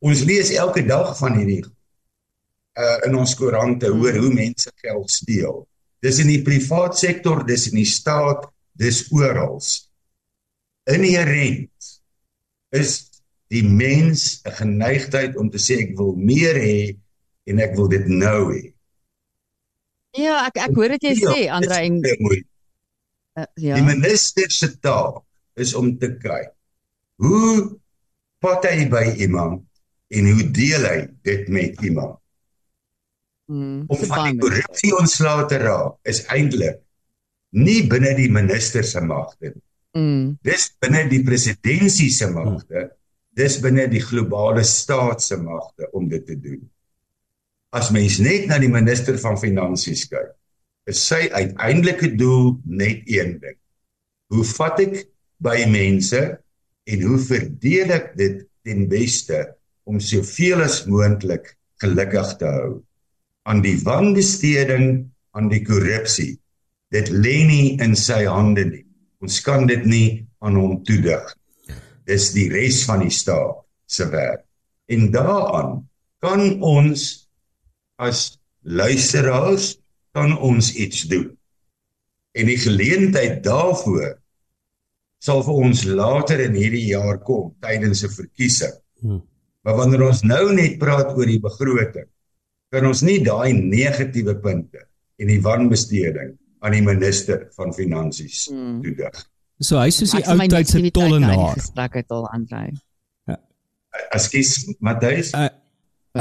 Ons 0.00 0.24
lees 0.24 0.50
elke 0.50 0.84
dag 0.86 1.16
van 1.18 1.38
hierdie 1.38 1.64
uh 2.76 2.98
in 3.06 3.16
ons 3.16 3.34
koerante 3.34 3.88
hoor 3.88 4.16
hoe 4.20 4.32
mense 4.32 4.70
geld 4.82 5.10
steel. 5.10 5.66
Dis 6.04 6.18
in 6.20 6.28
die 6.28 6.42
privaat 6.44 6.98
sektor, 6.98 7.44
dis 7.46 7.70
in 7.70 7.80
die 7.80 7.88
staat, 7.88 8.44
dis 8.76 9.06
oral. 9.10 9.60
Inherent 10.84 11.72
is 12.70 13.10
die 13.48 13.64
mens 13.64 14.42
'n 14.44 14.52
geneigtheid 14.60 15.36
om 15.36 15.50
te 15.50 15.58
sê 15.58 15.80
ek 15.88 15.96
wil 15.96 16.14
meer 16.16 16.54
hê 16.54 16.96
en 17.46 17.58
ek 17.58 17.74
wil 17.76 17.88
dit 17.88 18.06
nou 18.06 18.52
hê. 18.52 18.72
Ja, 20.16 20.46
ek 20.46 20.56
ek 20.68 20.74
hoor 20.76 20.88
dit 20.96 21.02
jy 21.02 21.14
sê 21.14 21.48
Andre 21.52 21.80
en 21.84 22.00
uh, 22.02 23.44
ja. 23.56 23.74
Die 23.76 23.84
minister 23.84 24.50
se 24.50 24.78
taak 24.80 25.25
is 25.56 25.74
om 25.78 25.92
te 25.98 26.12
kyk 26.20 26.52
hoe 27.22 27.78
pat 28.44 28.66
hy 28.68 28.84
by 28.92 29.04
iemand 29.24 29.62
en 30.12 30.28
hoe 30.30 30.44
deel 30.54 30.84
hy 30.86 30.98
dit 31.26 31.48
met 31.50 31.80
iemand. 31.82 32.18
Mm, 33.50 33.84
Om 33.88 34.02
van 34.10 34.26
die 34.28 34.40
korrupsie 34.42 34.92
ontslae 34.98 35.46
te 35.50 35.58
raak 35.62 35.96
is 36.10 36.24
eintlik 36.34 36.80
nie 37.56 37.80
binne 37.88 38.12
die 38.18 38.28
minister 38.30 38.84
se 38.84 39.00
magte 39.00 39.52
nie. 39.54 39.62
Mm, 39.96 40.24
Dis 40.44 40.68
binne 40.82 41.06
die 41.08 41.22
presidentsie 41.24 42.10
se 42.12 42.28
magte. 42.30 42.88
Dis 43.36 43.56
binne 43.62 43.86
die 43.88 44.02
globale 44.04 44.64
staat 44.66 45.22
se 45.24 45.38
magte 45.40 45.88
om 45.96 46.08
dit 46.10 46.24
te 46.26 46.36
doen. 46.36 46.60
As 47.76 47.90
mens 47.94 48.18
net 48.24 48.46
na 48.50 48.58
die 48.60 48.70
minister 48.72 49.16
van 49.22 49.38
finansies 49.40 50.04
kyk, 50.10 50.34
is 50.90 51.00
sy 51.08 51.26
uiteindelike 51.32 52.12
doel 52.18 52.56
net 52.64 53.06
een 53.10 53.38
ding. 53.42 53.56
Hoe 54.34 54.44
vat 54.56 54.82
ek 54.84 54.98
by 55.42 55.66
mense 55.70 56.20
en 56.86 57.04
hoe 57.06 57.18
verdeel 57.20 57.92
ek 57.96 58.12
dit 58.18 58.42
ten 58.66 58.86
beste 58.90 59.42
om 59.86 60.00
soveel 60.02 60.64
as 60.66 60.84
moontlik 60.90 61.52
gelukkig 61.82 62.32
te 62.40 62.50
hou? 62.50 62.72
Aan 63.46 63.62
die 63.62 63.76
wanbesteding, 63.86 65.06
aan 65.36 65.50
die 65.52 65.62
korrupsie. 65.66 66.34
Dit 66.90 67.10
lê 67.12 67.42
nie 67.46 67.76
in 67.82 67.94
sy 67.98 68.24
hande 68.26 68.64
nie. 68.66 68.84
Ons 69.22 69.38
kan 69.44 69.66
dit 69.68 69.84
nie 69.86 70.08
aan 70.44 70.58
hom 70.58 70.80
toedig. 70.86 71.24
Dis 72.06 72.30
die 72.34 72.48
res 72.52 72.84
van 72.86 73.02
die 73.04 73.12
staat 73.14 73.62
se 73.90 74.06
werk. 74.10 74.44
En 74.90 75.10
daaraan 75.14 75.80
kan 76.22 76.60
ons 76.62 77.28
as 78.02 78.36
luisteraars 78.62 79.76
kan 80.14 80.36
ons 80.38 80.72
iets 80.74 81.06
doen. 81.10 81.30
En 82.36 82.48
die 82.50 82.58
geleentheid 82.60 83.42
daarvoor 83.44 84.16
sal 85.22 85.42
vir 85.46 85.60
ons 85.66 85.84
later 85.84 86.40
in 86.44 86.54
hierdie 86.54 86.88
jaar 86.92 87.18
kom 87.24 87.54
tydens 87.64 88.04
'n 88.04 88.12
verkiesing. 88.12 88.74
Hmm. 89.00 89.22
Maar 89.64 89.76
wanneer 89.76 90.02
ons 90.06 90.22
nou 90.22 90.52
net 90.54 90.78
praat 90.78 91.16
oor 91.16 91.26
die 91.26 91.40
begroting, 91.40 92.08
kan 92.70 92.86
ons 92.86 93.02
nie 93.02 93.18
daai 93.24 93.52
negatiewe 93.52 94.36
punte 94.40 94.86
en 95.18 95.26
die 95.26 95.40
wanbesteding 95.42 96.36
aan 96.60 96.72
die 96.72 96.82
minister 96.82 97.48
van 97.56 97.72
finansies 97.72 98.48
Hmm. 98.50 98.82
toedig. 98.82 99.24
So 99.60 99.78
hy's 99.78 99.96
soos 99.96 100.10
die 100.10 100.24
ou 100.28 100.48
tyd 100.48 100.68
se 100.68 100.90
tollenaar. 100.90 101.54
Gesprek 101.54 101.96
uit 101.96 102.10
al 102.10 102.28
Andre. 102.28 102.72
Ekskuus, 104.12 104.74
Matthys. 104.80 105.32
Uh, 105.32 105.48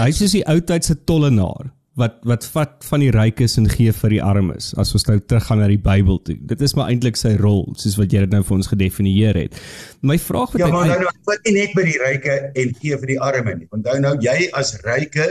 hy's 0.05 0.17
soos 0.17 0.31
die 0.31 0.45
ou 0.47 0.61
tyd 0.61 0.83
se 0.83 0.95
tollenaar 0.95 1.74
wat 1.99 2.17
wat 2.27 2.43
vat 2.51 2.83
van 2.89 3.03
die 3.03 3.11
rykes 3.15 3.55
en 3.59 3.69
gee 3.71 3.93
vir 3.95 4.13
die 4.17 4.21
armes 4.23 4.73
as 4.81 4.91
ons 4.97 5.05
nou 5.07 5.15
teruggaan 5.23 5.61
na 5.63 5.69
die 5.71 5.79
Bybel 5.79 6.19
toe. 6.27 6.35
Dit 6.49 6.63
is 6.65 6.75
maar 6.75 6.91
eintlik 6.91 7.15
sy 7.19 7.35
rol 7.39 7.63
soos 7.79 7.95
wat 7.99 8.11
jy 8.11 8.25
dit 8.25 8.35
nou 8.35 8.41
vir 8.43 8.55
ons 8.57 8.69
gedefinieer 8.71 9.39
het. 9.39 9.55
My 10.03 10.17
vraag 10.19 10.51
wat 10.51 10.59
Ja, 10.59 10.67
ek 10.67 10.75
maar 10.75 10.89
nou 10.91 10.99
nou 11.05 11.13
wat 11.29 11.47
nie 11.47 11.55
net 11.55 11.75
by 11.77 11.85
die 11.87 11.97
ryke 12.01 12.37
en 12.51 12.75
gee 12.81 12.99
vir 12.99 13.13
die 13.13 13.19
arme 13.29 13.55
nie. 13.61 13.67
Onthou 13.75 13.95
nou 14.03 14.13
jy 14.23 14.35
as 14.59 14.75
ryke 14.83 15.27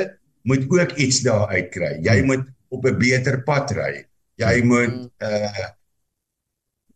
moet 0.49 0.65
ook 0.73 0.97
iets 1.05 1.21
daar 1.27 1.53
uitkry. 1.53 1.99
Jy 2.05 2.19
moet 2.25 2.49
op 2.73 2.85
'n 2.89 2.99
beter 2.99 3.43
pad 3.45 3.71
ry. 3.77 4.05
Jy 4.41 4.55
moet 4.65 5.11
uh 5.21 5.69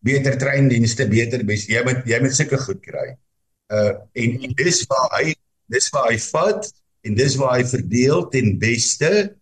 beter 0.00 0.38
treindienste, 0.38 1.08
beter 1.10 1.44
bes 1.44 1.66
jy 1.68 1.82
moet 1.84 2.06
jy 2.06 2.20
moet 2.24 2.32
sulke 2.32 2.56
goed 2.56 2.80
kry. 2.80 3.16
Uh 3.68 4.00
en, 4.16 4.40
en 4.48 4.54
dis 4.56 4.80
waar 4.88 5.10
hy 5.20 5.34
dis 5.68 5.90
waar 5.92 6.08
hy 6.08 6.16
vat 6.16 6.72
en 7.04 7.14
dis 7.14 7.36
waar 7.36 7.58
hy 7.58 7.64
verdeel 7.68 8.28
ten 8.32 8.56
beste 8.58 9.36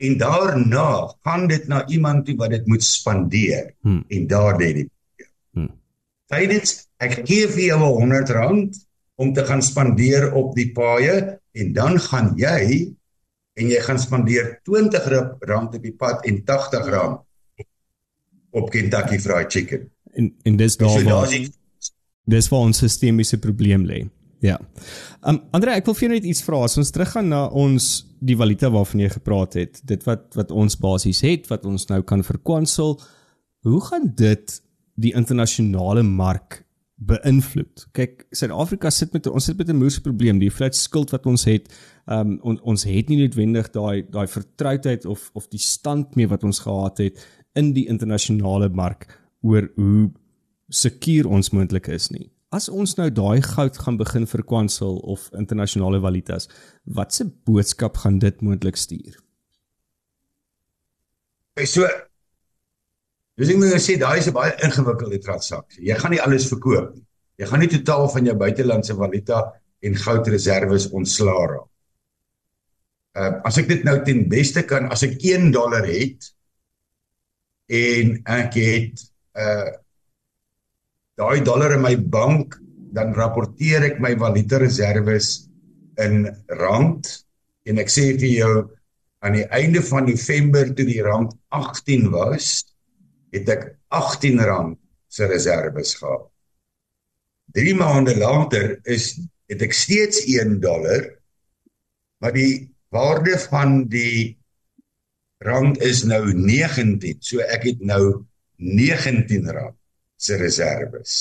en 0.00 0.16
daarna 0.20 0.86
gaan 1.24 1.46
dit 1.50 1.66
na 1.68 1.82
iemand 1.92 2.24
toe 2.26 2.36
wat 2.40 2.50
dit 2.54 2.66
moet 2.66 2.84
spandeer 2.84 3.74
Hmm. 3.82 4.04
en 4.08 4.26
daar 4.26 4.56
lê 4.60 4.72
die 4.80 4.88
Hmm. 5.54 5.70
Tydens 6.30 6.86
ek 6.98 7.20
gee 7.26 7.48
vir 7.48 7.64
jou 7.72 7.80
100 7.80 8.30
rand 8.30 8.76
om 9.20 9.32
te 9.34 9.44
gaan 9.44 9.62
spandeer 9.62 10.32
op 10.34 10.54
die 10.56 10.70
paaie 10.72 11.38
en 11.52 11.72
dan 11.72 11.98
gaan 12.00 12.32
jy 12.38 12.94
en 13.58 13.68
jy 13.68 13.80
gaan 13.84 13.98
spandeer 13.98 14.60
20 14.64 15.08
rand 15.40 15.74
op 15.74 15.82
die 15.82 15.92
pad 15.92 16.24
en 16.26 16.44
80 16.44 16.86
rand 16.94 17.20
op 18.50 18.70
Kentucky 18.70 19.18
Fried 19.18 19.52
Chicken. 19.52 19.90
En 20.12 20.34
en 20.42 20.56
dis 20.56 20.72
So 20.72 20.84
daar 20.86 21.04
waar 21.04 21.04
daar's 21.04 21.30
die 21.30 21.50
dis 22.24 22.48
waar 22.48 22.60
ons 22.60 22.78
sistemiese 22.78 23.38
probleem 23.38 23.84
lê. 23.86 24.08
Ja. 24.40 24.56
Um 25.20 25.42
Andre, 25.52 25.76
ek 25.76 25.88
wil 25.88 25.96
vir 25.96 26.06
jou 26.06 26.14
net 26.14 26.26
iets 26.28 26.42
vra. 26.44 26.62
As 26.64 26.78
ons 26.80 26.92
teruggaan 26.94 27.28
na 27.32 27.44
ons 27.56 27.90
die 28.24 28.36
valuta 28.36 28.70
waarvan 28.72 29.04
jy 29.04 29.10
gepraat 29.12 29.56
het, 29.60 29.82
dit 29.88 30.02
wat 30.08 30.32
wat 30.38 30.50
ons 30.52 30.78
basies 30.80 31.20
het, 31.24 31.48
wat 31.52 31.66
ons 31.68 31.86
nou 31.92 32.00
kan 32.08 32.24
verkwansel, 32.24 32.96
hoe 33.68 33.80
gaan 33.90 34.08
dit 34.16 34.56
die 35.00 35.12
internasionale 35.16 36.04
mark 36.04 36.62
beïnvloed? 37.00 37.86
Kyk, 37.96 38.26
Suid-Afrika 38.36 38.92
sit 38.92 39.12
met 39.16 39.28
ons 39.28 39.44
sit 39.44 39.60
met 39.60 39.68
'n 39.68 39.76
moerse 39.76 40.00
probleem, 40.00 40.38
die 40.40 40.52
vlot 40.52 40.74
skuld 40.76 41.12
wat 41.12 41.26
ons 41.26 41.44
het. 41.44 41.68
Um 42.06 42.38
on, 42.42 42.60
ons 42.62 42.84
het 42.84 43.08
nie 43.08 43.20
noodwendig 43.20 43.70
daai 43.72 44.04
daai 44.08 44.26
vertroudheid 44.26 45.04
of 45.04 45.30
of 45.34 45.48
die 45.48 45.60
stand 45.60 46.16
mee 46.16 46.26
wat 46.26 46.44
ons 46.44 46.64
gehad 46.64 46.98
het 46.98 47.20
in 47.54 47.72
die 47.72 47.88
internasionale 47.88 48.68
mark 48.68 49.06
oor 49.42 49.70
hoe 49.76 50.10
sekuur 50.68 51.26
ons 51.26 51.50
moontlik 51.50 51.88
is 51.88 52.10
nie. 52.10 52.30
As 52.50 52.66
ons 52.68 52.96
nou 52.98 53.06
daai 53.14 53.42
goud 53.46 53.76
gaan 53.78 53.96
begin 53.96 54.26
verkwansel 54.26 54.96
of 55.06 55.28
internasionale 55.38 56.00
valutas, 56.02 56.48
watse 56.84 57.24
boodskap 57.46 57.96
gaan 58.02 58.18
dit 58.18 58.40
moontlik 58.42 58.76
stuur? 58.76 59.18
So 61.64 61.86
Dis 63.40 63.48
ek 63.54 63.56
moet 63.56 63.78
sê 63.80 63.94
daai 63.96 64.18
is 64.20 64.28
'n 64.28 64.36
baie 64.36 64.52
ingewikkelde 64.66 65.18
transaksie. 65.24 65.86
Jy 65.88 65.94
gaan 65.96 66.12
nie 66.12 66.20
alles 66.20 66.48
verkoop 66.50 66.90
nie. 66.94 67.04
Jy 67.40 67.46
gaan 67.48 67.60
nie 67.60 67.72
totaal 67.72 68.08
van 68.12 68.26
jou 68.26 68.34
buitelandse 68.36 68.96
valuta 68.98 69.38
en 69.80 69.94
goudreserwes 69.96 70.90
ontslaa 70.92 71.46
raak. 71.52 71.70
Uh 73.16 73.32
as 73.48 73.58
ek 73.58 73.68
dit 73.68 73.84
nou 73.84 73.96
ten 74.04 74.28
beste 74.28 74.62
kan, 74.62 74.90
as 74.92 75.02
ek 75.02 75.16
1 75.24 75.50
dollar 75.52 75.86
het 75.88 76.28
en 77.68 78.20
ek 78.26 78.54
het 78.60 79.06
uh 79.34 79.72
daai 81.20 81.44
dollar 81.44 81.76
in 81.76 81.84
my 81.84 81.96
bank, 81.96 82.56
dan 82.96 83.12
rapporteer 83.14 83.84
ek 83.90 84.00
my 84.02 84.14
valuta 84.18 84.58
reserves 84.62 85.46
in 86.00 86.24
rand 86.58 87.06
en 87.68 87.80
ek 87.82 87.92
sê 87.92 88.06
vir 88.18 88.32
jou 88.32 88.54
aan 89.20 89.36
die 89.36 89.46
einde 89.52 89.82
van 89.84 90.08
November 90.08 90.70
toe 90.72 90.86
die 90.88 91.02
rand 91.04 91.34
18 91.52 92.08
was, 92.14 92.64
het 93.34 93.50
ek 93.52 93.66
18 93.92 94.40
rand 94.48 94.78
se 95.12 95.28
reserves 95.28 95.92
gehad. 96.00 96.24
3 97.54 97.74
maande 97.76 98.14
later 98.16 98.78
is 98.88 99.12
het 99.50 99.62
ek 99.66 99.74
steeds 99.76 100.22
1 100.24 100.60
dollar, 100.62 101.04
maar 102.22 102.32
die 102.32 102.70
waarde 102.94 103.36
van 103.50 103.82
die 103.92 104.38
rand 105.44 105.82
is 105.84 106.04
nou 106.08 106.22
19, 106.32 107.20
so 107.20 107.44
ek 107.44 107.66
het 107.72 107.84
nou 107.84 108.22
19 108.56 109.50
rand 109.50 109.79
se 110.20 110.36
reserves. 110.40 111.16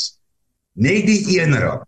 Net 0.80 1.08
die 1.08 1.40
1 1.40 1.56
rand, 1.60 1.88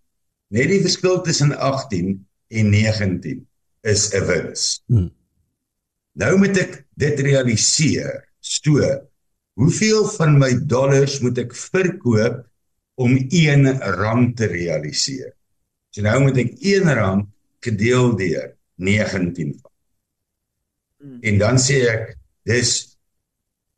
net 0.52 0.72
die 0.72 0.82
verskil 0.84 1.22
tussen 1.26 1.54
18 1.56 2.14
en 2.52 2.70
19 2.72 3.48
is 3.88 4.12
'n 4.14 4.26
wins. 4.28 4.82
Hmm. 4.88 5.12
Nou 6.16 6.38
moet 6.38 6.58
ek 6.58 6.84
dit 6.96 7.20
realiseer, 7.20 8.28
stoor 8.40 9.12
Hoeveel 9.60 10.06
van 10.16 10.38
my 10.40 10.54
dollars 10.66 11.20
moet 11.20 11.38
ek 11.44 11.52
verkoop 11.54 12.40
om 13.02 13.18
1 13.20 13.68
rand 14.00 14.38
te 14.40 14.48
realiseer? 14.48 15.34
So 15.92 16.06
nou 16.06 16.18
moet 16.24 16.40
ek 16.46 16.56
1 16.64 16.88
rand 16.96 17.28
gedeel 17.62 18.16
deur 18.18 18.48
19 18.82 19.52
vat. 19.60 19.74
Hmm. 21.02 21.20
En 21.22 21.42
dan 21.42 21.60
sê 21.62 21.82
ek 21.92 22.16
dis 22.48 22.72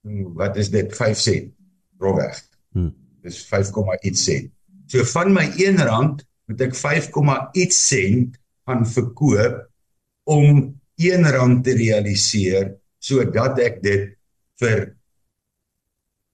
hmm, 0.05 0.29
wat 0.37 0.59
is 0.61 0.69
dit 0.71 0.93
5 0.95 1.19
sent 1.19 1.51
rofweg. 1.99 2.37
Hmm. 2.77 2.93
Dis 3.23 3.39
5, 3.47 3.71
iets 4.03 4.23
sent. 4.27 4.51
So 4.91 5.03
van 5.13 5.33
my 5.33 5.47
1 5.57 5.79
rand 5.87 6.23
moet 6.51 6.61
ek 6.67 6.75
5, 6.75 7.09
iets 7.55 7.79
sent 7.87 8.37
gaan 8.67 8.85
verkoop 8.87 9.63
om 10.29 10.73
1 10.99 11.29
rand 11.35 11.63
te 11.65 11.75
realiseer 11.75 12.73
sodat 13.03 13.59
ek 13.59 13.81
dit 13.83 14.11
vir 14.61 14.85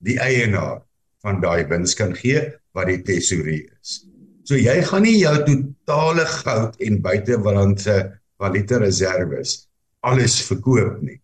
die 0.06 0.18
eienaar 0.22 0.82
van 1.24 1.40
daai 1.42 1.66
wins 1.70 1.96
kan 1.98 2.14
gee 2.16 2.42
wat 2.76 2.88
die 2.88 3.00
tesourier 3.04 3.68
is. 3.80 4.04
So 4.46 4.58
jy 4.58 4.80
gaan 4.86 5.04
nie 5.04 5.18
jou 5.20 5.34
totale 5.46 6.26
goud 6.26 6.78
en 6.82 7.02
buitelandse 7.04 7.96
valuta 8.40 8.78
reserves 8.80 9.58
alles 10.06 10.38
verkoop 10.48 11.00
nie. 11.04 11.18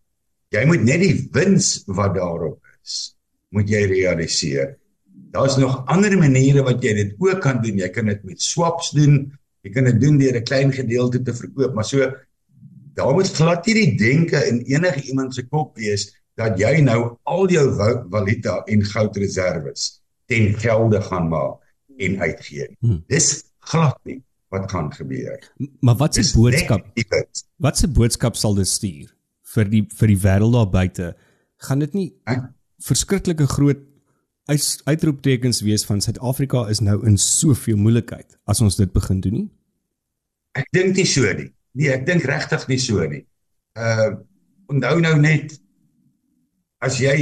Jy 0.53 0.63
moet 0.69 0.83
net 0.85 1.01
die 1.03 1.15
wins 1.35 1.81
wat 1.89 2.15
daarop 2.15 2.59
is, 2.83 3.15
moet 3.55 3.69
jy 3.71 3.83
realiseer. 3.89 4.75
Daar's 5.37 5.57
nog 5.57 5.83
ander 5.85 6.17
maniere 6.17 6.63
wat 6.65 6.81
jy 6.81 6.93
dit 6.97 7.11
ook 7.21 7.41
kan 7.43 7.59
doen. 7.61 7.77
Jy 7.77 7.89
kan 7.93 8.07
dit 8.09 8.23
met 8.25 8.41
swaps 8.41 8.89
doen. 8.97 9.19
Jy 9.61 9.71
kan 9.75 9.85
dit 9.85 9.99
doen 10.01 10.17
deur 10.17 10.37
'n 10.39 10.43
klein 10.43 10.71
gedeelte 10.73 11.21
te 11.21 11.33
verkoop, 11.33 11.73
maar 11.75 11.85
so 11.85 12.09
daar 12.97 13.13
moet 13.13 13.29
glad 13.29 13.65
nie 13.65 13.75
die 13.75 13.97
denke 13.97 14.39
in 14.49 14.61
enige 14.65 15.01
iemand 15.01 15.35
se 15.35 15.43
kop 15.45 15.77
wees 15.77 16.09
dat 16.35 16.57
jy 16.59 16.81
nou 16.81 17.17
al 17.23 17.49
jou 17.49 17.67
valuta 18.09 18.63
en 18.65 18.81
goudreserwes 18.83 20.01
ten 20.25 20.53
gelde 20.57 21.01
gaan 21.01 21.27
maak 21.29 21.61
en 21.97 22.19
uitgee. 22.19 22.67
Hmm. 22.79 23.03
Dis 23.07 23.43
glad 23.59 23.99
nie 24.03 24.23
wat 24.49 24.71
gaan 24.71 24.89
gebeur. 24.93 25.51
Maar 25.79 25.95
wat 25.95 26.15
se 26.15 26.33
boodskap? 26.33 26.85
Wat 27.57 27.77
se 27.77 27.87
boodskap 27.87 28.35
sal 28.35 28.55
dit 28.55 28.67
stuur 28.67 29.13
vir 29.53 29.69
die 29.69 29.85
vir 29.99 30.07
die 30.07 30.21
wêreld 30.25 30.53
daar 30.53 30.69
buite? 30.69 31.15
Gaan 31.57 31.79
dit 31.79 31.93
nie 31.93 32.13
Hè? 32.23 32.35
verskriklike 32.79 33.45
groot 33.47 33.77
uit, 34.47 34.81
uitroeptekens 34.83 35.61
wees 35.61 35.85
van 35.85 36.01
Suid-Afrika 36.01 36.65
is 36.71 36.79
nou 36.79 36.97
in 37.07 37.17
soveel 37.17 37.77
moeilikheid 37.77 38.37
as 38.47 38.61
ons 38.63 38.79
dit 38.79 38.91
begin 38.93 39.19
doen 39.23 39.35
nie? 39.41 39.47
Ek 40.57 40.69
dink 40.73 40.95
nie 40.97 41.05
so 41.05 41.27
nie. 41.37 41.49
Nee, 41.77 41.91
ek 41.93 42.07
dink 42.07 42.25
regtig 42.25 42.63
nie 42.71 42.79
so 42.81 43.03
nie. 43.05 43.23
Uh 43.77 44.15
onthou 44.67 44.97
nou 44.99 45.13
net 45.15 45.53
as 46.83 46.97
jy 46.99 47.13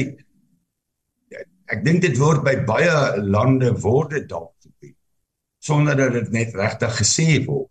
ek 1.69 1.83
dink 1.85 2.01
dit 2.01 2.15
word 2.17 2.41
by 2.45 2.55
baie 2.65 3.21
lande 3.21 3.69
word 3.83 4.15
dit 4.15 4.25
dalk 4.31 4.55
gedoen 4.65 4.95
sonder 5.61 5.97
dat 5.99 6.15
dit 6.15 6.31
net 6.33 6.57
regtig 6.57 6.97
gesê 7.01 7.27
word. 7.45 7.69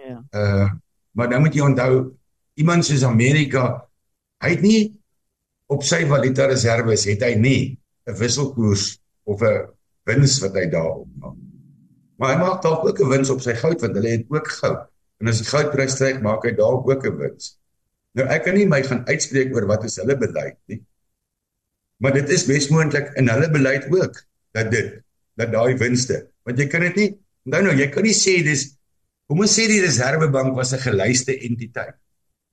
Ja. 0.00 0.18
Uh 0.32 0.68
maar 1.14 1.28
dan 1.30 1.44
moet 1.44 1.54
jy 1.54 1.62
onthou 1.62 2.16
iemand 2.58 2.86
soos 2.86 3.04
Amerika 3.06 3.84
hy 4.42 4.56
het 4.56 4.64
nie 4.64 4.80
op 5.70 5.84
sy 5.86 6.02
valuta 6.10 6.48
reserves 6.50 7.04
het 7.06 7.22
hy 7.22 7.34
nie 7.38 7.60
'n 8.06 8.16
wisselkoers 8.20 8.98
of 9.24 9.42
'n 9.42 9.68
wins 10.08 10.38
wat 10.42 10.56
hy 10.58 10.66
daarop 10.70 11.08
maak. 11.20 11.36
Maar 12.18 12.34
hy 12.34 12.38
maak 12.40 12.62
dalk 12.62 12.84
ook 12.88 13.00
'n 13.00 13.10
wins 13.10 13.30
op 13.30 13.40
sy 13.40 13.54
goud 13.54 13.80
want 13.80 13.94
hulle 13.96 14.10
het 14.16 14.26
ook 14.28 14.48
goud. 14.48 14.82
En 15.20 15.28
as 15.28 15.40
die 15.40 15.48
goudprys 15.48 15.96
styg, 15.96 16.20
maak 16.20 16.44
hy 16.44 16.52
dalk 16.52 16.88
ook 16.90 17.06
'n 17.06 17.16
wins. 17.18 17.58
Nou 18.14 18.26
ek 18.28 18.44
kan 18.44 18.54
nie 18.54 18.66
my 18.66 18.82
gaan 18.82 19.06
uitspreek 19.06 19.54
oor 19.54 19.66
wat 19.66 19.84
is 19.84 19.96
hulle 19.96 20.16
beleid 20.16 20.58
nie. 20.66 20.82
Maar 21.98 22.12
dit 22.12 22.28
is 22.28 22.46
besmoontlik 22.46 23.12
in 23.16 23.28
hulle 23.28 23.50
beleid 23.50 23.88
ook 23.90 24.20
dat 24.52 24.70
dit 24.70 25.00
dat 25.36 25.50
daai 25.50 25.74
winste, 25.76 26.28
want 26.46 26.58
jy 26.58 26.66
kan 26.70 26.80
dit 26.80 26.96
nie 26.96 27.10
onthou 27.44 27.62
nou, 27.62 27.74
jy 27.74 27.88
kan 27.90 28.04
nie 28.06 28.14
sê 28.14 28.42
dis 28.44 28.76
kom 29.26 29.40
ons 29.40 29.50
sê 29.58 29.66
die 29.66 29.80
Reserwebank 29.82 30.54
was 30.54 30.72
'n 30.72 30.78
gelyste 30.78 31.34
entiteit. 31.34 31.96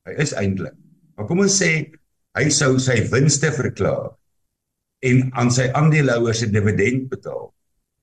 Hy 0.06 0.14
is 0.18 0.34
eintlik. 0.34 0.74
Maar 1.16 1.28
kom 1.28 1.40
ons 1.40 1.62
sê 1.62 1.92
hy 2.34 2.50
sou 2.50 2.80
sy 2.80 3.10
winste 3.12 3.52
verklaar 3.52 4.18
en 5.02 5.30
aan 5.34 5.52
sy 5.52 5.68
aandeelhouers 5.74 6.44
'n 6.46 6.54
dividend 6.54 7.10
betaal. 7.10 7.54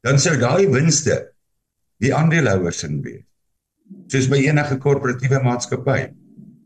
Dan 0.03 0.19
sou 0.19 0.37
daai 0.39 0.69
winste 0.71 1.33
die 2.03 2.15
aandeelhouers 2.15 2.83
in 2.87 3.03
wees. 3.03 3.25
Soos 4.07 4.29
by 4.29 4.37
enige 4.37 4.77
korporatiewe 4.79 5.43
maatskappy. 5.43 6.13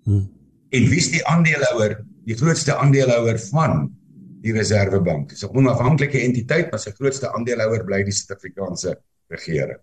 Hmm. 0.04 0.28
En 0.70 0.88
wie's 0.90 1.10
die 1.12 1.24
aandeelhouer? 1.26 2.00
Die 2.24 2.36
grootste 2.36 2.74
aandeelhouer 2.76 3.38
van 3.50 3.90
die 4.42 4.52
Reserwebank. 4.52 5.28
Dis 5.30 5.44
'n 5.44 5.56
onafhanklike 5.56 6.18
entiteit, 6.18 6.70
maar 6.70 6.80
sy 6.80 6.90
grootste 6.90 7.32
aandeelhouer 7.32 7.84
bly 7.84 8.02
die 8.02 8.12
Suid-Afrikaanse 8.12 8.96
regering. 9.28 9.78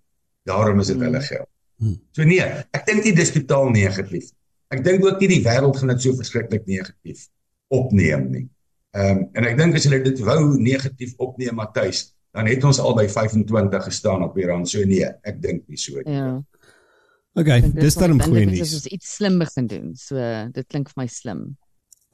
Daarom 0.45 0.79
is 0.79 0.87
dit 0.87 0.95
Hmm. 0.95 1.05
hulle 1.05 1.21
geld. 1.21 1.47
Hmm. 1.77 2.01
So 2.11 2.23
nee, 2.23 2.41
ek 2.73 2.85
dink 2.85 3.03
nie 3.03 3.15
dis 3.15 3.31
totaal 3.31 3.69
negatief. 3.69 4.31
Ek 4.69 4.83
dink 4.83 5.05
ook 5.05 5.19
nie 5.19 5.27
die 5.27 5.43
wêreld 5.43 5.77
gaan 5.77 5.87
dit 5.87 6.01
so 6.01 6.13
verskriklik 6.13 6.65
negatief 6.65 7.27
opneem 7.67 8.31
nie. 8.31 8.49
Ehm 8.97 9.17
um, 9.17 9.25
en 9.37 9.45
ek 9.45 9.57
dink 9.57 9.75
as 9.77 9.85
hulle 9.85 9.99
dit 10.03 10.19
wou 10.25 10.39
negatief 10.57 11.13
opneem 11.21 11.55
Matthys, 11.55 12.07
dan 12.33 12.47
het 12.49 12.63
ons 12.63 12.79
al 12.81 12.95
by 12.97 13.07
25 13.07 13.83
gestaan 13.89 14.23
op 14.25 14.35
die 14.35 14.45
rand. 14.49 14.69
So 14.69 14.81
nee, 14.85 15.05
ek 15.23 15.41
dink 15.41 15.67
nie 15.69 15.77
so 15.77 16.01
nie. 16.01 16.15
Ja. 16.15 16.41
Okay, 17.37 17.59
Ek 17.61 17.75
dis 17.77 17.95
dan 17.95 18.15
ek 18.15 18.23
dink 18.23 18.29
goeie 18.31 18.45
dit 18.49 18.53
is 18.55 18.71
nuus. 18.71 18.73
ons 18.79 18.87
iets 18.97 19.15
slim 19.19 19.37
begin 19.39 19.67
doen. 19.67 19.89
So 19.95 20.15
dit 20.55 20.67
klink 20.67 20.89
vir 20.89 21.03
my 21.03 21.07
slim. 21.07 21.43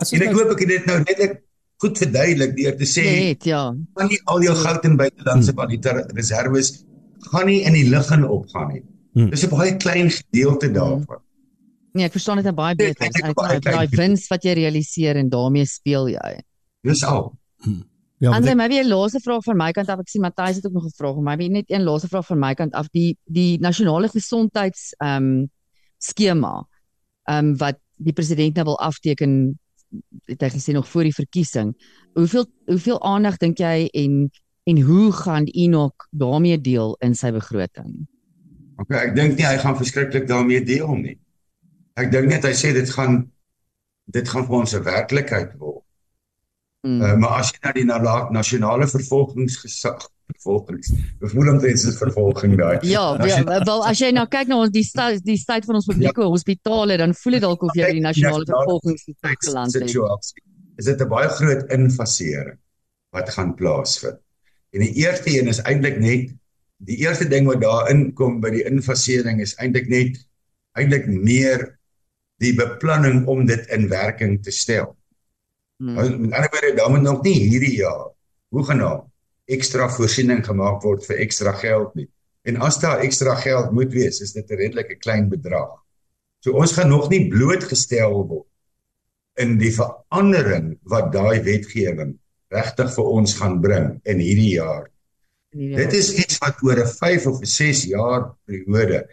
As 0.04 0.12
En 0.12 0.22
ek 0.22 0.34
nou, 0.34 0.42
hoop 0.42 0.52
ek 0.56 0.64
het 0.66 0.72
dit 0.74 0.90
nou 0.92 0.98
net 1.06 1.38
goed 1.84 1.98
verduidelik 1.98 2.56
deur 2.58 2.76
te 2.80 2.88
sê 2.88 3.04
het 3.32 3.46
ja. 3.48 3.62
gaan 3.96 4.08
nie 4.12 4.20
al 4.32 4.44
jou 4.44 4.56
goud 4.56 4.86
en 4.88 4.98
buitelandse 5.00 5.54
valuta 5.56 5.94
reserves 6.16 6.70
gaan 7.32 7.48
nie 7.48 7.62
in 7.68 7.74
die 7.74 7.88
lug 7.90 8.06
gaan 8.08 8.24
opgaan 8.28 8.74
nie. 8.74 8.84
Hmm. 9.16 9.30
Dis 9.32 9.46
'n 9.48 9.50
baie 9.50 9.78
klein 9.78 10.10
gedeelte 10.12 10.68
daarvan. 10.72 11.22
Nee, 11.96 12.06
ek 12.06 12.12
verstaan 12.12 12.38
dit 12.38 12.46
nou 12.46 12.54
baie 12.56 12.76
beter. 12.76 13.06
Ek 13.08 13.14
dink 13.16 13.40
Ek 13.40 13.64
daai 13.64 13.88
wins 13.96 14.28
wat 14.28 14.44
jy 14.44 14.54
realiseer 14.60 15.16
en 15.16 15.30
daarmee 15.30 15.66
speel 15.66 16.10
jy. 16.12 16.34
Dis 16.86 17.04
al. 17.04 17.34
Ja, 18.24 18.30
want 18.30 18.36
Andre, 18.36 18.52
ek, 18.52 18.58
maybe 18.58 18.78
'n 18.80 18.88
laaste 18.88 19.20
vraag 19.20 19.44
van 19.44 19.58
my 19.58 19.72
kant 19.72 19.90
af. 19.90 20.00
Ek 20.00 20.10
sien 20.10 20.22
Matthys 20.22 20.56
het 20.56 20.66
ook 20.66 20.78
nog 20.78 20.86
'n 20.86 20.96
vraag, 20.96 21.16
maar 21.16 21.24
maybe 21.24 21.52
net 21.52 21.72
een 21.72 21.84
laaste 21.84 22.08
vraag 22.08 22.26
van 22.26 22.40
my 22.40 22.54
kant 22.54 22.74
af. 22.74 22.88
Die 22.90 23.18
die 23.24 23.60
nasionale 23.60 24.10
gesondheids 24.10 24.94
ehm 24.98 25.24
um, 25.24 25.52
skema 25.98 26.68
ehm 27.24 27.46
um, 27.46 27.58
wat 27.58 27.78
die 27.96 28.14
president 28.14 28.56
nou 28.56 28.66
wil 28.66 28.80
afteken 28.80 29.60
het 30.26 30.42
hy 30.42 30.50
gesê 30.50 30.74
nog 30.74 30.88
voor 30.90 31.04
die 31.04 31.14
verkiesing. 31.14 31.76
Hoeveel 32.14 32.46
hoeveel 32.66 33.02
aandag 33.04 33.38
dink 33.38 33.58
jy 33.58 33.88
en 33.92 34.32
en 34.64 34.82
hoe 34.82 35.12
gaan 35.12 35.46
Enoch 35.46 36.08
daarmee 36.10 36.62
deel 36.62 36.96
in 37.00 37.16
sy 37.16 37.32
begroting? 37.32 38.08
Okay, 38.76 39.08
ek 39.08 39.16
dink 39.16 39.38
nie 39.38 39.46
hy 39.46 39.58
gaan 39.58 39.78
verskriklik 39.78 40.28
daarmee 40.28 40.64
deel 40.64 40.96
nie. 40.96 41.20
Ek 41.96 42.12
dink 42.12 42.28
net 42.28 42.44
hy 42.44 42.54
sê 42.54 42.74
dit 42.74 42.90
gaan 42.90 43.32
dit 44.06 44.28
gaan 44.30 44.46
vir 44.46 44.56
ons 44.56 44.74
'n 44.76 44.84
werklikheid 44.84 45.56
word. 45.60 45.85
Hmm. 46.86 47.02
Uh, 47.02 47.16
maar 47.18 47.40
as 47.42 47.50
jy 47.50 47.62
na 47.64 47.72
die 47.74 47.86
na 47.90 48.18
nasionale 48.30 48.86
vervolgingsgesag 48.88 50.04
vervolgings 50.34 50.92
bevoelend 51.22 51.64
is 51.64 51.86
vervolging 51.98 52.56
daai. 52.58 52.78
Ja, 52.86 53.06
ja, 53.26 53.42
wel 53.66 53.86
as 53.86 54.02
jy 54.02 54.12
nou 54.14 54.26
kyk 54.30 54.50
na 54.50 54.60
ons 54.64 54.74
die 54.74 54.84
sta, 54.86 55.08
die 55.22 55.38
staat 55.38 55.66
van 55.66 55.80
ons 55.80 55.88
publieke 55.90 56.22
ja. 56.22 56.30
hospitale, 56.30 56.98
dan 57.02 57.14
voel 57.18 57.38
dit 57.38 57.46
dalk 57.46 57.66
of 57.66 57.78
jy 57.78 57.90
by 57.90 57.96
die 57.98 58.06
nasionale 58.06 58.46
vervolgingsgesag 58.50 59.40
geland 59.48 59.78
het. 59.78 59.96
Is 60.78 60.90
dit 60.90 61.02
'n 61.02 61.10
baie 61.10 61.30
groot 61.40 61.66
infasering 61.74 62.60
wat 63.16 63.30
gaan 63.34 63.56
plaasvind. 63.56 64.20
En 64.76 64.84
die 64.84 64.94
eerste 65.06 65.32
een 65.32 65.48
is 65.48 65.62
eintlik 65.64 65.98
net 66.00 66.34
die 66.86 66.98
eerste 67.02 67.28
ding 67.32 67.48
wat 67.48 67.62
daarin 67.62 68.14
kom 68.14 68.42
by 68.44 68.52
die 68.52 68.66
infasering 68.68 69.42
is 69.42 69.56
eintlik 69.56 69.88
net 69.88 70.20
eintlik 70.76 71.08
meer 71.08 71.80
die 72.44 72.54
beplanning 72.54 73.24
om 73.32 73.46
dit 73.46 73.66
in 73.72 73.88
werking 73.90 74.44
te 74.44 74.52
stel. 74.52 74.96
Hmm. 75.78 75.98
Hmm. 75.98 76.22
Met 76.22 76.34
ander 76.34 76.50
woorde, 76.52 76.74
daar 76.76 76.90
moet 76.90 77.02
nog 77.02 77.24
nie 77.24 77.40
hierdie 77.40 77.76
jaar 77.78 78.12
hoegenaamd 78.56 79.12
ekstra 79.46 79.88
voorsiening 79.94 80.42
gemaak 80.46 80.82
word 80.86 81.06
vir 81.06 81.22
ekstra 81.26 81.54
geld 81.60 81.94
nie. 82.00 82.08
En 82.46 82.58
as 82.66 82.80
daar 82.82 83.04
ekstra 83.06 83.36
geld 83.42 83.72
moet 83.74 83.92
wees, 83.94 84.22
is 84.22 84.34
dit 84.34 84.50
'n 84.50 84.58
redelike 84.58 84.96
klein 84.96 85.30
bedrag. 85.30 85.82
So 86.40 86.54
ons 86.54 86.74
gaan 86.74 86.90
nog 86.90 87.10
nie 87.10 87.28
blootgestel 87.30 88.28
word 88.28 88.48
in 89.36 89.58
die 89.58 89.72
verandering 89.74 90.78
wat 90.84 91.12
daai 91.12 91.42
wetgewing 91.44 92.18
regtig 92.54 92.94
vir 92.96 93.06
ons 93.06 93.34
gaan 93.40 93.62
bring 93.62 94.02
in 94.04 94.20
hierdie 94.20 94.56
jaar. 94.56 94.90
Nee, 95.56 95.76
Dit 95.76 95.94
is 95.94 96.14
iets 96.20 96.38
wat 96.44 96.62
oor 96.64 96.80
'n 96.80 96.88
5 96.88 97.28
of 97.28 97.42
'n 97.42 97.46
6 97.46 97.86
jaar 97.86 98.36
periode 98.46 99.08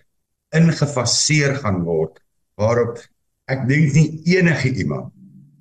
ingefaseer 0.53 1.55
gaan 1.63 1.83
word 1.85 2.21
waarop 2.57 2.99
ek 3.49 3.69
dink 3.69 3.93
nie 3.95 4.23
enige 4.37 4.69
iemand 4.69 5.13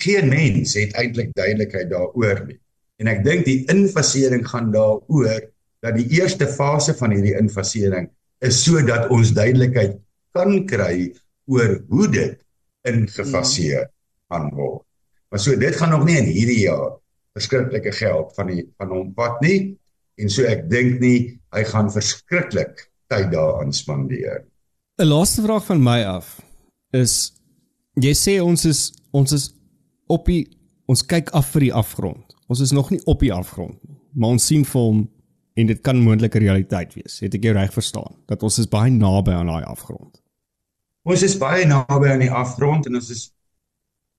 geen 0.01 0.29
mens 0.31 0.75
het 0.77 0.93
eintlik 0.99 1.33
duidelikheid 1.37 1.89
daaroor 1.91 2.45
nie. 2.47 2.59
En 3.01 3.09
ek 3.11 3.23
dink 3.25 3.45
die 3.47 3.61
infasering 3.71 4.45
gaan 4.47 4.69
daaroor 4.73 5.47
dat 5.81 5.97
die 5.97 6.07
eerste 6.19 6.47
fase 6.49 6.93
van 6.97 7.15
hierdie 7.15 7.37
infasering 7.39 8.09
is 8.45 8.61
sodat 8.65 9.09
ons 9.13 9.33
duidelikheid 9.37 9.97
kan 10.35 10.63
kry 10.69 11.11
oor 11.51 11.79
hoe 11.89 12.07
dit 12.11 12.37
ingefaseer 12.87 13.89
gaan 14.31 14.49
word. 14.55 14.85
Maar 15.31 15.39
so 15.39 15.57
dit 15.57 15.75
gaan 15.75 15.93
nog 15.95 16.05
nie 16.05 16.17
in 16.19 16.29
hierdie 16.29 16.63
jaar 16.65 16.97
verskriklike 17.37 17.93
geld 17.95 18.33
van 18.35 18.51
die 18.51 18.65
van 18.77 18.91
hom 18.91 19.11
pad 19.15 19.39
nie 19.45 19.59
en 20.21 20.31
so 20.31 20.45
ek 20.47 20.67
dink 20.71 20.99
nie 21.01 21.39
hy 21.55 21.63
gaan 21.67 21.91
verskriklik 21.91 22.87
tyd 23.11 23.31
daaraan 23.33 23.73
spandeer. 23.73 24.43
'n 24.99 25.07
laaste 25.07 25.41
vraag 25.41 25.65
van 25.65 25.83
my 25.83 26.03
af 26.03 26.41
is 26.93 27.33
jy 27.95 28.13
sê 28.15 28.33
ons 28.43 28.65
is 28.65 28.91
ons 29.11 29.31
is 29.31 29.49
op 30.11 30.27
die 30.29 30.43
ons 30.91 31.05
kyk 31.07 31.31
af 31.37 31.53
vir 31.53 31.67
die 31.69 31.73
afgrond. 31.73 32.35
Ons 32.51 32.59
is 32.65 32.73
nog 32.75 32.89
nie 32.91 32.99
op 33.07 33.21
die 33.23 33.31
afgrond 33.33 33.77
nie, 33.87 33.97
maar 34.11 34.35
ons 34.35 34.45
sien 34.49 34.65
vir 34.67 34.81
hom 34.81 35.03
en 35.59 35.67
dit 35.67 35.81
kan 35.83 35.99
moontlik 35.99 36.35
'n 36.35 36.43
realiteit 36.43 36.93
wees. 36.95 37.19
Het 37.19 37.33
ek 37.35 37.43
jou 37.43 37.53
reg 37.53 37.73
verstaan 37.73 38.15
dat 38.27 38.43
ons 38.43 38.57
is 38.59 38.67
baie 38.67 38.91
naby 38.91 39.31
aan 39.31 39.47
daai 39.47 39.63
afgrond. 39.63 40.21
Ons 41.03 41.23
is 41.23 41.37
baie 41.37 41.65
naby 41.65 42.07
aan 42.07 42.19
die 42.19 42.31
afgrond 42.31 42.85
en 42.85 42.95
ons 42.95 43.09
is 43.09 43.31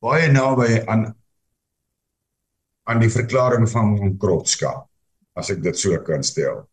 baie 0.01 0.33
naby 0.33 0.83
aan 0.87 1.15
aan 2.91 2.99
die 2.99 3.11
verklaring 3.11 3.69
van 3.71 3.99
onkrotskap 4.01 4.89
as 5.39 5.51
ek 5.51 5.63
dit 5.63 5.79
so 5.79 5.99
kan 6.03 6.23
stel. 6.23 6.67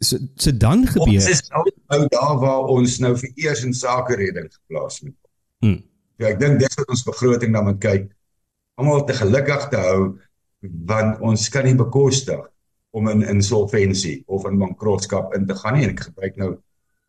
So, 0.00 0.16
so 0.38 0.52
dan 0.54 0.86
gebeur 0.86 1.18
Ons 1.18 1.28
is 1.28 1.42
nou, 1.50 1.64
nou 1.90 2.06
daar 2.08 2.36
waar 2.38 2.70
ons 2.72 2.98
nou 3.02 3.16
vir 3.18 3.30
eers 3.34 3.64
in 3.66 3.74
sake 3.74 4.16
redding 4.16 4.46
geplaas 4.46 5.02
moet 5.02 5.14
word. 5.14 5.34
Hmm. 5.64 5.80
Ja, 6.18 6.30
ek 6.32 6.40
dink 6.40 6.58
dis 6.62 6.78
wat 6.78 6.88
ons 6.94 7.04
begroting 7.06 7.52
dan 7.54 7.66
moet 7.68 7.80
kyk. 7.82 8.06
Almal 8.78 9.04
te 9.06 9.16
gelukkig 9.18 9.68
te 9.72 9.82
hou 9.82 10.00
want 10.88 11.20
ons 11.22 11.48
kan 11.54 11.66
nie 11.66 11.76
bekostig 11.78 12.40
om 12.96 13.08
in 13.12 13.22
insolventie 13.30 14.22
of 14.26 14.46
in 14.48 14.58
bankrotskap 14.58 15.34
in 15.36 15.46
te 15.46 15.56
gaan 15.58 15.76
nie 15.76 15.86
en 15.86 15.94
ek 15.94 16.08
gebruik 16.08 16.40
nou 16.40 16.50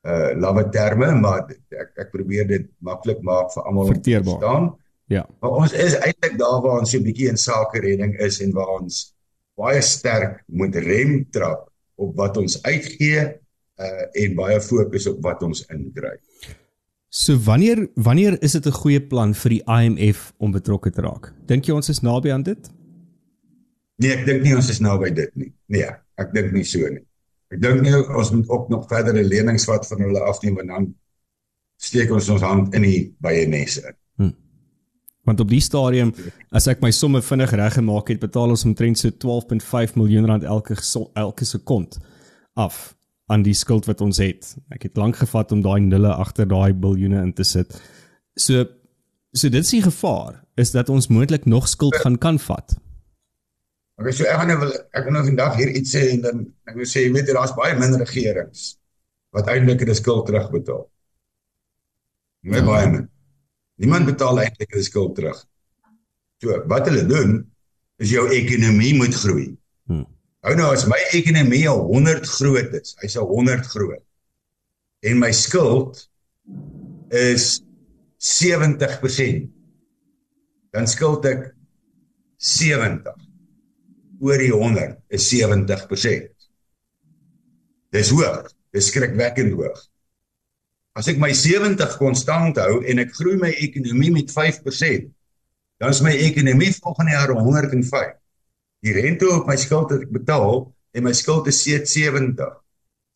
uh 0.09 0.31
lawwe 0.39 0.63
terme 0.71 1.09
maar 1.19 1.49
ek 1.49 2.05
ek 2.05 2.11
probeer 2.13 2.47
dit 2.47 2.67
maklik 2.85 3.19
maak 3.25 3.51
vir 3.55 3.65
almal 3.67 3.91
om 3.91 4.01
te 4.01 4.19
verstaan. 4.21 4.69
ja. 5.11 5.25
Maar 5.41 5.57
ons 5.63 5.73
is 5.73 5.97
eintlik 5.97 6.37
daar 6.39 6.61
waar 6.63 6.79
ons 6.79 6.91
so 6.91 6.97
'n 6.97 7.03
bietjie 7.03 7.29
in 7.29 7.37
sake 7.37 7.81
redding 7.83 8.15
is 8.19 8.39
en 8.41 8.53
waar 8.53 8.79
ons 8.79 9.13
baie 9.59 9.81
sterk 9.81 10.43
moet 10.47 10.75
rem 10.75 11.25
trap 11.31 11.67
op 11.95 12.15
wat 12.15 12.37
ons 12.37 12.61
uitgee 12.63 13.25
uh 13.79 14.05
en 14.23 14.35
baie 14.35 14.61
fokus 14.61 15.07
op 15.07 15.21
wat 15.23 15.43
ons 15.43 15.65
inkry. 15.67 16.15
So 17.09 17.37
wanneer 17.41 17.87
wanneer 17.95 18.41
is 18.41 18.51
dit 18.51 18.65
'n 18.65 18.71
goeie 18.71 19.01
plan 19.01 19.33
vir 19.33 19.49
die 19.49 19.63
IMF 19.65 20.33
om 20.37 20.51
betrokke 20.51 20.91
te 20.91 21.01
raak? 21.01 21.33
Dink 21.45 21.65
jy 21.65 21.73
ons 21.73 21.89
is 21.89 22.01
naby 22.01 22.31
aan 22.31 22.43
dit? 22.43 22.69
Nee, 23.95 24.11
ek 24.11 24.25
dink 24.25 24.43
nie 24.43 24.55
ons 24.55 24.69
is 24.69 24.79
naby 24.79 25.09
dit 25.13 25.35
nie. 25.35 25.53
Nee, 25.65 25.89
ek 26.17 26.33
dink 26.33 26.51
nie 26.51 26.63
so 26.63 26.79
nie. 26.79 27.05
Ek 27.51 27.61
dink 27.61 27.81
nie 27.81 27.95
ons 27.95 28.31
moet 28.31 28.49
ook 28.49 28.69
nog 28.69 28.87
verdere 28.87 29.23
lenings 29.23 29.65
vat 29.65 29.87
van 29.87 30.01
hulle 30.01 30.19
af 30.19 30.41
nie 30.43 30.53
want 30.53 30.67
dan 30.67 30.95
steek 31.81 32.11
ons 32.11 32.29
ons 32.29 32.41
hand 32.41 32.75
in 32.75 32.81
die 32.81 33.15
byenes 33.19 33.77
in. 33.77 33.95
Want 35.29 35.39
op 35.39 35.49
die 35.51 35.61
stadium, 35.61 36.13
as 36.51 36.67
ek 36.67 36.81
my 36.81 36.89
somme 36.91 37.21
vinnig 37.21 37.51
reg 37.51 37.73
gemaak 37.73 38.07
het, 38.09 38.19
betaal 38.19 38.49
ons 38.49 38.65
omtrent 38.65 38.97
so 38.97 39.11
12.5 39.11 39.93
miljoen 39.99 40.25
rand 40.25 40.43
elke 40.43 40.77
elke 41.13 41.45
sekond 41.45 41.99
af 42.53 42.95
aan 43.29 43.43
die 43.45 43.53
skuld 43.53 43.85
wat 43.85 44.01
ons 44.01 44.17
het. 44.17 44.55
Ek 44.73 44.83
het 44.87 44.97
lank 44.97 45.15
gevat 45.21 45.51
om 45.51 45.61
daai 45.61 45.79
nulle 45.85 46.11
agter 46.13 46.47
daai 46.49 46.73
biljoene 46.73 47.21
in 47.21 47.33
te 47.33 47.43
sit. 47.47 47.73
So 48.35 48.65
so 49.31 49.49
dit 49.53 49.61
is 49.63 49.69
die 49.69 49.83
gevaar 49.85 50.39
is 50.57 50.71
dat 50.73 50.89
ons 50.89 51.07
moontlik 51.07 51.45
nog 51.45 51.67
skuld 51.69 51.95
gaan 52.01 52.17
kan 52.17 52.39
vat. 52.39 52.73
Okay, 53.99 54.11
so 54.15 54.23
ek 54.25 54.39
gaan 54.39 54.47
nou 54.47 54.57
wil 54.63 54.71
ek 54.73 55.03
gaan 55.05 55.13
nou 55.13 55.25
vandag 55.27 55.55
hier 55.59 55.69
iets 55.75 55.93
sê 55.95 56.05
en 56.15 56.21
dan 56.23 56.41
ek 56.71 56.75
wil 56.79 56.87
sê 56.89 57.03
jy 57.05 57.11
weet 57.13 57.29
daar's 57.35 57.53
baie 57.57 57.75
min 57.77 57.93
regerings 57.99 58.77
wat 59.35 59.47
eintlik 59.51 59.83
'n 59.85 59.95
skuld 59.95 60.25
terugbetaal. 60.25 60.87
Nee, 62.41 62.59
Ja. 62.59 62.65
baie 62.65 62.87
min. 62.91 63.09
Niemand 63.77 64.05
betaal 64.05 64.39
eintlik 64.41 64.75
'n 64.75 64.83
skuld 64.83 65.15
terug. 65.15 65.45
So, 66.41 66.63
wat 66.67 66.87
hulle 66.87 67.05
doen 67.05 67.51
is 67.99 68.09
jou 68.09 68.27
ekonomie 68.29 68.95
moet 68.95 69.13
groei. 69.15 69.57
Hou 70.45 70.55
nou 70.55 70.69
as 70.71 70.85
my 70.87 70.99
ekonomie 71.17 71.65
al 71.67 71.81
100 71.91 72.27
groot 72.31 72.75
is, 72.79 72.93
hy's 73.01 73.17
al 73.19 73.27
100 73.27 73.65
groot. 73.73 74.03
En 75.03 75.19
my 75.19 75.31
skuld 75.35 75.99
is 77.11 77.59
70%. 78.23 79.49
Dan 80.75 80.87
skuld 80.87 81.27
ek 81.27 81.49
70 82.39 83.09
oor 84.19 84.39
die 84.39 84.51
100 84.51 84.95
is 85.15 85.27
70%. 85.31 86.31
Dis 87.95 88.11
hoog, 88.13 88.49
dis 88.75 88.89
skrikwekkend 88.91 89.55
hoog. 89.57 89.79
As 90.99 91.07
ek 91.11 91.19
my 91.21 91.31
70 91.35 91.95
konstant 91.99 92.59
hou 92.59 92.79
en 92.79 93.03
ek 93.03 93.11
groei 93.17 93.39
my 93.39 93.51
ekonomie 93.63 94.11
met 94.15 94.31
5%, 94.31 95.11
dan 95.79 95.95
is 95.95 96.03
my 96.03 96.15
ekonomie 96.15 96.71
volgende 96.79 97.15
jaar 97.15 97.35
105. 97.35 98.15
Die 98.85 98.93
rente 98.95 99.27
op 99.29 99.47
my 99.47 99.57
skuld 99.59 99.91
wat 99.91 100.05
ek 100.05 100.11
betaal 100.15 100.61
en 100.95 101.03
my 101.03 101.13
skuld 101.13 101.47
is 101.51 101.59
steeds 101.61 101.91
70. 101.93 102.53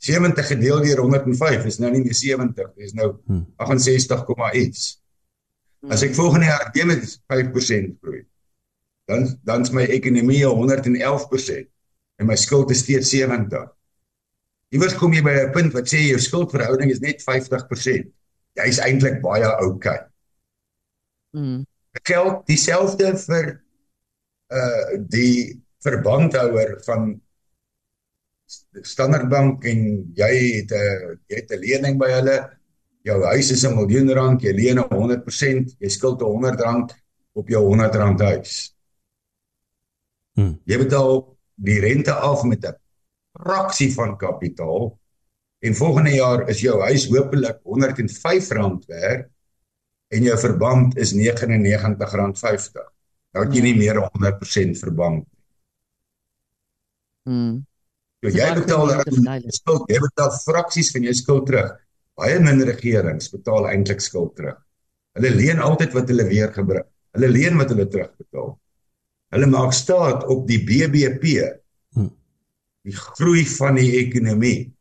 70 0.03 0.47
gedeel 0.47 0.81
deur 0.83 0.99
105 1.05 1.65
is 1.65 1.79
nou 1.79 1.91
nie 1.93 2.03
meer 2.03 2.17
70, 2.17 2.73
dis 2.75 2.93
nou 2.93 3.13
Hmm. 3.25 3.45
68, 3.55 4.25
iets. 4.53 4.99
As 5.89 6.03
ek 6.03 6.15
volgende 6.15 6.45
jaar 6.45 6.69
weer 6.73 6.85
met 6.85 7.19
5% 7.27 7.97
groei, 8.01 8.25
dan 9.07 9.39
dan 9.43 9.61
is 9.61 9.71
my 9.71 9.83
ekonomie 9.83 10.43
111% 10.45 11.67
en 12.19 12.25
my 12.27 12.35
skuld 12.35 12.71
is 12.71 12.83
steeds 12.83 13.09
70. 13.09 13.67
Iewers 14.73 14.95
kom 14.95 15.13
jy 15.13 15.21
by 15.21 15.31
'n 15.31 15.51
punt 15.51 15.73
wat 15.73 15.87
sê 15.87 15.99
jou 16.07 16.19
skuldverhouding 16.19 16.91
is 16.91 16.99
net 16.99 17.21
50%. 17.21 18.07
Jy's 18.55 18.79
eintlik 18.79 19.21
baie 19.21 19.47
oukei. 19.61 19.99
Mm. 21.31 21.65
Geld 22.03 22.47
dieselfde 22.47 23.17
vir 23.17 23.62
uh 24.53 24.97
die 25.09 25.61
verbandhouer 25.83 26.77
van 26.85 27.13
Standard 28.81 29.29
Bank 29.29 29.65
en 29.65 29.79
jy 30.15 30.33
het 30.59 30.71
'n 30.71 31.19
jy 31.29 31.35
het 31.35 31.51
'n 31.51 31.59
lening 31.59 31.97
by 31.99 32.09
hulle. 32.11 32.37
Jou 33.03 33.23
huis 33.23 33.51
is 33.51 33.63
'n 33.65 33.75
miljoen 33.75 34.09
rand, 34.13 34.41
jy 34.41 34.53
leen 34.53 34.79
'n 34.79 34.89
100%, 34.89 35.75
jy 35.79 35.89
skuld 35.89 36.21
'n 36.21 36.25
100 36.25 36.61
rand 36.61 36.95
op 37.33 37.49
jou 37.49 37.63
100 37.65 37.95
rand 37.95 38.19
huis. 38.19 38.75
Hmm. 40.35 40.59
Jy 40.65 40.77
betaal 40.77 41.37
die 41.55 41.79
rente 41.79 42.13
af 42.13 42.43
met 42.43 42.65
'n 42.65 42.75
fraksie 43.33 43.93
van 43.93 44.17
kapitaal 44.17 44.99
en 45.59 45.75
volgende 45.75 46.13
jaar 46.13 46.49
is 46.49 46.61
jou 46.61 46.81
huis 46.81 47.07
hopelik 47.07 47.59
R105 47.63 48.87
werd 48.87 49.29
en 50.07 50.23
jou 50.23 50.37
verband 50.37 50.97
is 50.97 51.13
R99.50. 51.13 52.93
Nou 53.33 53.45
het 53.45 53.55
jy 53.57 53.63
nie 53.65 53.77
meer 53.77 53.97
100% 53.97 54.77
verband 54.81 55.23
nie. 55.23 55.39
Mm. 57.33 57.61
So 58.23 58.31
jy 58.31 58.39
baie 58.39 58.59
betaal 58.59 58.91
dan 58.91 59.47
skuld, 59.51 59.87
jy 59.91 59.99
betaal 60.03 60.35
fraksies 60.43 60.91
van 60.95 61.07
jou 61.07 61.15
skuld 61.17 61.47
terug. 61.49 61.71
Baie 62.19 62.37
min 62.43 62.61
regerings 62.67 63.31
betaal 63.33 63.67
eintlik 63.71 64.03
skuld 64.05 64.35
terug. 64.37 64.59
Hulle 65.17 65.31
leen 65.33 65.61
altyd 65.61 65.95
wat 65.97 66.11
hulle 66.11 66.25
weer 66.29 66.53
gebruik. 66.53 66.87
Hulle 67.13 67.29
leen 67.29 67.57
wat 67.59 67.73
hulle 67.73 67.87
terugbetaal. 67.89 68.53
Hulle 69.33 69.49
maak 69.49 69.73
staat 69.73 70.25
op 70.29 70.47
die 70.47 70.61
BBP, 70.61 71.35
Hm. 71.97 72.09
die 72.85 72.95
groei 72.95 73.43
van 73.45 73.75
die 73.77 73.91
ekonomie, 73.99 74.71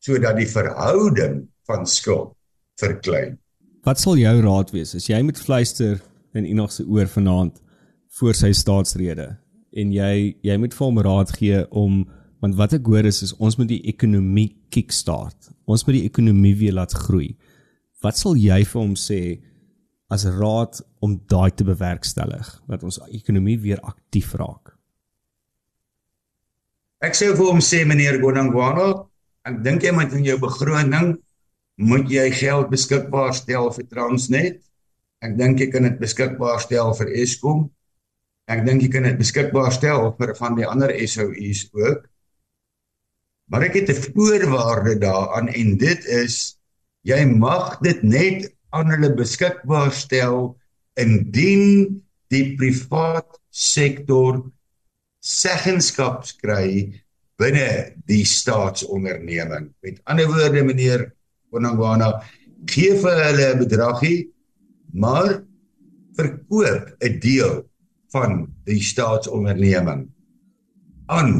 sodat 0.00 0.36
die 0.36 0.48
verhouding 0.48 1.48
van 1.68 1.86
skuld 1.86 2.32
verklein. 2.80 3.38
Wat 3.84 4.00
sal 4.00 4.16
jou 4.16 4.34
raad 4.44 4.70
wees 4.72 4.94
as 4.94 5.08
jy 5.08 5.20
moet 5.22 5.40
fluister 5.40 6.00
in 6.34 6.46
Enoch 6.46 6.72
se 6.72 6.84
oor 6.84 7.06
vanaand 7.06 7.60
voor 8.18 8.36
sy 8.36 8.52
staatsrede 8.56 9.28
en 9.72 9.92
jy 9.94 10.34
jy 10.44 10.56
moet 10.60 10.74
vir 10.76 10.86
hom 10.86 11.00
raad 11.06 11.32
gee 11.38 11.62
om 11.70 12.02
want 12.42 12.58
wat 12.58 12.74
ek 12.76 12.88
hoor 12.90 13.06
is 13.08 13.22
is 13.24 13.32
ons 13.38 13.56
moet 13.58 13.70
die 13.70 13.84
ekonomie 13.88 14.50
kickstart. 14.74 15.52
Ons 15.70 15.86
moet 15.86 16.00
die 16.00 16.08
ekonomie 16.08 16.56
weer 16.58 16.74
laat 16.74 16.94
groei. 17.04 17.36
Wat 18.02 18.18
sal 18.18 18.34
jy 18.34 18.64
vir 18.66 18.80
hom 18.80 18.96
sê 18.98 19.38
as 20.12 20.26
raad 20.26 20.80
om 21.00 21.14
daai 21.30 21.54
te 21.54 21.64
bewerkstellig 21.64 22.48
dat 22.68 22.82
ons 22.82 22.98
ekonomie 23.14 23.56
weer 23.62 23.80
aktief 23.86 24.34
raak? 24.40 24.74
Ek 27.02 27.16
sou 27.18 27.30
vir 27.34 27.48
hom 27.48 27.62
sê 27.62 27.82
meneer 27.86 28.20
Gonangwana, 28.22 29.06
ek 29.46 29.62
dink 29.62 29.86
jy 29.86 29.94
moet 29.94 30.12
in 30.14 30.26
jou 30.26 30.36
begroting 30.42 31.14
moet 31.82 32.10
jy 32.10 32.28
geld 32.36 32.68
beskikbaar 32.70 33.32
stel 33.34 33.70
vir 33.74 33.86
Transnet. 33.90 34.58
Ek 35.22 35.38
dink 35.38 35.62
jy 35.62 35.70
kan 35.72 35.86
dit 35.86 35.96
beskikbaar 35.98 36.60
stel 36.62 36.92
vir 36.98 37.14
Eskom. 37.22 37.70
Ek 38.50 38.64
dink 38.66 38.82
jy 38.82 38.90
kan 38.90 39.06
dit 39.06 39.18
beskikbaar 39.18 39.70
stel 39.74 40.10
vir 40.18 40.34
van 40.38 40.56
die 40.58 40.66
ander 40.66 40.90
SOU's 41.06 41.68
ook. 41.72 42.08
Maar 43.50 43.68
ek 43.68 43.74
het 43.80 43.90
'n 43.90 44.02
voorwaarde 44.14 44.98
daaraan 44.98 45.48
en 45.48 45.76
dit 45.76 46.04
is 46.06 46.58
jy 47.04 47.24
mag 47.26 47.78
dit 47.80 48.02
net 48.02 48.52
aan 48.70 48.90
hulle 48.90 49.14
beskikbaar 49.14 49.92
stel 49.92 50.56
indien 50.96 52.02
die 52.32 52.56
privaat 52.56 53.38
sektor 53.50 54.42
seggenskap 55.20 56.24
kry 56.40 57.02
binne 57.38 57.94
die 58.06 58.24
staatsonderneming. 58.24 59.72
Met 59.82 60.00
ander 60.04 60.26
woorde 60.26 60.62
meneer 60.64 61.12
Bonangwana, 61.52 62.22
gee 62.66 62.96
vir 62.96 63.18
hulle 63.26 63.54
'n 63.54 63.58
bedragie, 63.58 64.32
maar 64.92 65.44
verkoop 66.16 66.96
'n 67.00 67.18
deel 67.20 67.68
van 68.12 68.46
die 68.68 68.80
staatsonderneming 68.82 70.06
aan 71.12 71.32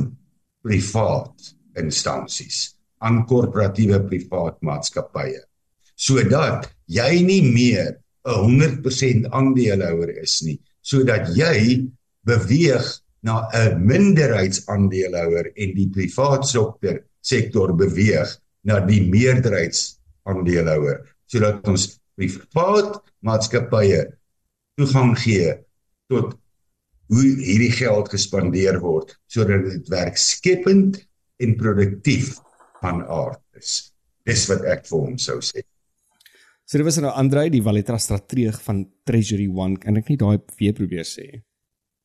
privaat 0.62 1.52
instansies, 1.78 2.74
aan 3.02 3.24
korporatiewe 3.26 4.00
privaat 4.06 4.60
maatskappye, 4.64 5.40
sodat 5.96 6.70
jy 6.86 7.22
nie 7.26 7.42
meer 7.42 7.98
'n 8.24 8.38
100% 8.46 9.30
aandeelhouer 9.32 10.10
is 10.22 10.42
nie, 10.42 10.60
sodat 10.80 11.34
jy 11.36 11.88
beweeg 12.24 13.02
na 13.22 13.48
'n 13.54 13.86
minderheidsaandeelhouer 13.86 15.52
en 15.54 15.74
die 15.74 15.88
privaat 15.90 16.46
sektor 16.46 17.02
sektor 17.22 17.74
beweeg 17.74 18.38
na 18.66 18.80
die 18.86 19.00
meerderheidsaandeelhouer 19.10 20.98
sodat 21.30 21.68
ons 21.68 22.00
privaat 22.18 22.98
maatskappye 23.22 24.00
toegang 24.76 25.14
gee 25.18 25.54
tot 26.10 26.34
hoe 27.12 27.24
hierdie 27.44 27.72
geld 27.76 28.08
gespandeer 28.12 28.78
word 28.80 29.16
sodat 29.30 29.66
dit 29.68 29.90
werkskepend 29.92 31.02
en 31.42 31.56
produktief 31.60 32.34
van 32.82 33.02
aard 33.04 33.40
is. 33.58 33.92
Dis 34.26 34.46
wat 34.50 34.64
ek 34.70 34.86
vir 34.88 34.98
hom 35.06 35.18
sou 35.20 35.38
sê. 35.44 35.64
So 36.64 36.78
dit 36.80 36.86
was 36.86 36.96
nou 37.02 37.10
Andrei 37.12 37.48
die 37.52 37.62
Valitra 37.62 37.98
strateeg 38.00 38.56
van 38.64 38.84
Treasury 39.04 39.48
One. 39.50 39.76
Kan 39.82 39.98
ek 40.00 40.08
nie 40.12 40.16
daai 40.20 40.38
weer 40.58 40.72
probeer 40.76 41.04
sê? 41.04 41.26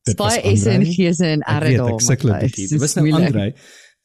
Dit 0.08 0.20
was 0.20 0.36
Baie 0.36 0.44
en 0.44 0.58
Andrei. 0.58 0.94
G's 0.96 1.22
en 1.24 1.44
Ek 1.46 1.62
R 1.62 1.68
weet, 1.68 1.78
daar. 1.80 1.94
ek 1.94 2.02
sukkel 2.08 2.34
'n 2.34 2.40
bietjie. 2.44 2.68
Dit 2.74 2.82
was 2.84 2.96
nou. 2.98 3.06
Andrei, 3.14 3.48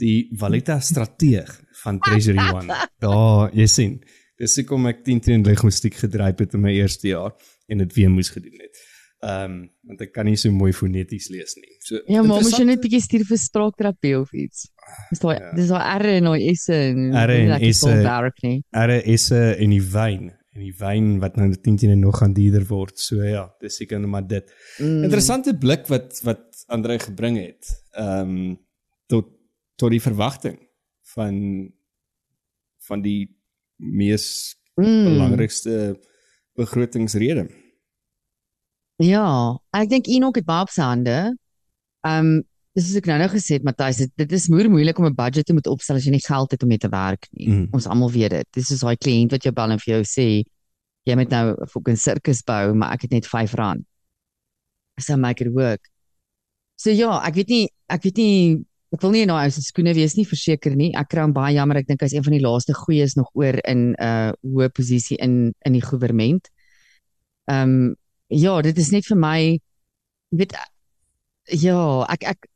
die 0.03 0.29
Valita 0.39 0.79
strateeg 0.81 1.51
van 1.83 1.99
Treasury 1.99 2.47
One. 2.55 2.79
Daar, 3.05 3.51
jy 3.55 3.67
sien. 3.67 3.99
Dis 4.39 4.57
hoekom 4.59 4.87
ek 4.91 5.05
10 5.05 5.21
teen 5.21 5.45
linguistiek 5.47 5.95
gedryf 5.95 6.39
het 6.39 6.55
in 6.55 6.63
my 6.63 6.73
eerste 6.75 7.09
jaar 7.09 7.33
en 7.69 7.79
dit 7.79 7.93
weer 7.95 8.11
moes 8.11 8.31
gedoen 8.31 8.59
het. 8.63 8.77
Ehm 9.23 9.45
um, 9.53 9.71
want 9.87 10.01
ek 10.03 10.13
kan 10.17 10.27
nie 10.27 10.35
so 10.37 10.51
mooi 10.51 10.73
foneties 10.75 11.29
lees 11.31 11.55
nie. 11.57 11.77
So 11.81 12.01
Ja, 12.11 12.23
maar 12.23 12.43
moes 12.43 12.57
jy 12.59 12.65
net 12.67 12.81
bietjie 12.83 13.01
stuur 13.05 13.23
vir 13.29 13.39
spraakterapie 13.39 14.17
of 14.19 14.33
iets. 14.35 14.65
Dis 15.11 15.21
daai 15.23 15.37
Ja. 15.39 15.53
dis 15.55 15.69
daai 15.71 15.83
R 16.01 16.07
en 16.17 16.25
daai 16.25 16.55
S 16.57 16.69
en 16.75 17.13
R 17.15 17.31
en 17.31 17.53
S, 17.71 17.83
nie. 18.43 18.63
RS'e 18.73 19.43
en 19.63 19.71
die 19.71 19.83
wyn 19.93 20.33
en 20.55 20.61
die 20.61 20.75
wyn 20.79 21.21
wat 21.21 21.37
nou 21.37 21.47
10 21.55 21.77
teen 21.79 22.01
nog 22.01 22.19
gaan 22.19 22.35
duurder 22.35 22.67
word. 22.69 22.99
So 22.99 23.23
ja, 23.23 23.47
dis 23.61 23.77
seker 23.77 24.01
net 24.01 24.11
maar 24.11 24.27
dit. 24.27 24.51
Mm. 24.79 25.05
Interessante 25.05 25.55
blik 25.57 25.87
wat 25.89 26.19
wat 26.25 26.65
Andre 26.69 26.99
gebring 26.99 27.39
het. 27.39 27.71
Ehm 27.95 28.29
um, 28.37 28.59
tot 29.07 29.31
tot 29.77 29.91
die 29.91 30.01
verwagting 30.03 30.59
van 31.15 31.71
van 32.89 33.03
die 33.03 33.29
mees 33.77 34.57
Mm. 34.75 35.05
belangrikste 35.05 36.01
begrotingsrede. 36.57 37.47
Ja, 39.01 39.59
ek 39.73 39.89
dink 39.89 40.07
Enoch 40.07 40.37
het 40.37 40.45
baie 40.45 40.63
op 40.63 40.71
sy 40.71 40.83
hande. 40.83 41.37
Ehm 42.07 42.43
dis 42.73 42.89
is 42.89 42.97
ek 42.97 43.09
nou 43.09 43.19
nou 43.21 43.29
gesê 43.29 43.59
het 43.59 43.65
Matthys, 43.69 43.99
dit, 44.01 44.13
dit 44.17 44.31
is 44.33 44.47
moeë 44.49 44.71
moeilik 44.73 44.99
om 44.99 45.05
'n 45.05 45.15
budget 45.15 45.45
te 45.47 45.53
moet 45.53 45.67
opstel 45.69 45.97
as 45.97 46.07
jy 46.07 46.13
nie 46.15 46.25
geld 46.25 46.53
het 46.53 46.63
om 46.63 46.69
mee 46.69 46.79
te 46.81 46.89
werk 46.89 47.29
nie. 47.33 47.49
Mm. 47.49 47.67
Ons 47.73 47.87
almal 47.87 48.11
weet 48.11 48.31
dit. 48.31 48.47
Dis 48.57 48.67
soos 48.69 48.81
daai 48.81 48.97
kliënt 48.97 49.31
wat 49.31 49.45
jou 49.45 49.53
bel 49.53 49.73
en 49.73 49.79
vir 49.79 49.95
jou 49.95 50.03
sê 50.09 50.45
jy 51.05 51.15
moet 51.17 51.31
nou 51.31 51.53
'n 51.53 51.67
fucking 51.69 51.99
sirkus 51.99 52.43
bou, 52.43 52.75
maar 52.75 52.93
ek 52.95 53.03
het 53.03 53.11
net 53.13 53.27
R5. 53.27 53.85
So 55.01 55.17
make 55.17 55.45
it 55.45 55.53
work. 55.53 55.89
So 56.77 56.91
ja, 56.91 57.21
ek 57.27 57.35
weet 57.35 57.49
nie 57.49 57.69
ek 57.89 58.03
weet 58.03 58.17
nie 58.17 58.65
ek 58.93 59.01
wil 59.03 59.11
nie 59.11 59.23
in 59.23 59.29
daai 59.29 59.45
ou 59.45 59.51
se 59.51 59.63
skoene 59.63 59.95
wees 59.95 60.17
nie, 60.17 60.25
verseker 60.25 60.75
nie. 60.77 60.93
Ek 60.97 61.09
kry 61.09 61.23
hom 61.23 61.33
baie 61.33 61.55
jammer. 61.55 61.77
Ek 61.77 61.87
dink 61.87 62.01
hy's 62.01 62.13
een 62.13 62.25
van 62.25 62.33
die 62.33 62.45
laaste 62.45 62.73
goeies 62.73 63.17
nog 63.17 63.29
oor 63.35 63.61
in 63.69 63.93
'n 63.93 63.97
uh, 64.01 64.33
hoë 64.45 64.69
posisie 64.73 65.17
in 65.19 65.55
in 65.65 65.73
die 65.73 65.81
regering. 65.81 66.41
Ehm 67.49 67.69
um, 67.69 67.97
ja, 68.33 68.57
dit 68.65 68.79
is 68.79 68.91
net 68.91 69.07
vir 69.07 69.19
my 69.21 69.39
weet 70.33 70.57
ja, 71.53 71.79
ek 72.13 72.27
ek 72.33 72.49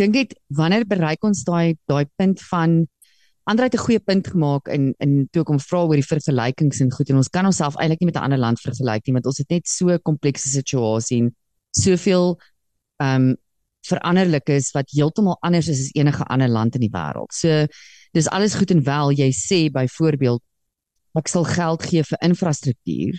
dink 0.00 0.14
net 0.16 0.34
wanneer 0.52 0.86
bereik 0.88 1.24
ons 1.24 1.44
daai 1.44 1.76
daai 1.88 2.04
punt 2.16 2.42
van 2.50 2.84
Andre 3.46 3.68
het 3.68 3.74
'n 3.74 3.78
goeie 3.86 4.00
punt 4.00 4.26
gemaak 4.26 4.68
in 4.68 4.94
in 4.98 5.28
toe 5.30 5.42
ek 5.42 5.48
hom 5.48 5.60
vra 5.60 5.84
oor 5.86 5.94
die 5.94 6.10
vergelykings 6.12 6.80
en 6.80 6.90
goed 6.90 7.10
en 7.10 7.16
ons 7.16 7.28
kan 7.28 7.46
onsself 7.46 7.76
eintlik 7.76 8.00
nie 8.00 8.10
met 8.10 8.16
'n 8.16 8.26
ander 8.26 8.38
land 8.38 8.58
vergelyk 8.60 9.06
nie 9.06 9.14
want 9.14 9.26
ons 9.26 9.38
het 9.38 9.50
net 9.50 9.68
so 9.68 9.88
'n 9.88 10.02
komplekse 10.02 10.48
situasie 10.48 11.22
en 11.22 11.36
soveel 11.70 12.40
ehm 12.98 13.30
um, 13.30 13.36
veranderlikes 13.86 14.72
wat 14.74 14.90
heeltemal 14.90 15.38
anders 15.42 15.68
is 15.68 15.80
as 15.80 15.94
enige 15.94 16.24
ander 16.24 16.48
land 16.48 16.74
in 16.74 16.80
die 16.80 16.90
wêreld. 16.90 17.32
So 17.32 17.66
dis 18.12 18.28
alles 18.28 18.54
goed 18.54 18.70
en 18.70 18.82
wel 18.82 19.12
jy 19.12 19.30
sê 19.30 19.70
byvoorbeeld 19.70 20.42
ek 21.14 21.28
sal 21.28 21.44
geld 21.44 21.82
gee 21.82 22.02
vir 22.02 22.18
infrastruktuur 22.20 23.14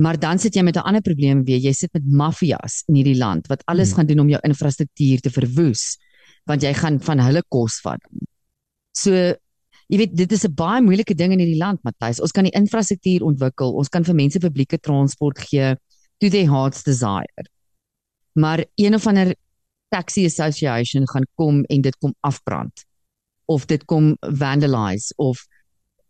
Maar 0.00 0.18
dan 0.18 0.38
sit 0.40 0.54
jy 0.56 0.62
met 0.64 0.76
'n 0.76 0.86
ander 0.88 1.02
probleem 1.02 1.44
weer. 1.44 1.58
Jy 1.58 1.72
sit 1.72 1.92
met 1.92 2.06
maffias 2.06 2.82
in 2.88 2.94
hierdie 2.94 3.18
land 3.18 3.46
wat 3.46 3.62
alles 3.66 3.88
Hmm. 3.88 3.96
gaan 3.96 4.06
doen 4.06 4.20
om 4.20 4.28
jou 4.28 4.40
infrastruktuur 4.42 5.20
te 5.20 5.30
verwoes 5.30 5.98
want 6.46 6.62
jy 6.62 6.72
gaan 6.74 7.00
van 7.00 7.18
hulle 7.18 7.42
kos 7.48 7.80
vat. 7.80 8.00
So 8.96 9.12
jy 9.90 9.96
weet 9.98 10.16
dit 10.16 10.32
is 10.32 10.44
'n 10.44 10.54
baie 10.54 10.80
moeilike 10.80 11.14
ding 11.14 11.32
in 11.32 11.38
hierdie 11.38 11.58
land, 11.58 11.82
Matthys. 11.82 12.20
Ons 12.20 12.32
kan 12.32 12.44
die 12.44 12.52
infrastruktuur 12.52 13.22
ontwikkel, 13.22 13.72
ons 13.72 13.88
kan 13.88 14.04
vir 14.04 14.14
mense 14.14 14.38
publieke 14.38 14.78
transport 14.78 15.38
gee 15.38 15.76
to 16.18 16.28
their 16.28 16.48
heart's 16.48 16.82
desire. 16.82 17.44
Maar 18.34 18.64
een 18.76 18.94
of 18.94 19.06
ander 19.06 19.34
taxi 19.90 20.24
association 20.24 21.06
gaan 21.08 21.26
kom 21.34 21.64
en 21.64 21.80
dit 21.80 21.96
kom 21.98 22.14
afbrand 22.20 22.84
of 23.46 23.66
dit 23.66 23.84
kom 23.84 24.16
vandalize 24.20 25.12
of 25.16 25.46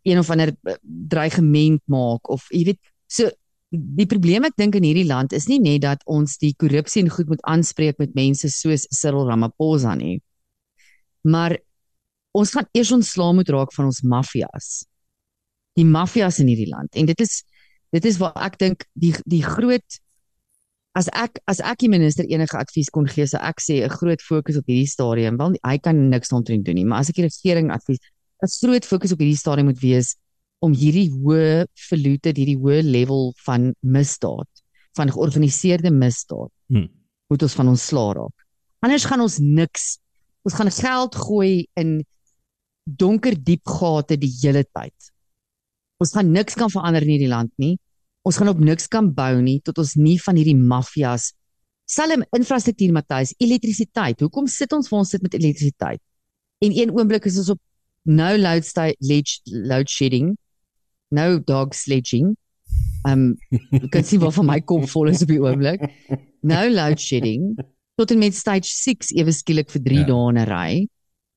een 0.03 0.19
of 0.19 0.29
ander 0.29 0.53
eh, 0.63 0.75
dreigement 0.83 1.81
maak 1.85 2.29
of 2.29 2.45
jy 2.49 2.63
weet 2.63 2.79
so 3.07 3.29
die 3.71 4.07
probleem 4.09 4.45
ek 4.47 4.57
dink 4.59 4.75
in 4.75 4.83
hierdie 4.83 5.07
land 5.07 5.33
is 5.33 5.47
nie 5.47 5.59
net 5.63 5.85
dat 5.85 6.03
ons 6.11 6.35
die 6.41 6.51
korrupsie 6.59 7.05
en 7.05 7.11
goed 7.13 7.29
moet 7.31 7.43
aanspreek 7.47 7.99
met 8.03 8.15
mense 8.17 8.49
soos 8.51 8.83
Cyril 8.91 9.29
Ramaphosa 9.29 9.95
nie. 9.95 10.19
Maar 11.23 11.55
ons 12.35 12.51
gaan 12.51 12.67
eers 12.75 12.91
ontslaa 12.91 13.31
moet 13.35 13.49
raak 13.49 13.71
van 13.75 13.87
ons 13.87 14.01
maffias. 14.03 14.83
Die 15.79 15.87
maffias 15.87 16.41
in 16.43 16.51
hierdie 16.51 16.69
land 16.71 16.99
en 16.99 17.07
dit 17.07 17.23
is 17.23 17.41
dit 17.95 18.05
is 18.07 18.19
waar 18.19 18.35
ek 18.43 18.57
dink 18.59 18.83
die 18.99 19.13
die 19.27 19.43
groot 19.43 19.99
as 20.99 21.07
ek 21.15 21.39
as 21.47 21.61
ek 21.63 21.79
die 21.85 21.91
minister 21.91 22.27
enige 22.27 22.57
advies 22.59 22.91
kon 22.91 23.07
gee, 23.07 23.23
sou 23.27 23.39
ek 23.39 23.63
sê 23.63 23.83
'n 23.83 23.89
groot 23.89 24.19
fokus 24.19 24.57
op 24.59 24.67
hierdie 24.67 24.87
stadium. 24.87 25.37
Wel 25.37 25.55
hy 25.63 25.77
kan 25.77 26.09
niks 26.09 26.31
omtrent 26.35 26.65
doen 26.65 26.75
nie, 26.75 26.85
maar 26.85 26.99
as 26.99 27.09
ek 27.09 27.15
die 27.15 27.29
regering 27.29 27.71
advies, 27.71 27.99
'n 28.43 28.51
groot 28.51 28.85
fokus 28.85 29.13
op 29.13 29.19
hierdie 29.19 29.39
stadium 29.39 29.67
moet 29.67 29.79
wees 29.79 30.15
om 30.61 30.73
hierdie 30.77 31.09
hoë 31.09 31.65
verlute, 31.89 32.33
hierdie 32.37 32.57
hoë 32.59 32.81
level 32.85 33.31
van 33.45 33.71
misdaad, 33.81 34.49
van 34.97 35.11
georganiseerde 35.11 35.91
misdaad, 35.91 36.51
Hmm. 36.69 36.89
moet 37.29 37.43
ons 37.43 37.53
van 37.53 37.67
ons 37.67 37.87
sla 37.87 38.13
raak. 38.13 38.45
Anders 38.81 39.05
gaan 39.05 39.21
ons 39.21 39.37
niks. 39.39 39.99
Ons 40.43 40.53
gaan 40.57 40.71
geld 40.71 41.15
gooi 41.15 41.67
in 41.75 42.03
donker 42.85 43.35
diep 43.35 43.67
gate 43.67 44.17
die 44.17 44.31
hele 44.41 44.63
tyd. 44.63 45.11
Ons 46.01 46.13
gaan 46.13 46.31
niks 46.31 46.55
kan 46.55 46.69
verander 46.69 47.03
in 47.05 47.13
hierdie 47.13 47.29
land 47.29 47.51
nie. 47.57 47.77
Ons 48.25 48.37
gaan 48.37 48.49
op 48.49 48.59
niks 48.59 48.87
kan 48.87 49.11
bou 49.13 49.41
nie 49.41 49.59
tot 49.61 49.77
ons 49.77 49.95
nie 49.95 50.17
van 50.21 50.35
hierdie 50.35 50.57
maffias 50.57 51.31
selfs 51.91 52.27
infrastruktuur 52.37 52.93
Matthys, 52.95 53.33
elektrisiteit. 53.43 54.21
Hoekom 54.23 54.47
sit 54.47 54.71
ons 54.73 54.87
vir 54.87 54.97
ons 55.01 55.09
sit 55.09 55.23
met 55.25 55.35
elektrisiteit? 55.35 55.99
En 56.63 56.71
een 56.77 56.93
oomblik 56.95 57.25
is 57.27 57.39
ons 57.41 57.51
op 57.55 57.59
no 58.05 58.29
load 58.37 58.67
ledge 58.99 59.41
load 59.45 59.89
shedding, 59.89 60.35
no 61.11 61.39
dog 61.39 61.73
sledging. 61.75 62.35
Um 63.07 63.35
kan 63.93 64.03
sien 64.03 64.19
waar 64.21 64.31
van 64.35 64.45
my 64.45 64.59
kop 64.61 64.87
vol 64.89 65.09
is 65.11 65.21
op 65.25 65.27
die 65.31 65.39
oomblik. 65.41 65.81
No 66.41 66.67
load 66.69 66.99
shedding 66.99 67.55
tot 67.99 68.11
en 68.11 68.17
met 68.19 68.33
stage 68.33 68.65
6 68.65 69.11
ewe 69.13 69.31
skielik 69.35 69.69
vir 69.69 69.81
3 69.85 69.99
Ja. 69.99 70.05
dae 70.07 70.29
in 70.31 70.37
'n 70.37 70.47
ry. 70.49 70.87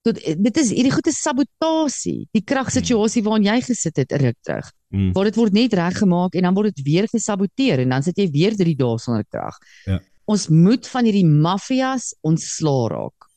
Tot 0.04 0.16
dit 0.20 0.56
is 0.60 0.70
hierdie 0.70 0.92
goeie 0.92 1.12
sabotasie. 1.12 2.26
Die 2.32 2.42
kragsituasie 2.44 3.22
waarin 3.24 3.44
jy 3.44 3.60
gesit 3.60 3.96
het 3.96 4.12
ruk 4.12 4.36
terug. 4.42 4.70
Hmm. 4.90 5.12
Waar 5.12 5.24
dit 5.24 5.36
word 5.36 5.52
net 5.52 5.72
reggemaak 5.72 6.34
en 6.34 6.42
dan 6.42 6.54
word 6.54 6.74
dit 6.76 6.84
weer 6.84 7.08
gesaboteer 7.08 7.80
en 7.80 7.88
dan 7.88 8.02
sit 8.02 8.16
jy 8.16 8.28
weer 8.30 8.54
3 8.56 8.76
dae 8.76 8.98
sonder 8.98 9.24
krag. 9.28 9.56
Ja. 9.86 10.00
Ons 10.26 10.48
moet 10.48 10.86
van 10.88 11.04
hierdie 11.04 11.26
maffias 11.26 12.14
ontslaa 12.22 12.88
raak. 12.88 13.28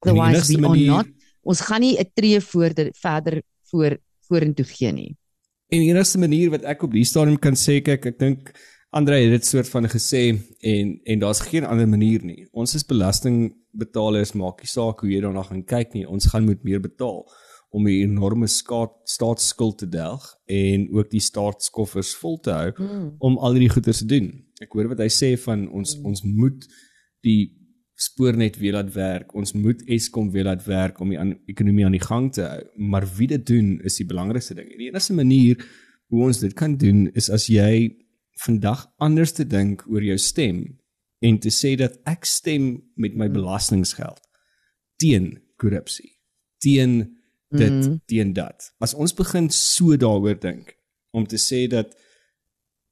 Otherwise 0.00 0.46
we 0.52 0.58
are 0.58 0.68
manier- 0.68 0.86
not 0.90 1.06
ons 1.42 1.60
gaan 1.60 1.80
nie 1.80 1.96
'n 1.98 2.10
tree 2.14 2.40
voor 2.40 2.70
verder 3.00 3.42
voor 3.70 3.98
vorentoe 4.28 4.64
gee 4.64 4.92
nie. 4.92 5.16
En 5.68 5.82
die 5.82 5.90
enigste 5.90 6.18
manier 6.18 6.50
wat 6.50 6.64
ek 6.64 6.82
op 6.82 6.92
die 6.92 7.04
stadium 7.04 7.38
kan 7.38 7.56
sê 7.58 7.82
kyk, 7.84 8.06
ek 8.06 8.18
dink 8.18 8.52
Andre 8.90 9.18
het 9.20 9.34
dit 9.34 9.44
soort 9.44 9.68
van 9.68 9.84
gesê 9.84 10.22
en 10.64 10.94
en 11.04 11.18
daar's 11.20 11.42
geen 11.44 11.64
ander 11.64 11.88
manier 11.88 12.24
nie. 12.24 12.46
Ons 12.52 12.74
is 12.74 12.86
belastingbetalers, 12.88 14.32
maak 14.32 14.62
nie 14.64 14.70
saak 14.70 15.04
hoe 15.04 15.10
jy 15.10 15.20
daarna 15.20 15.42
gaan 15.44 15.64
kyk 15.64 15.92
nie. 15.92 16.06
Ons 16.08 16.30
gaan 16.32 16.46
moet 16.48 16.64
meer 16.64 16.80
betaal 16.80 17.26
om 17.70 17.84
'n 17.84 18.00
enorme 18.08 18.46
skaat, 18.46 18.94
staatsskuld 19.04 19.78
te 19.78 19.88
delg 19.88 20.24
en 20.46 20.88
ook 20.90 21.10
die 21.10 21.20
staatskoffers 21.20 22.14
vol 22.14 22.40
te 22.40 22.50
hou 22.50 22.72
Mm. 22.78 23.14
om 23.18 23.38
al 23.38 23.52
hierdie 23.52 23.68
goeie 23.68 23.92
te 23.92 24.06
doen. 24.06 24.44
Ek 24.60 24.72
hoor 24.72 24.88
wat 24.88 24.98
hy 24.98 25.08
sê 25.08 25.36
van 25.38 25.68
ons 25.70 25.98
mm. 25.98 26.04
ons 26.04 26.22
moet 26.22 26.66
die 27.20 27.57
spoornet 27.98 28.56
weer 28.58 28.76
laat 28.78 28.92
werk. 28.94 29.34
Ons 29.34 29.52
moet 29.58 29.82
Eskom 29.90 30.30
weer 30.30 30.46
laat 30.46 30.64
werk 30.64 31.00
om 31.02 31.10
die 31.10 31.18
aan, 31.18 31.34
ekonomie 31.50 31.84
aan 31.86 31.96
die 31.96 32.04
gang 32.04 32.30
te 32.32 32.44
hou. 32.46 32.60
Maar 32.90 33.06
wie 33.18 33.26
dit 33.34 33.46
doen 33.46 33.76
is 33.86 33.98
die 33.98 34.06
belangrikste 34.06 34.54
ding. 34.54 34.70
En 34.70 34.78
die 34.78 34.90
enigste 34.90 35.16
manier 35.18 35.64
hoe 36.08 36.24
ons 36.28 36.38
dit 36.40 36.54
kan 36.56 36.76
doen 36.78 37.08
is 37.18 37.30
as 37.30 37.48
jy 37.50 37.96
vandag 38.44 38.86
anders 39.02 39.34
te 39.34 39.46
dink 39.46 39.82
oor 39.90 40.04
jou 40.04 40.16
stem 40.22 40.62
en 41.26 41.38
te 41.42 41.50
sê 41.50 41.74
dat 41.78 41.98
ek 42.06 42.26
stem 42.28 42.76
met 42.94 43.16
my 43.18 43.26
belastinggeld 43.34 44.22
teen 45.02 45.32
korrupsie, 45.58 46.12
teen 46.62 47.00
dit, 47.50 47.74
mm. 47.74 47.96
teen 48.06 48.32
dat. 48.36 48.70
As 48.82 48.94
ons 48.94 49.14
begin 49.14 49.50
so 49.54 49.96
daaroor 49.98 50.38
dink 50.38 50.76
om 51.16 51.26
te 51.26 51.38
sê 51.40 51.64
dat 51.70 51.96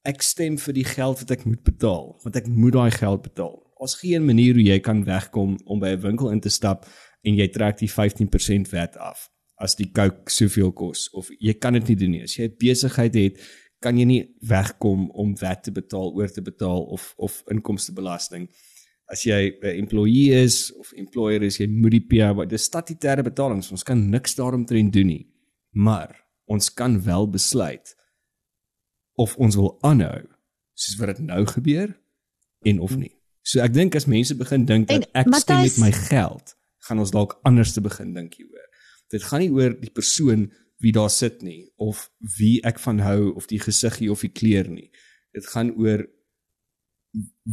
ek 0.06 0.22
stem 0.22 0.58
vir 0.58 0.74
die 0.74 0.86
geld 0.86 1.22
wat 1.22 1.32
ek 1.34 1.46
moet 1.46 1.62
betaal, 1.66 2.14
want 2.24 2.38
ek 2.38 2.50
moet 2.50 2.74
daai 2.74 2.90
geld 2.94 3.22
betaal. 3.26 3.56
Ons 3.76 3.94
geen 4.00 4.24
manier 4.24 4.54
hoe 4.54 4.64
jy 4.64 4.78
kan 4.80 5.04
wegkom 5.04 5.58
om 5.64 5.80
by 5.80 5.88
'n 5.96 6.00
winkel 6.00 6.30
in 6.30 6.40
te 6.40 6.50
stap 6.50 6.86
en 7.22 7.34
jy 7.34 7.48
trek 7.48 7.78
die 7.78 7.90
15% 7.90 8.68
VAT 8.68 8.96
af 8.96 9.28
as 9.56 9.74
die 9.74 9.90
Coke 9.92 10.30
soveel 10.30 10.72
kos 10.72 11.08
of 11.16 11.28
jy 11.40 11.54
kan 11.54 11.72
dit 11.72 11.88
nie 11.88 11.96
doen 11.96 12.10
nie. 12.10 12.22
As 12.22 12.36
jy 12.36 12.44
'n 12.44 12.56
besigheid 12.58 13.14
het, 13.14 13.38
kan 13.80 13.98
jy 13.98 14.04
nie 14.04 14.22
wegkom 14.40 15.10
om 15.10 15.36
VAT 15.36 15.62
te 15.62 15.72
betaal, 15.72 16.14
oor 16.14 16.28
te 16.28 16.42
betaal 16.42 16.82
of 16.92 17.14
of 17.16 17.42
inkomstebelasting. 17.50 18.48
As 19.08 19.22
jy 19.24 19.52
'n 19.62 19.78
employee 19.78 20.32
is 20.32 20.72
of 20.72 20.92
employer 20.92 21.42
is, 21.42 21.58
jy 21.58 21.66
moet 21.66 21.90
die 21.90 22.06
PA, 22.06 22.44
dis 22.44 22.64
statutêre 22.64 23.22
betalings. 23.22 23.70
Ons 23.70 23.84
kan 23.84 24.10
niks 24.10 24.34
daaromtrent 24.34 24.92
doen 24.92 25.06
nie. 25.06 25.26
Maar 25.72 26.26
ons 26.46 26.72
kan 26.74 27.02
wel 27.02 27.30
besluit 27.30 27.96
of 29.14 29.36
ons 29.36 29.56
wil 29.56 29.78
aanhou 29.82 30.26
soos 30.74 30.98
wat 30.98 31.16
dit 31.16 31.26
nou 31.26 31.46
gebeur 31.46 32.00
en 32.62 32.80
of 32.80 32.96
nie. 32.96 33.15
So 33.46 33.62
ek 33.62 33.74
dink 33.76 33.94
as 33.94 34.08
mense 34.10 34.34
begin 34.34 34.66
dink 34.66 34.88
dat 34.90 35.06
ek 35.14 35.30
stem 35.38 35.62
met 35.62 35.78
my 35.84 35.92
geld, 35.94 36.56
gaan 36.88 37.02
ons 37.02 37.14
dalk 37.14 37.36
anders 37.46 37.76
te 37.76 37.82
begin 37.84 38.10
dink 38.16 38.34
hieroor. 38.34 38.66
Dit 39.14 39.22
gaan 39.28 39.44
nie 39.44 39.52
oor 39.54 39.76
die 39.78 39.92
persoon 39.94 40.48
wie 40.82 40.92
daar 40.92 41.12
sit 41.14 41.44
nie 41.46 41.68
of 41.80 42.08
wie 42.36 42.58
ek 42.66 42.82
van 42.82 43.00
hou 43.06 43.32
of 43.38 43.46
die 43.48 43.60
gesiggie 43.62 44.10
of 44.12 44.26
die 44.26 44.32
kleur 44.34 44.68
nie. 44.68 44.90
Dit 45.36 45.46
gaan 45.54 45.70
oor 45.78 46.04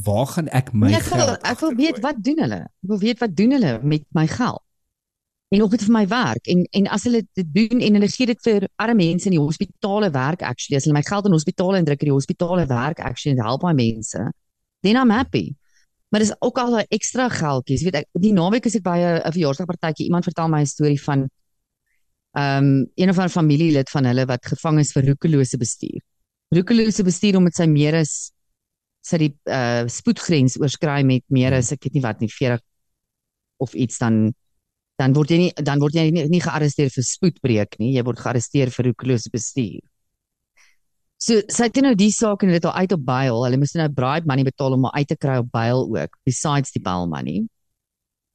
waar 0.04 0.28
gaan 0.34 0.50
ek 0.50 0.74
my 0.74 0.90
Nee, 0.90 1.00
ek 1.00 1.08
wil 1.14 1.22
geld 1.22 1.48
ek 1.54 1.62
wil 1.62 1.78
weet 1.78 2.04
wat 2.04 2.20
doen 2.26 2.44
hulle? 2.44 2.62
Ek 2.66 2.92
wil 2.92 3.02
weet 3.06 3.24
wat 3.24 3.38
doen 3.38 3.58
hulle 3.60 3.74
met 3.86 4.06
my 4.18 4.28
geld? 4.28 4.64
En 5.54 5.62
of 5.62 5.72
dit 5.78 5.86
vir 5.86 5.94
my 5.94 6.06
werk 6.10 6.50
en 6.50 6.66
en 6.82 6.90
as 6.98 7.06
hulle 7.06 7.22
dit 7.38 7.50
doen 7.54 7.86
en 7.86 8.00
hulle 8.00 8.10
gee 8.18 8.34
dit 8.34 8.46
vir 8.50 8.66
arme 8.82 8.98
mense 9.06 9.30
in 9.30 9.38
die 9.38 9.46
hospitale 9.46 10.10
werk 10.12 10.42
actually 10.42 10.82
as 10.82 10.88
hulle 10.88 10.98
my 10.98 11.06
geld 11.06 11.30
in 11.30 11.38
hospitale 11.38 11.78
indruk 11.78 12.02
in 12.02 12.10
die 12.10 12.18
hospitale 12.18 12.66
werk 12.66 13.00
actually 13.00 13.38
en 13.38 13.46
help 13.46 13.62
my 13.62 13.78
mense 13.78 14.32
then 14.84 14.98
I'm 14.98 15.14
happy. 15.14 15.54
Maar 16.14 16.22
dis 16.22 16.36
ook 16.40 16.58
al 16.62 16.76
'n 16.78 16.86
ekstra 16.94 17.26
geldjies. 17.30 17.82
Jy 17.82 17.90
weet 17.90 18.02
ek 18.04 18.08
die 18.22 18.34
naweek 18.34 18.66
is 18.70 18.76
ek 18.76 18.84
by 18.86 18.98
'n 19.02 19.32
verjaarsdagpartytjie. 19.34 20.06
Iemand 20.06 20.24
vertel 20.24 20.48
my 20.48 20.62
'n 20.62 20.66
storie 20.66 21.02
van 21.02 21.30
ehm 22.38 22.64
um, 22.64 22.92
een 22.96 23.10
of 23.10 23.18
ander 23.18 23.30
familielid 23.30 23.90
van 23.90 24.06
hulle 24.06 24.26
wat 24.26 24.46
gevang 24.46 24.80
is 24.80 24.92
vir 24.92 25.06
roekelose 25.06 25.58
bestuur. 25.58 26.02
Roekelose 26.50 27.04
bestuur 27.04 27.38
omdat 27.38 27.56
sy 27.56 27.66
meer 27.66 27.96
as 27.96 28.32
sy 29.02 29.18
die 29.18 29.34
uh 29.50 29.88
spoedgrens 29.88 30.60
oorskry 30.62 31.04
met 31.04 31.24
meer 31.28 31.54
as 31.54 31.72
ek 31.72 31.84
weet 31.84 31.94
nie 31.94 32.06
wat 32.06 32.20
nie 32.20 32.30
40 32.30 32.62
of 33.58 33.74
iets 33.74 33.98
dan 33.98 34.34
dan 35.02 35.14
word 35.14 35.30
jy 35.30 35.38
nie 35.38 35.52
dan 35.64 35.80
word 35.80 35.94
jy 35.94 36.12
nie, 36.12 36.28
nie 36.30 36.42
gearresteer 36.42 36.90
vir 36.94 37.04
spoedbreek 37.04 37.80
nie, 37.80 37.94
jy 37.98 38.04
word 38.04 38.20
gearresteer 38.20 38.70
vir 38.70 38.86
roekelose 38.86 39.30
bestuur. 39.34 39.82
So 41.24 41.40
sy 41.48 41.70
het 41.70 41.78
nou 41.80 41.94
die 41.96 42.12
saak 42.12 42.42
en 42.44 42.50
hulle 42.52 42.60
het 42.60 42.66
haar 42.68 42.84
uit 42.84 42.94
op 42.98 43.04
bail. 43.08 43.38
Hulle 43.46 43.60
moes 43.62 43.72
nou 43.80 43.88
bribe 43.96 44.28
money 44.28 44.44
betaal 44.44 44.76
om 44.76 44.90
haar 44.90 44.98
uit 45.00 45.08
te 45.14 45.16
kry 45.16 45.38
op 45.40 45.52
bail 45.56 45.86
ook, 45.86 46.18
besides 46.28 46.74
die 46.76 46.82
bail 46.84 47.08
money. 47.08 47.46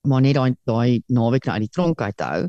Maar 0.08 0.24
net 0.24 0.38
daai 0.38 0.54
daai 0.70 1.02
naweek 1.12 1.48
nou 1.48 1.56
uit 1.58 1.66
die 1.66 1.74
tronk 1.74 2.00
uit 2.00 2.16
te 2.16 2.28
hou. 2.30 2.46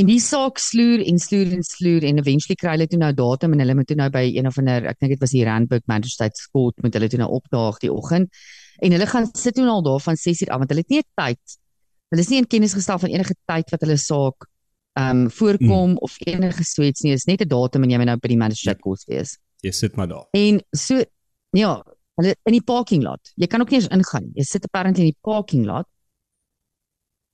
En 0.00 0.08
die 0.08 0.18
saak 0.24 0.58
sloer 0.58 1.04
en 1.04 1.20
sloer 1.20 1.52
en 1.54 1.62
sloer 1.68 2.08
en 2.08 2.18
eventually 2.18 2.56
kry 2.58 2.74
hulle 2.74 2.88
toe 2.90 2.98
nou 2.98 3.12
datum 3.14 3.54
en 3.54 3.62
hulle 3.62 3.76
moet 3.78 3.90
toe 3.92 3.98
nou 4.00 4.08
by 4.10 4.24
een 4.32 4.48
of 4.50 4.58
ander 4.58 4.88
ek 4.90 4.98
dink 4.98 5.14
dit 5.14 5.22
was 5.22 5.34
die 5.36 5.44
Randburg 5.46 5.84
Magistrate 5.92 6.48
Court 6.50 6.82
moet 6.82 6.98
hulle 6.98 7.10
toe 7.12 7.20
nou 7.20 7.28
opdaag 7.38 7.78
die 7.84 7.92
oggend. 7.92 8.32
En 8.82 8.96
hulle 8.96 9.08
gaan 9.12 9.28
sit 9.30 9.54
toe 9.54 9.66
nou 9.68 9.76
al 9.76 9.86
daar 9.86 10.02
van 10.02 10.18
6uur 10.18 10.50
af 10.50 10.64
want 10.64 10.74
hulle 10.74 10.82
het 10.82 10.96
nie 10.96 11.04
tyd. 11.20 11.58
Hulle 12.10 12.24
is 12.24 12.32
nie 12.32 12.42
in 12.42 12.50
kennis 12.50 12.74
gestel 12.74 12.98
van 13.04 13.14
enige 13.14 13.38
tyd 13.46 13.70
wat 13.76 13.86
hulle 13.86 14.00
saak 14.00 14.48
ehm 14.98 15.22
um, 15.22 15.30
voorkom 15.30 15.94
mm. 15.94 16.02
of 16.04 16.18
enige 16.26 16.64
so 16.66 16.82
iets 16.82 17.06
nie. 17.06 17.14
Is 17.14 17.30
net 17.30 17.46
'n 17.46 17.48
datum 17.48 17.86
en 17.86 17.90
jy 17.90 18.02
moet 18.02 18.10
nou 18.10 18.18
by 18.18 18.28
die 18.34 18.42
magistrate 18.42 18.82
court 18.82 19.06
wees. 19.06 19.38
Jy 19.62 19.72
sit 19.76 19.96
maar 19.96 20.08
daar. 20.10 20.26
En 20.36 20.60
so 20.74 20.98
ja, 21.56 21.72
hulle 22.18 22.34
in 22.48 22.56
die 22.56 22.64
parking 22.66 23.02
lot. 23.06 23.32
Jy 23.38 23.46
kan 23.46 23.62
ook 23.62 23.70
nie 23.70 23.80
eens 23.80 23.90
ingaan 23.94 24.28
nie. 24.28 24.42
Jy 24.42 24.46
sit 24.48 24.68
apparently 24.68 25.06
in 25.06 25.12
die 25.12 25.22
parking 25.22 25.64
lot. 25.68 25.88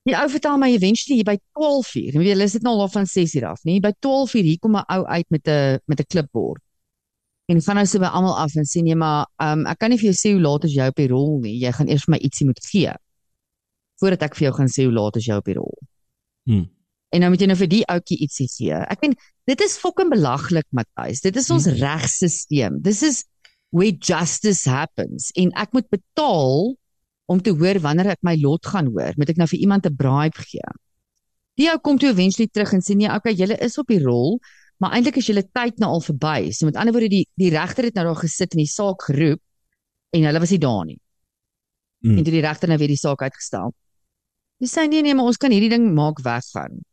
Die 0.08 0.16
ou 0.16 0.28
vertel 0.32 0.56
my 0.60 0.70
eventually 0.72 1.18
hier 1.20 1.28
by 1.28 1.36
12:00. 1.58 2.12
Jy 2.12 2.22
weet 2.22 2.32
hulle 2.34 2.48
sit 2.48 2.64
nou 2.64 2.76
al 2.78 2.88
van 2.92 3.06
6:00 3.06 3.44
af, 3.44 3.64
nee, 3.64 3.80
by 3.80 3.92
12:00 4.06 4.44
hier 4.44 4.58
kom 4.58 4.76
'n 4.76 4.84
ou 4.88 5.04
uit 5.04 5.28
met 5.30 5.48
'n 5.48 5.80
met 5.86 6.00
'n 6.00 6.08
klipbord. 6.08 6.62
En 7.48 7.62
gaan 7.62 7.76
nou 7.76 7.86
so 7.86 7.98
by 7.98 8.10
almal 8.12 8.36
af 8.36 8.54
en 8.56 8.64
sê 8.64 8.82
nee, 8.82 8.94
maar 8.94 9.26
um, 9.40 9.66
ek 9.66 9.78
kan 9.78 9.90
nie 9.90 9.98
vir 9.98 10.12
jou 10.12 10.16
sê 10.16 10.32
hoe 10.32 10.40
laat 10.40 10.64
is 10.64 10.74
jy 10.74 10.86
op 10.86 10.96
die 10.96 11.08
rol 11.08 11.38
nie. 11.40 11.56
Jy 11.56 11.72
gaan 11.72 11.88
eers 11.88 12.04
vir 12.04 12.12
my 12.12 12.18
ietsie 12.18 12.46
moet 12.46 12.60
gee 12.60 12.92
voordat 14.00 14.22
ek 14.22 14.36
vir 14.38 14.48
jou 14.48 14.54
gaan 14.58 14.68
sê 14.70 14.84
hoe 14.86 14.92
laat 14.94 15.16
is 15.16 15.26
jy 15.26 15.38
op 15.40 15.48
die 15.48 15.56
rol. 15.58 15.74
Hmm. 16.46 16.68
En 17.14 17.24
nou 17.24 17.30
moet 17.32 17.40
jy 17.40 17.48
nou 17.48 17.56
vir 17.56 17.70
die 17.72 17.84
ouetjie 17.88 18.18
ietsie 18.24 18.48
gee. 18.52 18.78
Ek 18.92 19.00
meen 19.04 19.14
dit 19.48 19.62
is 19.64 19.78
fucking 19.80 20.10
belaglik, 20.12 20.66
Matthys. 20.76 21.22
Dit 21.24 21.38
is 21.40 21.48
ons 21.54 21.64
hmm. 21.68 21.78
regstelsel. 21.80 22.76
This 22.84 23.00
is 23.06 23.22
where 23.72 23.92
justice 23.92 24.68
happens. 24.68 25.30
En 25.40 25.52
ek 25.56 25.72
moet 25.76 25.88
betaal 25.92 26.74
om 27.28 27.40
te 27.44 27.52
hoor 27.56 27.80
wanneer 27.84 28.12
ek 28.14 28.24
my 28.24 28.36
lot 28.40 28.68
gaan 28.68 28.90
hoor. 28.92 29.16
Moet 29.20 29.32
ek 29.32 29.40
nou 29.40 29.48
vir 29.48 29.64
iemand 29.64 29.88
'n 29.88 29.96
bribe 29.96 30.44
gee? 30.50 30.72
Die 31.60 31.68
ou 31.72 31.78
kom 31.80 31.98
toe 31.98 32.12
eventually 32.12 32.48
terug 32.52 32.72
en 32.76 32.84
sê 32.84 32.94
nee, 32.96 33.10
okay, 33.10 33.34
julle 33.34 33.56
is 33.64 33.78
op 33.78 33.88
die 33.88 34.00
rol, 34.04 34.38
maar 34.78 34.92
eintlik 34.94 35.18
is 35.18 35.26
julle 35.26 35.42
tyd 35.42 35.80
nou 35.80 35.90
al 35.96 36.04
verby. 36.04 36.52
So 36.52 36.68
met 36.68 36.76
ander 36.76 36.92
woorde 36.92 37.10
die 37.10 37.26
die 37.36 37.50
regter 37.50 37.88
het 37.88 37.96
nou 37.96 38.04
daar 38.04 38.20
gesit 38.20 38.52
en 38.52 38.62
die 38.62 38.68
saak 38.68 39.02
geroep 39.08 39.40
en 40.12 40.28
hulle 40.28 40.40
was 40.40 40.52
nie 40.52 40.60
daar 40.60 40.84
nie. 40.84 41.00
Hmm. 42.04 42.16
En 42.20 42.24
toe 42.24 42.32
die 42.32 42.44
regter 42.44 42.68
nou 42.68 42.78
weer 42.78 42.92
die 42.92 43.00
saak 43.00 43.24
uitgestel. 43.24 43.72
Dis 44.60 44.76
sê 44.76 44.86
nee 44.88 45.02
nee, 45.02 45.14
maar 45.14 45.24
ons 45.24 45.36
kan 45.36 45.50
hierdie 45.50 45.72
ding 45.72 45.88
maak 45.94 46.20
weggaan 46.20 46.84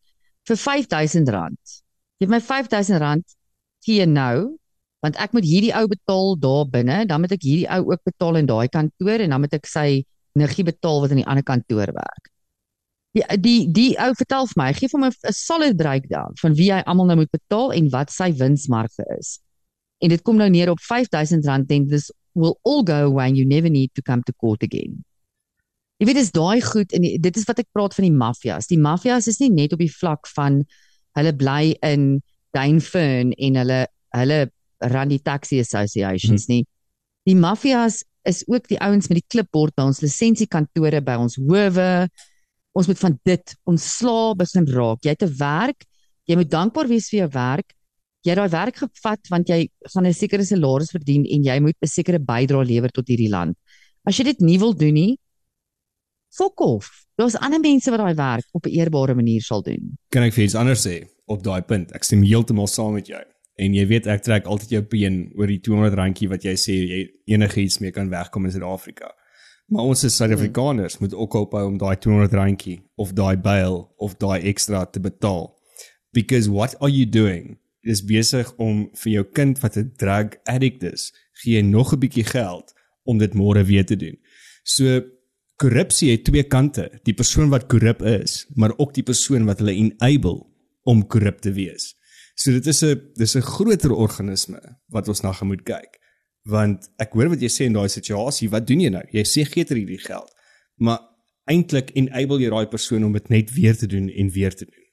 vir 0.48 0.58
R5000. 0.58 1.80
Geef 2.22 2.30
my 2.30 2.40
R5000 2.40 3.36
gee 3.86 4.06
nou 4.06 4.56
Want 5.06 5.20
ek 5.22 5.36
moet 5.38 5.46
hierdie 5.46 5.74
ou 5.78 5.86
betaal 5.86 6.32
daar 6.42 6.70
binne, 6.74 7.04
dan 7.06 7.22
moet 7.22 7.36
ek 7.36 7.44
hierdie 7.46 7.68
ou 7.76 7.92
ook 7.92 8.02
betaal 8.10 8.40
in 8.40 8.48
daai 8.50 8.66
kantoor 8.74 9.22
en 9.22 9.36
dan 9.36 9.44
moet 9.44 9.54
ek 9.54 9.68
sy 9.70 10.02
niggie 10.40 10.66
betaal 10.66 11.04
wat 11.04 11.14
aan 11.14 11.22
die 11.22 11.28
ander 11.30 11.46
kantoor 11.46 11.92
werk. 11.94 12.32
Die 13.16 13.24
die 13.40 13.60
die 13.72 13.92
ou 14.02 14.10
vertel 14.18 14.50
vir 14.50 14.60
my, 14.60 14.72
gee 14.76 14.90
vir 14.92 15.04
my 15.04 15.12
'n 15.14 15.38
solid 15.38 15.78
breakdown 15.78 16.34
van 16.42 16.58
wie 16.58 16.72
hy 16.74 16.82
almal 16.90 17.12
nou 17.12 17.20
moet 17.22 17.32
betaal 17.38 17.76
en 17.78 17.92
wat 17.94 18.10
sy 18.12 18.32
winsmarge 18.42 19.06
is. 19.20 19.38
En 20.02 20.10
dit 20.10 20.22
kom 20.26 20.42
nou 20.42 20.50
neer 20.50 20.74
op 20.74 20.82
R5000 20.82 21.70
en 21.70 21.88
this 21.88 22.12
will 22.34 22.58
all 22.66 22.84
go 22.84 23.06
away 23.06 23.30
and 23.30 23.38
you 23.38 23.46
never 23.46 23.70
need 23.70 23.94
to 23.94 24.02
come 24.02 24.24
to 24.24 24.34
court 24.34 24.64
again. 24.64 25.06
Jy 26.00 26.10
weet 26.10 26.20
dis 26.20 26.34
daai 26.36 26.60
goed 26.62 26.92
en 26.96 27.06
die, 27.06 27.16
dit 27.24 27.38
is 27.40 27.46
wat 27.48 27.62
ek 27.62 27.70
praat 27.72 27.96
van 27.96 28.08
die 28.08 28.16
maffias. 28.16 28.68
Die 28.68 28.80
maffias 28.80 29.30
is 29.32 29.40
nie 29.40 29.52
net 29.54 29.74
op 29.74 29.80
die 29.80 29.92
vlak 29.92 30.28
van 30.36 30.64
hulle 31.16 31.32
bly 31.40 31.76
in 31.88 32.20
Dainfern 32.56 33.32
en 33.40 33.60
hulle 33.62 33.86
hulle 34.16 34.40
run 34.92 35.12
die 35.12 35.22
taxi 35.24 35.60
associations 35.64 36.50
nie. 36.52 36.66
Die 37.28 37.36
maffias 37.36 38.04
is 38.28 38.44
ook 38.48 38.68
die 38.68 38.80
ouens 38.84 39.08
met 39.10 39.22
die 39.22 39.30
klipbord 39.32 39.76
by 39.78 39.88
ons 39.90 40.02
lisensiekantore 40.04 41.02
by 41.06 41.16
ons 41.22 41.38
howe. 41.40 41.90
Ons 42.76 42.90
moet 42.92 43.00
van 43.00 43.18
dit 43.30 43.56
ontslaa 43.72 44.36
begin 44.40 44.68
raak. 44.76 45.00
Jy 45.06 45.16
het 45.16 45.24
'n 45.24 45.36
werk, 45.40 45.86
jy 46.28 46.36
moet 46.36 46.52
dankbaar 46.52 46.88
wees 46.88 47.10
vir 47.10 47.20
jou 47.24 47.30
werk. 47.32 47.72
Jy 48.26 48.34
het 48.34 48.40
daai 48.42 48.50
werk 48.50 48.76
gevat 48.84 49.22
want 49.30 49.48
jy 49.48 49.70
gaan 49.94 50.06
'n 50.06 50.14
sekere 50.14 50.44
salaris 50.44 50.92
verdien 50.92 51.26
en 51.26 51.44
jy 51.44 51.60
moet 51.60 51.78
'n 51.82 51.88
sekere 51.88 52.20
bydrae 52.20 52.66
lewer 52.66 52.92
tot 52.92 53.08
hierdie 53.08 53.30
land. 53.30 53.56
As 54.06 54.18
jy 54.18 54.24
dit 54.24 54.42
nie 54.42 54.60
wil 54.60 54.74
doen 54.74 54.94
nie, 54.94 55.18
fok 56.36 56.62
off. 56.62 56.92
Daar's 57.16 57.38
ander 57.40 57.60
mense 57.60 57.92
wat 57.92 58.00
daai 58.00 58.16
werk 58.16 58.48
op 58.52 58.66
'n 58.66 58.76
eerbare 58.76 59.16
manier 59.16 59.42
sal 59.42 59.62
doen. 59.62 59.98
Kan 60.10 60.24
ek 60.24 60.34
vir 60.34 60.44
iets 60.44 60.56
anders 60.56 60.88
sê 60.88 61.08
op 61.26 61.44
daai 61.44 61.62
punt? 61.62 61.92
Ek 61.92 62.04
stem 62.04 62.24
heeltemal 62.24 62.68
saam 62.68 62.94
met 62.94 63.08
jou. 63.08 63.24
En 63.56 63.74
jy 63.74 63.86
weet 63.88 64.08
ek 64.08 64.24
trek 64.24 64.46
altyd 64.46 64.70
jou 64.70 64.82
been 64.82 65.32
oor 65.36 65.48
die 65.48 65.60
200 65.60 65.94
randjie 65.96 66.30
wat 66.30 66.44
jy 66.44 66.56
sê 66.60 66.74
jy 66.76 67.02
enigiets 67.26 67.80
mee 67.80 67.92
kan 67.92 68.10
wegkom 68.10 68.46
in 68.46 68.52
Suid-Afrika. 68.52 69.12
Maar 69.72 69.84
ons 69.84 70.04
as 70.04 70.16
Suid-Afrikaners 70.16 70.98
hmm. 70.98 71.06
moet 71.06 71.14
ook 71.14 71.34
ophou 71.34 71.66
om 71.68 71.78
daai 71.78 71.96
200 71.98 72.34
randjie 72.34 72.82
of 72.96 73.14
daai 73.14 73.38
bail 73.38 73.94
of 73.98 74.18
daai 74.18 74.44
ekstra 74.52 74.86
te 74.86 75.00
betaal. 75.00 75.56
Because 76.12 76.52
what 76.52 76.76
are 76.82 76.92
you 76.92 77.06
doing? 77.06 77.58
Dis 77.86 78.04
besig 78.04 78.52
om 78.58 78.90
vir 79.04 79.12
jou 79.12 79.24
kind 79.24 79.60
wat 79.62 79.78
'n 79.78 79.94
drug 79.98 80.36
addict 80.46 80.84
is, 80.84 81.14
gee 81.44 81.62
nog 81.62 81.94
'n 81.94 82.00
bietjie 82.00 82.24
geld 82.24 82.74
om 83.04 83.18
dit 83.18 83.34
môre 83.34 83.64
weer 83.64 83.86
te 83.86 83.96
doen. 83.96 84.18
So 84.64 85.02
korrupsie 85.62 86.12
het 86.12 86.26
twee 86.28 86.44
kante, 86.44 86.90
die 87.08 87.16
persoon 87.16 87.50
wat 87.50 87.68
korrup 87.72 88.02
is, 88.02 88.44
maar 88.56 88.74
ook 88.78 88.94
die 88.94 89.04
persoon 89.04 89.46
wat 89.46 89.62
hulle 89.64 89.76
enable 89.76 90.44
om 90.84 91.06
korrup 91.08 91.42
te 91.42 91.54
wees. 91.56 91.94
So 92.36 92.52
dit 92.52 92.68
is 92.68 92.84
'n 92.84 93.12
dis 93.16 93.36
'n 93.36 93.42
groter 93.42 93.92
organisme 93.92 94.60
wat 94.90 95.08
ons 95.08 95.22
na 95.22 95.34
moet 95.42 95.64
kyk. 95.64 96.00
Want 96.44 96.90
ek 97.00 97.14
hoor 97.14 97.30
wat 97.30 97.42
jy 97.42 97.50
sê 97.50 97.66
in 97.66 97.74
daai 97.74 97.90
situasie, 97.90 98.50
wat 98.50 98.68
doen 98.68 98.80
jy 98.80 98.90
nou? 98.90 99.04
Jy 99.12 99.24
sê 99.24 99.46
gee 99.46 99.64
ter 99.64 99.78
hierdie 99.78 100.00
geld, 100.00 100.32
maar 100.76 101.00
eintlik 101.46 101.92
enable 101.96 102.40
jy 102.40 102.50
daai 102.50 102.68
persoon 102.68 103.04
om 103.04 103.14
dit 103.14 103.30
net 103.30 103.52
weer 103.54 103.76
te 103.78 103.88
doen 103.88 104.10
en 104.10 104.30
weer 104.30 104.56
te 104.56 104.66
doen. 104.66 104.84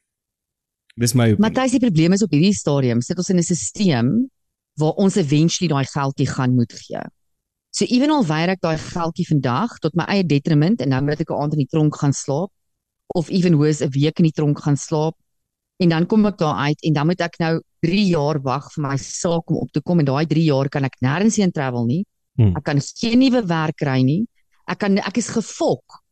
Dis 0.97 1.15
my 1.15 1.33
opinie. 1.33 1.41
Matthys, 1.41 1.71
die 1.71 1.81
probleem 1.81 2.13
is 2.13 2.23
op 2.23 2.31
hierdie 2.31 2.55
stadium 2.55 3.01
sit 3.01 3.19
ons 3.19 3.29
in 3.29 3.39
'n 3.39 3.43
stelsel 3.43 4.29
waar 4.81 4.97
ons 4.97 5.17
eventually 5.17 5.69
daai 5.69 5.85
geldjie 5.85 6.27
gaan 6.27 6.55
moet 6.55 6.73
gee. 6.73 7.01
So 7.73 7.89
ewenal 7.89 8.27
weier 8.29 8.53
ek 8.53 8.61
daai 8.61 8.77
geldjie 8.77 9.25
vandag 9.31 9.79
tot 9.81 9.95
my 9.97 10.05
eie 10.13 10.25
detriment 10.29 10.83
en 10.85 10.93
dan 10.93 11.05
moet 11.05 11.21
ek 11.25 11.31
'n 11.31 11.41
aand 11.41 11.55
in 11.57 11.65
die 11.65 11.73
tronk 11.73 11.97
gaan 11.97 12.13
slaap 12.13 12.51
of 13.15 13.31
even 13.31 13.57
worse 13.57 13.85
'n 13.85 13.91
week 13.97 14.19
in 14.21 14.29
die 14.29 14.37
tronk 14.37 14.61
gaan 14.61 14.77
slaap 14.77 15.17
en 15.81 15.89
dan 15.89 16.07
kom 16.07 16.27
ek 16.27 16.39
daar 16.39 16.69
uit 16.69 16.81
en 16.83 16.93
dan 16.93 17.07
moet 17.07 17.21
ek 17.21 17.39
nou 17.39 17.61
3 17.81 18.05
jaar 18.07 18.39
wag 18.43 18.69
vir 18.75 18.83
my 18.83 18.97
saak 18.97 19.51
om 19.51 19.57
op 19.57 19.73
te 19.73 19.81
kom 19.81 19.99
en 19.99 20.07
daai 20.07 20.27
3 20.27 20.45
jaar 20.45 20.69
kan 20.69 20.85
ek 20.85 21.01
nêrens 21.01 21.37
heen 21.37 21.53
travel 21.53 21.87
nie. 21.87 22.05
Hmm. 22.37 22.55
Ek 22.57 22.65
kan 22.65 22.81
geen 22.81 23.19
nuwe 23.19 23.43
werk 23.47 23.77
kry 23.77 24.03
nie. 24.03 24.27
Ek 24.69 24.79
kan 24.79 24.99
ek 24.99 25.17
is 25.17 25.29
gefok 25.29 26.03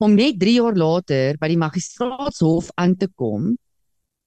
om 0.00 0.14
net 0.14 0.38
3 0.40 0.54
jaar 0.54 0.76
later 0.76 1.36
by 1.40 1.48
die 1.48 1.60
magistraatshof 1.60 2.70
aan 2.76 2.96
te 2.96 3.08
kom 3.08 3.56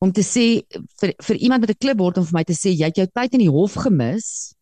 om 0.04 0.12
te 0.12 0.22
sê 0.22 0.62
vir 1.00 1.16
vir 1.28 1.38
iemand 1.40 1.62
met 1.62 1.72
'n 1.72 1.80
klipbord 1.80 2.18
om 2.18 2.26
vir 2.26 2.38
my 2.40 2.44
te 2.44 2.54
sê 2.54 2.76
jy 2.76 2.86
het 2.92 2.98
jou 2.98 3.08
tyd 3.08 3.34
in 3.34 3.46
die 3.48 3.56
hof 3.56 3.74
gemis. 3.74 4.54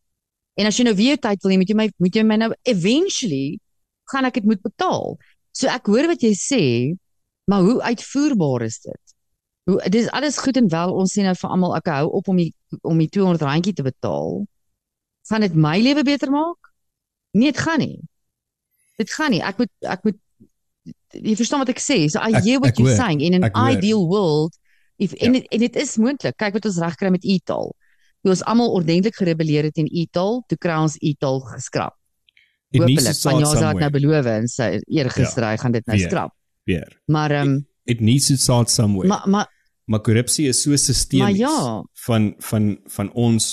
En 0.59 0.67
as 0.67 0.77
jy 0.77 0.85
nou 0.87 0.95
weer 0.97 1.19
tyd 1.21 1.43
wil 1.43 1.53
hê, 1.53 1.59
moet 1.61 1.69
jy 1.71 1.77
my 1.77 1.87
moet 2.03 2.17
jy 2.17 2.23
my 2.27 2.37
nou 2.41 2.51
eventually 2.67 3.59
gaan 4.11 4.27
ek 4.27 4.41
dit 4.41 4.49
moet 4.49 4.61
betaal. 4.63 5.15
So 5.55 5.71
ek 5.71 5.87
hoor 5.91 6.09
wat 6.11 6.23
jy 6.23 6.33
sê, 6.37 6.63
maar 7.51 7.63
hoe 7.65 7.79
uitvoerbaar 7.81 8.67
is 8.67 8.79
dit? 8.83 9.15
Hoe 9.69 9.77
dis 9.93 10.09
alles 10.15 10.39
goed 10.41 10.57
en 10.59 10.69
wel 10.71 10.95
ons 11.03 11.13
sê 11.13 11.23
nou 11.25 11.35
vir 11.37 11.53
almal 11.55 11.75
ek 11.77 11.91
hou 11.93 12.07
op 12.19 12.31
om 12.33 12.39
die 12.41 12.51
om 12.87 12.99
die 12.99 13.09
200 13.11 13.45
randjie 13.45 13.75
te 13.77 13.85
betaal. 13.85 14.41
Gaan 15.29 15.45
dit 15.45 15.55
my 15.55 15.77
lewe 15.79 16.03
beter 16.03 16.31
maak? 16.33 16.71
Nee, 17.37 17.51
dit 17.51 17.61
gaan 17.61 17.79
nie. 17.79 17.99
Dit 18.99 19.13
gaan 19.15 19.31
nie. 19.31 19.41
Ek 19.45 19.61
moet 19.61 19.71
ek 19.87 20.03
moet 20.07 20.19
jy 21.15 21.35
verstaan 21.39 21.63
wat 21.63 21.71
ek 21.73 21.83
sê. 21.83 22.03
So 22.11 22.19
I 22.19 22.41
hear 22.41 22.59
what 22.63 22.79
you're 22.79 22.95
saying 22.95 23.21
in 23.21 23.37
an 23.39 23.51
ideal 23.55 24.03
world 24.09 24.57
if 25.01 25.15
ja. 25.15 25.27
en 25.27 25.39
en 25.41 25.63
dit 25.63 25.79
is 25.79 25.95
moontlik. 26.01 26.37
Kyk 26.39 26.59
wat 26.59 26.67
ons 26.69 26.81
reg 26.83 26.97
kry 26.99 27.11
met 27.13 27.27
e-taal. 27.27 27.71
Toe 28.21 28.33
ons 28.35 28.43
almal 28.49 28.69
ordentlik 28.77 29.17
gerebelleer 29.17 29.65
het 29.69 29.75
teen 29.77 29.89
e-taal, 29.89 30.43
toe 30.47 30.57
kry 30.61 30.77
ons 30.83 30.97
e-taal 31.01 31.41
geskraap. 31.55 31.95
Hoopelik 32.71 33.17
jou 33.17 33.39
saak 33.49 33.81
nou 33.81 33.89
beloof 33.91 34.29
en 34.31 34.47
sê 34.51 34.67
eergister 34.85 35.43
ja. 35.43 35.49
hy 35.51 35.61
gaan 35.63 35.73
dit 35.75 35.89
nou 35.89 35.97
skrap. 35.99 36.35
Weer. 36.69 36.93
Maar 37.11 37.35
ehm 37.39 37.55
um, 37.55 37.57
it 37.89 37.99
needs 37.99 38.29
to 38.29 38.37
start 38.37 38.69
somewhere. 38.69 39.09
Maar 39.09 39.29
maar 39.29 39.49
maar 39.85 40.01
korrupsie 40.05 40.47
is 40.47 40.61
so 40.61 40.75
sistemies 40.75 41.37
ja. 41.37 41.83
van 42.05 42.33
van 42.37 42.77
van 42.85 43.11
ons 43.11 43.49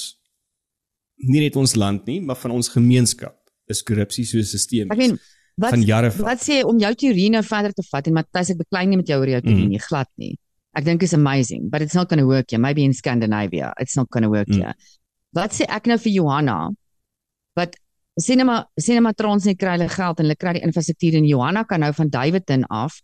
nie 1.16 1.40
net 1.42 1.56
ons 1.56 1.74
land 1.74 2.06
nie, 2.06 2.20
maar 2.22 2.36
van 2.38 2.54
ons 2.54 2.68
gemeenskap. 2.68 3.34
Is 3.66 3.82
korrupsie 3.82 4.24
so 4.24 4.42
sistemies? 4.46 4.92
Ek 4.92 5.00
meen 5.00 5.18
wat 5.58 5.74
van 5.74 5.82
jare 5.82 6.10
van. 6.14 6.28
Wat 6.28 6.44
sê 6.44 6.60
om 6.64 6.78
jou 6.78 6.92
teorie 6.94 7.30
nou 7.34 7.42
verder 7.42 7.74
te 7.74 7.82
vat 7.88 8.06
en 8.06 8.14
Matthys 8.20 8.52
ek 8.54 8.60
beklei 8.60 8.84
nie 8.86 9.00
met 9.00 9.10
jou 9.10 9.18
oor 9.18 9.32
jou 9.32 9.40
teorie 9.42 9.64
mm. 9.64 9.72
nie, 9.74 9.82
glad 9.82 10.10
nie. 10.20 10.36
Ek 10.78 10.86
dink 10.86 11.02
is 11.02 11.14
amazing, 11.16 11.68
but 11.72 11.82
it's 11.82 11.96
not 11.98 12.08
going 12.08 12.22
to 12.22 12.26
work 12.26 12.50
here. 12.54 12.60
Maybe 12.62 12.84
in 12.84 12.94
Scandinavia, 12.94 13.72
it's 13.82 13.96
not 13.96 14.08
going 14.14 14.22
to 14.22 14.30
work 14.30 14.46
mm. 14.46 14.62
here. 14.62 14.74
Wat 15.34 15.56
sê 15.56 15.66
ek 15.66 15.90
nou 15.90 15.98
vir 15.98 16.14
Johanna? 16.14 16.58
Wat 17.58 17.74
cinema 18.20 18.62
cinema 18.78 19.12
Transnet 19.18 19.58
kry 19.58 19.74
hulle 19.76 19.90
geld 19.90 20.22
en 20.22 20.28
hulle 20.28 20.38
kry 20.38 20.54
die 20.56 20.64
infrastruktuur 20.66 21.18
en 21.18 21.26
Johanna 21.26 21.64
kan 21.66 21.82
nou 21.82 21.90
van 21.98 22.12
Davidton 22.14 22.64
af 22.70 23.00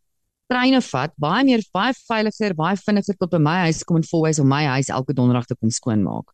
treine 0.50 0.80
vat, 0.84 1.12
baie 1.20 1.44
meer 1.46 1.62
baie 1.74 1.94
veiliger, 2.08 2.54
baie 2.58 2.78
vinniger 2.78 3.16
tot 3.18 3.32
by 3.32 3.40
my 3.42 3.56
huis 3.64 3.82
kom 3.86 4.00
en 4.00 4.06
volwys 4.08 4.40
om 4.42 4.48
my 4.50 4.64
huis 4.74 4.90
elke 4.92 5.16
donderdag 5.16 5.48
te 5.48 5.56
kom 5.56 5.72
skoonmaak. 5.72 6.30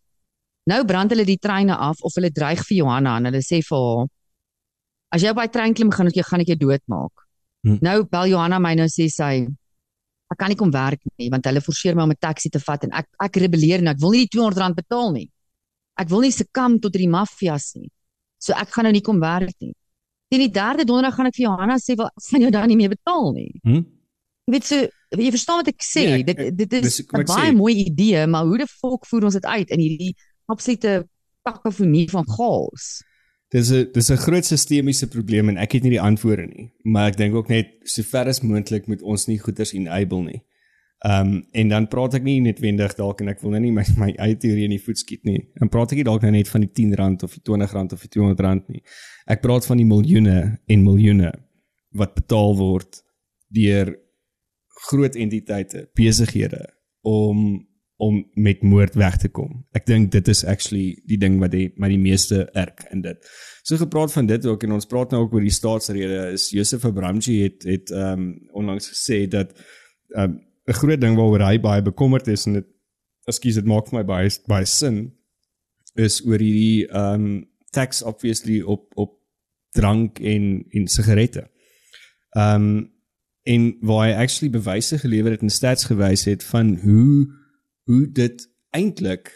Nou 0.71 0.81
brand 0.87 1.13
hulle 1.15 1.27
die 1.29 1.39
treine 1.41 1.77
af 1.77 2.03
of 2.07 2.17
hulle 2.19 2.33
dreig 2.35 2.63
vir 2.67 2.83
Johanna 2.83 3.17
en 3.19 3.31
hulle 3.31 3.43
sê 3.47 3.63
vir 3.67 3.87
haar 3.87 4.09
as 5.15 5.25
jy 5.25 5.33
daai 5.35 5.49
trein 5.51 5.75
klim 5.75 5.91
gaan 5.95 6.11
ek 6.11 6.21
jou 6.21 6.27
gaan 6.27 6.45
ek 6.45 6.53
jou 6.53 6.59
doodmaak. 6.67 7.25
Hm. 7.67 7.79
Nou 7.85 7.97
bel 8.11 8.33
Johanna 8.35 8.61
my 8.63 8.75
nou 8.79 8.89
sê 8.91 9.09
sy 9.13 9.47
ek 10.31 10.39
kan 10.39 10.53
nie 10.53 10.59
kom 10.59 10.71
werk 10.71 11.03
nie 11.19 11.31
want 11.33 11.47
hulle 11.49 11.63
forceer 11.65 11.97
my 11.97 12.05
om 12.07 12.13
'n 12.15 12.21
taxi 12.21 12.51
te 12.51 12.61
vat 12.63 12.85
en 12.85 12.93
ek 12.93 13.09
ek 13.27 13.37
rebelleer 13.37 13.81
en 13.83 13.89
ek 13.89 14.01
wil 14.01 14.13
nie 14.15 14.27
die 14.27 14.39
200 14.39 14.59
rand 14.59 14.77
betaal 14.77 15.13
nie. 15.13 15.29
Ek 15.99 16.09
wil 16.09 16.21
nie 16.21 16.33
sukam 16.33 16.79
tot 16.81 16.93
die 16.93 17.09
maffias 17.09 17.75
nie. 17.75 17.91
So 18.39 18.53
ek 18.55 18.71
gaan 18.71 18.85
nou 18.85 18.93
nie 18.93 19.05
kom 19.05 19.21
werk 19.21 19.55
nie. 19.61 19.75
Teen 20.31 20.47
die 20.47 20.55
derde 20.55 20.85
donderdag 20.85 21.17
gaan 21.17 21.27
ek 21.27 21.37
vir 21.37 21.47
Johanna 21.49 21.77
sê 21.79 21.97
wel 21.97 22.07
ek 22.07 22.23
gaan 22.31 22.41
jou 22.41 22.51
dan 22.51 22.69
nie 22.69 22.77
meer 22.77 22.95
betaal 22.95 23.33
nie. 23.35 23.53
Hm? 23.65 23.85
Jy 24.47 24.53
weet 24.55 24.65
so 24.65 24.77
jy 25.19 25.31
verstaan 25.35 25.61
wat 25.61 25.69
ek 25.69 25.83
sê. 25.83 26.05
Nee, 26.07 26.25
ek, 26.25 26.57
dit 26.57 26.71
dit 26.71 26.85
is 26.85 27.01
'n 27.03 27.25
baie 27.27 27.53
mooi 27.53 27.75
idee, 27.85 28.27
maar 28.27 28.45
hoe 28.45 28.59
die 28.59 28.71
volk 28.81 29.07
voer 29.07 29.25
ons 29.25 29.35
dit 29.35 29.45
uit 29.45 29.71
in 29.71 29.81
hierdie 29.81 30.15
absolute 30.47 31.09
kakofonie 31.43 32.09
van 32.11 32.25
chaos? 32.27 33.03
Dis 33.51 33.71
'n 33.71 33.91
dis 33.93 34.11
'n 34.11 34.17
groot 34.17 34.45
sistemiese 34.45 35.09
probleem 35.09 35.49
en 35.49 35.57
ek 35.57 35.73
het 35.73 35.83
nie 35.83 35.97
die 35.97 36.01
antwoorde 36.01 36.47
nie, 36.47 36.71
maar 36.83 37.09
ek 37.09 37.17
dink 37.17 37.35
ook 37.35 37.49
net 37.49 37.67
sover 37.83 38.29
as 38.29 38.43
moontlik 38.43 38.87
moet 38.87 39.03
ons 39.03 39.27
nie 39.27 39.39
goeders 39.39 39.73
enable 39.73 40.23
nie. 40.23 40.43
Ehm 41.01 41.27
um, 41.27 41.47
en 41.53 41.69
dan 41.69 41.89
praat 41.89 42.15
ek 42.15 42.23
nie 42.23 42.41
netwendig 42.41 42.95
dalk 42.95 43.21
en 43.21 43.29
ek 43.29 43.41
wil 43.41 43.51
nou 43.51 43.61
nie 43.61 43.73
my 43.73 43.85
my 43.97 44.11
eie 44.19 44.37
teorie 44.37 44.65
in 44.65 44.75
die 44.77 44.83
voet 44.83 44.99
skiet 44.99 45.25
nie. 45.25 45.41
Dan 45.59 45.69
praat 45.69 45.93
ek 45.93 45.97
nie 45.97 46.05
dalk 46.05 46.23
nou 46.23 46.31
net 46.31 46.49
van 46.49 46.61
die 46.61 46.73
10 46.73 46.95
rand 46.95 47.23
of 47.23 47.35
die 47.35 47.43
20 47.43 47.73
rand 47.73 47.93
of 47.93 48.01
die 48.01 48.09
200 48.09 48.41
rand 48.41 48.69
nie. 48.69 48.83
Ek 49.27 49.41
praat 49.41 49.67
van 49.67 49.81
die 49.81 49.87
miljoene 49.89 50.61
en 50.67 50.83
miljoene 50.85 51.33
wat 51.97 52.15
betaal 52.15 52.55
word 52.57 53.03
deur 53.49 53.97
groot 54.91 55.17
entiteite, 55.17 55.89
besighede 55.97 56.69
om 57.03 57.67
om 58.01 58.21
met 58.35 58.63
moord 58.63 58.95
weg 58.97 59.17
te 59.21 59.29
kom. 59.29 59.61
Ek 59.77 59.85
dink 59.87 60.09
dit 60.15 60.29
is 60.33 60.41
actually 60.49 61.03
die 61.11 61.19
ding 61.21 61.37
wat 61.43 61.53
die 61.53 61.67
my 61.77 61.91
die 61.93 62.01
meeste 62.01 62.47
erg 62.57 62.87
in 62.95 63.03
dit. 63.05 63.29
So 63.63 63.77
gepraat 63.77 64.13
van 64.15 64.29
dit 64.31 64.47
ook 64.49 64.65
en 64.65 64.73
ons 64.79 64.89
praat 64.89 65.13
nou 65.13 65.27
ook 65.27 65.35
oor 65.37 65.45
die 65.45 65.53
staatsrede 65.53 66.21
is 66.33 66.49
Joseph 66.55 66.87
Abramji 66.89 67.43
het 67.43 67.67
het 67.69 67.93
ehm 67.93 68.23
um, 68.25 68.31
onlangs 68.63 68.89
gesê 68.95 69.27
dat 69.29 69.53
ehm, 70.17 70.33
'n 70.33 70.73
um, 70.73 70.79
groot 70.81 71.01
ding 71.01 71.17
waaroor 71.17 71.45
hy 71.45 71.61
baie 71.61 71.83
bekommerd 71.83 72.29
is 72.29 72.47
en 72.47 72.61
dit 72.61 72.69
ekskuus 73.29 73.61
dit 73.61 73.69
maak 73.69 73.91
vir 73.91 73.99
my 73.99 74.05
baie 74.05 74.31
baie 74.49 74.65
sin 74.65 75.03
is 75.95 76.23
oor 76.25 76.41
hierdie 76.41 76.89
ehm 76.89 77.27
um, 77.27 77.49
tax 77.71 78.03
obviously 78.03 78.63
op 78.63 78.89
op 78.97 79.19
drank 79.77 80.19
en 80.19 80.65
en 80.71 80.89
sigarette. 80.89 81.51
Ehm 82.37 82.65
um, 82.65 82.89
en 83.43 83.77
waar 83.81 84.07
hy 84.07 84.15
actually 84.15 84.51
bewyse 84.53 84.99
gelewer 84.99 85.33
het 85.33 85.45
en 85.45 85.51
stats 85.51 85.85
gewys 85.85 86.25
het 86.25 86.45
van 86.45 86.75
hoe 86.83 87.40
hoe 87.91 88.07
dit 88.15 88.45
eintlik 88.77 89.33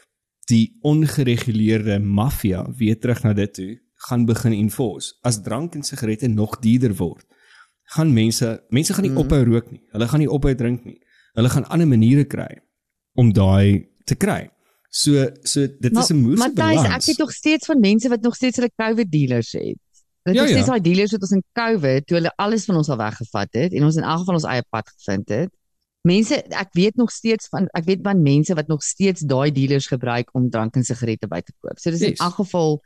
die 0.46 0.76
ongereguleerde 0.86 1.98
maffia 1.98 2.62
weer 2.78 2.98
terug 3.00 3.22
na 3.24 3.32
dit 3.34 3.55
toe 3.57 3.72
gaan 4.07 4.26
begin 4.28 4.52
enforce. 4.52 5.14
As 5.24 5.40
drank 5.42 5.74
en 5.74 5.82
sigarette 5.82 6.28
nog 6.28 6.59
duurder 6.62 6.92
word, 6.98 7.24
gaan 7.96 8.12
mense 8.14 8.50
mense 8.68 8.94
gaan 8.94 9.02
nie 9.07 9.11
Mm. 9.14 9.22
ophou 9.24 9.42
rook 9.48 9.70
nie. 9.72 9.80
Hulle 9.92 10.09
gaan 10.09 10.20
nie 10.20 10.30
ophou 10.30 10.55
drink 10.55 10.84
nie. 10.84 10.98
Hulle 11.34 11.48
gaan 11.50 11.64
ander 11.68 11.88
maniere 11.88 12.24
kry 12.24 12.61
om 13.16 13.32
daai 13.32 13.88
te 14.05 14.14
kry. 14.14 14.50
So 14.90 15.30
so 15.42 15.66
dit 15.66 15.96
is 15.96 16.11
'n 16.12 16.22
moeë 16.22 16.36
Matthys, 16.36 16.55
balans. 16.55 16.94
ek 16.94 17.05
weet 17.05 17.18
nog 17.18 17.32
steeds 17.32 17.66
van 17.66 17.80
mense 17.80 18.09
wat 18.09 18.22
nog 18.22 18.34
steeds 18.36 18.57
hulle 18.57 18.70
COVID 18.76 19.11
dealers 19.11 19.52
het. 19.52 19.78
Dit 20.24 20.34
Ja, 20.34 20.44
is 20.44 20.50
ja. 20.50 20.64
daai 20.64 20.80
dealers 20.80 21.11
wat 21.12 21.20
ons 21.20 21.30
in 21.32 21.42
COVID 21.52 22.07
toe 22.07 22.16
hulle 22.16 22.32
alles 22.36 22.64
van 22.64 22.76
ons 22.76 22.88
al 22.88 22.96
weggevat 22.96 23.48
het 23.52 23.72
en 23.72 23.84
ons 23.84 23.96
in 23.96 24.02
elk 24.02 24.18
geval 24.18 24.34
ons 24.34 24.44
eie 24.44 24.62
pad 24.70 24.88
gevind 24.98 25.28
het. 25.28 25.50
Mense, 26.05 26.36
ek 26.52 26.74
weet 26.76 26.98
nog 27.00 27.11
steeds 27.11 27.48
van 27.48 27.68
ek 27.72 27.86
weet 27.88 28.02
van 28.05 28.20
mense 28.22 28.55
wat 28.55 28.68
nog 28.68 28.82
steeds 28.84 29.24
daai 29.24 29.50
dealers 29.57 29.86
gebruik 29.88 30.28
om 30.36 30.50
drank 30.52 30.76
en 30.76 30.84
sigarette 30.84 31.28
by 31.30 31.40
te 31.40 31.55
koop. 31.64 31.78
So 31.80 31.90
dis 31.90 32.00
Yes. 32.05 32.18
in 32.18 32.26
elk 32.26 32.34
geval 32.42 32.80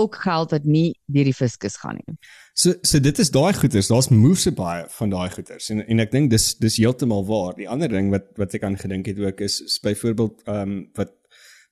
ook 0.00 0.16
geld 0.22 0.50
wat 0.50 0.64
nie 0.64 0.94
deur 1.06 1.28
die 1.28 1.34
fiskus 1.34 1.76
gaan 1.76 1.98
nie. 2.00 2.16
So 2.54 2.74
so 2.82 2.98
dit 2.98 3.18
is 3.18 3.30
daai 3.30 3.52
goeters, 3.54 3.90
daar's 3.90 4.10
moves 4.10 4.42
so 4.42 4.50
baie 4.50 4.84
van 4.88 5.10
daai 5.10 5.30
goeters 5.30 5.70
en 5.70 5.84
en 5.86 6.02
ek 6.02 6.10
dink 6.10 6.30
dis 6.30 6.54
dis 6.58 6.76
heeltemal 6.82 7.24
waar. 7.28 7.54
Die 7.58 7.68
ander 7.68 7.88
ding 7.88 8.10
wat 8.10 8.26
wat 8.40 8.54
ek 8.58 8.66
aan 8.66 8.78
gedink 8.78 9.06
het 9.06 9.18
ook 9.18 9.40
is, 9.46 9.60
is 9.60 9.78
byvoorbeeld 9.86 10.42
ehm 10.46 10.60
um, 10.60 10.90
wat 10.98 11.14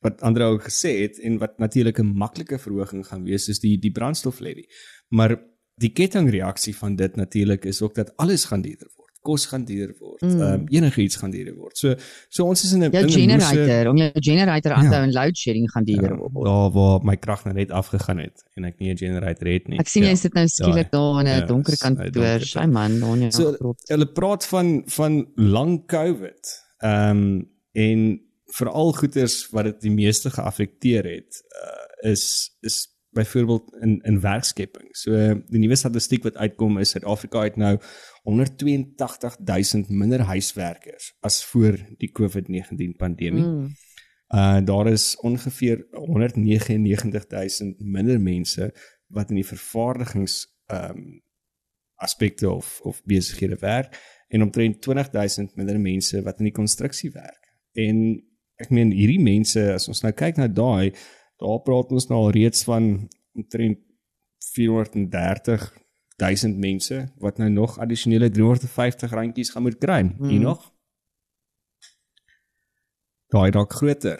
wat 0.06 0.20
Andre 0.22 0.44
ook 0.44 0.62
gesê 0.62 0.92
het 1.02 1.18
en 1.18 1.38
wat 1.38 1.58
natuurlik 1.58 1.98
'n 1.98 2.14
maklike 2.14 2.58
verhoging 2.58 3.06
gaan 3.06 3.24
wees 3.24 3.48
is 3.48 3.58
die 3.58 3.78
die 3.78 3.90
brandstoflevy. 3.90 4.64
Maar 5.10 5.38
die 5.74 5.90
kettingreaksie 5.90 6.76
van 6.76 6.96
dit 6.96 7.16
natuurlik 7.16 7.64
is 7.64 7.82
ook 7.82 7.94
dat 7.94 8.16
alles 8.16 8.44
gaan 8.44 8.62
duurder 8.62 8.90
word. 8.96 9.07
Kos 9.28 9.44
gaan 9.50 9.64
duurder 9.68 9.94
word. 10.00 10.22
Ehm 10.22 10.36
Mm. 10.38 10.40
um, 10.52 10.62
enigiets 10.72 11.16
gaan 11.20 11.30
duurder 11.34 11.54
word. 11.60 11.76
So 11.78 11.94
so 12.28 12.46
ons 12.48 12.64
is 12.64 12.72
in 12.72 12.82
'n 12.84 12.90
Jou 12.90 13.04
'n 13.04 13.10
generator, 13.10 13.90
om 13.90 13.96
jou 13.96 14.10
generator 14.14 14.72
aan 14.72 14.84
te 14.88 14.90
Ja. 14.90 14.96
hou 14.96 15.02
en 15.08 15.12
load 15.12 15.36
shedding 15.36 15.70
gaan 15.70 15.84
duurder 15.84 16.10
Ja, 16.10 16.16
word. 16.16 16.44
daar 16.46 16.70
waar 16.72 17.04
my 17.04 17.16
krag 17.16 17.44
nou 17.44 17.54
net 17.56 17.70
afgegaan 17.70 18.18
het 18.18 18.42
en 18.56 18.64
ek 18.64 18.78
nie 18.78 18.90
'n 18.92 18.96
generator 18.96 19.46
het 19.48 19.68
nie. 19.68 19.78
Ek 19.78 19.88
sien 19.88 20.02
jy 20.04 20.14
sit 20.14 20.32
nou 20.34 20.46
skielik 20.48 20.90
daar 20.90 21.20
in 21.20 21.26
'n 21.26 21.40
Ja, 21.40 21.46
donker 21.46 21.76
nou 21.82 21.94
kantoor. 21.94 22.40
Sy 22.40 22.66
man, 22.66 22.98
jou 22.98 23.30
So 23.30 23.52
grot. 23.52 23.76
hulle 23.88 24.06
praat 24.06 24.46
van 24.46 24.82
van 24.86 25.26
lang 25.36 25.86
COVID. 25.86 26.64
Ehm 26.78 27.10
um, 27.10 27.48
en 27.72 28.20
veral 28.46 28.92
goeters 28.92 29.48
wat 29.50 29.64
dit 29.64 29.80
die 29.80 29.90
meeste 29.90 30.30
geaffekteer 30.30 31.04
het, 31.04 31.42
uh, 32.02 32.10
is 32.12 32.50
is 32.62 32.88
byvoorbeeld 33.12 33.64
in 33.80 34.00
in 34.04 34.20
werkskepping. 34.20 34.88
So 34.96 35.10
die 35.48 35.58
nuwe 35.58 35.76
statistiek 35.76 36.22
wat 36.22 36.36
uitkom 36.36 36.78
is 36.78 36.90
Suid-Afrika 36.90 37.42
het 37.42 37.56
nou 37.56 37.78
182000 38.24 39.88
minder 39.88 40.20
huiswerkers 40.20 41.12
as 41.20 41.44
voor 41.44 41.78
die 41.98 42.10
COVID-19 42.12 42.96
pandemie. 42.96 43.44
Mm. 43.44 43.68
Uh 44.28 44.60
daar 44.64 44.86
is 44.86 45.16
ongeveer 45.16 45.86
199000 45.90 47.80
minder 47.80 48.20
mense 48.20 48.74
wat 49.06 49.30
in 49.30 49.40
die 49.40 49.46
vervaardigings 49.46 50.46
ehm 50.66 50.96
um, 50.96 51.22
aspekte 51.98 52.50
of 52.50 52.80
of 52.80 53.02
besighede 53.04 53.56
werk 53.60 53.96
en 54.28 54.42
omtrent 54.42 54.82
20000 54.82 55.56
minder 55.56 55.80
mense 55.80 56.22
wat 56.22 56.38
in 56.38 56.44
die 56.44 56.54
konstruksie 56.54 57.10
werk. 57.10 57.48
En 57.72 58.22
ek 58.56 58.70
meen 58.70 58.92
hierdie 58.92 59.22
mense 59.22 59.62
as 59.72 59.88
ons 59.88 60.02
nou 60.04 60.12
kyk 60.12 60.38
na 60.38 60.48
daai, 60.50 60.92
daar 61.38 61.60
praat 61.64 61.92
ons 61.94 62.08
nou 62.10 62.20
al 62.26 62.34
reeds 62.34 62.64
van 62.68 63.08
omtrent 63.38 63.80
430 64.54 65.68
1000 66.18 66.56
mense 66.58 66.96
wat 67.22 67.38
nou 67.38 67.48
nog 67.50 67.78
addisionele 67.78 68.30
350 68.30 69.10
randjies 69.14 69.50
gaan 69.54 69.62
moet 69.62 69.78
kry. 69.78 70.00
Mm. 70.02 70.28
Hier 70.28 70.38
Mm. 70.40 70.44
nog. 70.50 70.72
Daai 73.28 73.50
raak 73.50 73.72
groter. 73.72 74.18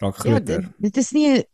Raak 0.00 0.14
Ja, 0.16 0.20
groter. 0.20 0.60
dit, 0.62 0.70
dit 0.78 0.96
is 0.96 1.10
nie 1.16 1.44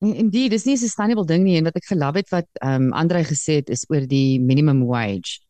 Indeed, 0.00 0.50
dis 0.50 0.64
nie 0.64 0.74
'n 0.74 0.78
sustainable 0.80 1.26
ding 1.26 1.42
nie 1.44 1.56
en 1.58 1.64
wat 1.64 1.76
ek 1.76 1.84
gelaf 1.84 2.14
het 2.16 2.28
wat 2.32 2.46
ehm 2.62 2.82
um, 2.88 2.92
Andre 2.92 3.20
gesê 3.24 3.58
het 3.60 3.68
is 3.68 3.84
oor 3.90 4.06
die 4.08 4.40
minimum 4.40 4.86
wage. 4.86 5.40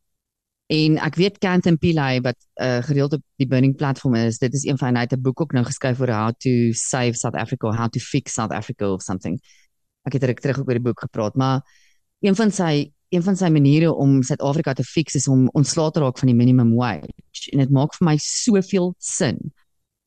En 0.67 0.99
ek 0.99 1.15
weet 1.15 1.39
Canton 1.39 1.79
Pillay 1.79 2.21
wat 2.21 2.35
'n 2.59 2.63
uh, 2.65 2.83
gereeld 2.83 3.13
op 3.13 3.23
die 3.37 3.47
Burning 3.47 3.77
platform 3.77 4.15
is, 4.15 4.39
dit 4.39 4.53
is 4.55 4.65
een 4.65 4.79
van 4.79 4.95
hy 4.97 5.01
het 5.03 5.13
'n 5.13 5.21
boek 5.23 5.41
ook 5.41 5.53
nou 5.53 5.65
geskryf 5.65 6.01
oor 6.01 6.11
how 6.11 6.33
to 6.39 6.73
save 6.73 7.15
South 7.15 7.35
Africa 7.35 7.71
how 7.77 7.89
to 7.89 8.01
fix 8.01 8.33
South 8.35 8.51
Africa 8.51 8.91
of 8.93 9.03
something. 9.03 9.39
Ek 10.03 10.13
het 10.13 10.25
ruk 10.25 10.41
terug 10.41 10.59
ook 10.59 10.67
oor 10.69 10.75
die 10.79 10.83
boek 10.89 11.01
gepraat, 11.01 11.35
maar 11.37 11.63
een 12.21 12.37
van 12.37 12.51
sy 12.51 12.93
een 13.11 13.23
van 13.27 13.37
sy 13.37 13.49
maniere 13.51 13.91
om 13.91 14.21
Suid-Afrika 14.23 14.73
te 14.79 14.85
fix 14.87 15.17
is 15.19 15.27
om 15.29 15.49
ontslae 15.59 15.91
te 15.91 16.03
raak 16.03 16.19
van 16.21 16.31
die 16.31 16.37
minimum 16.39 16.71
wage. 16.79 17.11
En 17.51 17.59
dit 17.59 17.73
maak 17.75 17.97
vir 17.97 18.07
my 18.07 18.17
soveel 18.23 18.93
sin. 19.03 19.41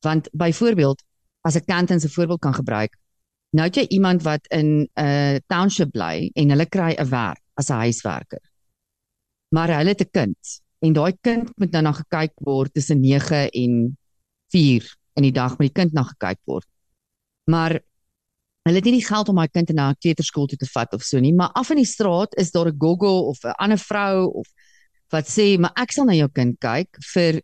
Want 0.05 0.29
byvoorbeeld 0.31 1.03
as 1.43 1.57
ek 1.59 1.67
Canton 1.67 1.99
se 1.99 2.09
voorbeeld 2.09 2.39
kan 2.39 2.55
gebruik, 2.55 2.95
nou 3.51 3.67
het 3.67 3.75
jy 3.75 3.85
iemand 3.97 4.23
wat 4.23 4.47
in 4.55 4.87
'n 4.87 4.87
uh, 5.03 5.37
township 5.51 5.91
bly 5.91 6.31
en 6.33 6.49
hulle 6.55 6.65
kry 6.65 6.95
'n 6.95 7.09
werk 7.09 7.41
as 7.59 7.69
'n 7.69 7.83
huiswerker. 7.83 8.41
Maar 9.51 9.75
hulle 9.77 9.89
het 9.89 10.01
'n 10.01 10.11
kind 10.11 10.61
en 10.79 10.93
daai 10.93 11.13
kind 11.21 11.51
moet 11.57 11.71
nou 11.71 11.83
na 11.83 11.91
gekyk 11.91 12.33
word 12.35 12.73
tussen 12.73 12.99
9 13.01 13.49
en 13.49 13.97
4 14.47 14.95
in 15.13 15.23
die 15.23 15.31
dag 15.31 15.57
moet 15.57 15.67
die 15.67 15.81
kind 15.81 15.93
na 15.93 16.03
gekyk 16.03 16.39
word. 16.45 16.67
Maar 17.43 17.81
hulle 18.63 18.79
het 18.79 18.85
nie 18.87 18.97
die 18.99 19.05
geld 19.05 19.29
om 19.29 19.35
daai 19.41 19.49
kind 19.51 19.69
na 19.75 19.89
'n 19.91 19.95
kleuterskool 19.99 20.47
toe 20.47 20.57
te 20.57 20.65
vat 20.73 20.93
of 20.93 21.03
so 21.03 21.19
nie, 21.19 21.33
maar 21.33 21.51
af 21.55 21.69
in 21.71 21.77
die 21.77 21.85
straat 21.85 22.33
is 22.37 22.51
daar 22.51 22.67
'n 22.67 22.77
goggo 22.79 23.27
of 23.29 23.43
'n 23.43 23.53
ander 23.59 23.77
vrou 23.77 24.31
of 24.33 24.47
wat 25.11 25.25
sê, 25.27 25.57
"Maar 25.59 25.71
ek 25.75 25.91
sal 25.91 26.05
na 26.05 26.13
jou 26.13 26.29
kind 26.29 26.59
kyk 26.59 26.87
vir 27.13 27.41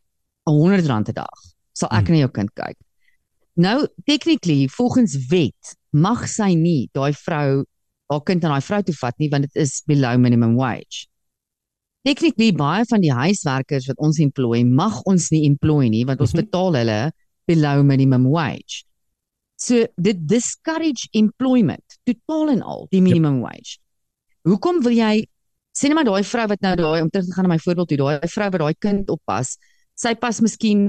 R100 0.47 1.09
'n 1.09 1.13
dag." 1.13 1.39
Sal 1.74 1.89
ek 1.91 2.07
Hmm. 2.07 2.13
na 2.13 2.20
jou 2.20 2.30
kind 2.32 2.53
kyk. 2.53 2.78
Nou, 3.55 3.88
technically, 4.05 4.67
volgens 4.67 5.28
wet 5.28 5.76
mag 5.91 6.28
sy 6.28 6.53
nie 6.55 6.89
daai 6.93 7.13
vrou 7.13 7.65
haar 8.09 8.22
kind 8.24 8.43
aan 8.43 8.51
daai 8.51 8.61
vrou 8.61 8.82
toe 8.84 8.95
vat 8.95 9.13
nie 9.20 9.30
want 9.30 9.43
dit 9.43 9.55
is 9.61 9.82
below 9.86 10.17
minimum 10.17 10.55
wage. 10.55 11.07
Technically 12.03 12.51
baie 12.51 12.86
van 12.86 13.01
die 13.01 13.11
huiswerkers 13.13 13.88
wat 13.88 13.97
ons 13.97 14.20
employ 14.20 14.63
mag 14.63 15.01
ons 15.05 15.30
nie 15.32 15.45
employ 15.45 15.89
nie 15.89 16.05
want 16.05 16.22
ons 16.22 16.34
Mhm. 16.34 16.41
betaal 16.45 16.74
hulle 16.74 17.11
below 17.45 17.84
minimum 17.84 18.30
wage. 18.32 18.84
So 19.60 19.84
dit 19.99 20.20
discourage 20.28 21.10
employment 21.12 21.99
totaal 22.07 22.53
en 22.55 22.62
al 22.64 22.86
die 22.93 23.01
minimum 23.03 23.41
wage. 23.43 23.78
Hoekom 24.47 24.80
wil 24.86 24.95
jy 24.95 25.26
sê 25.76 25.89
net 25.89 25.97
maar 25.99 26.07
daai 26.07 26.24
vrou 26.24 26.45
wat 26.51 26.64
nou 26.64 26.76
daai 26.80 27.01
om 27.03 27.10
terug 27.12 27.28
te 27.28 27.36
gaan 27.36 27.47
na 27.47 27.53
my 27.53 27.60
voorbeeld 27.60 27.91
toe, 27.91 27.99
daai 27.99 28.32
vrou 28.32 28.47
wat 28.55 28.64
daai 28.64 28.78
kind 28.80 29.12
oppas, 29.12 29.57
sy 29.99 30.16
pas 30.16 30.39
miskien 30.41 30.88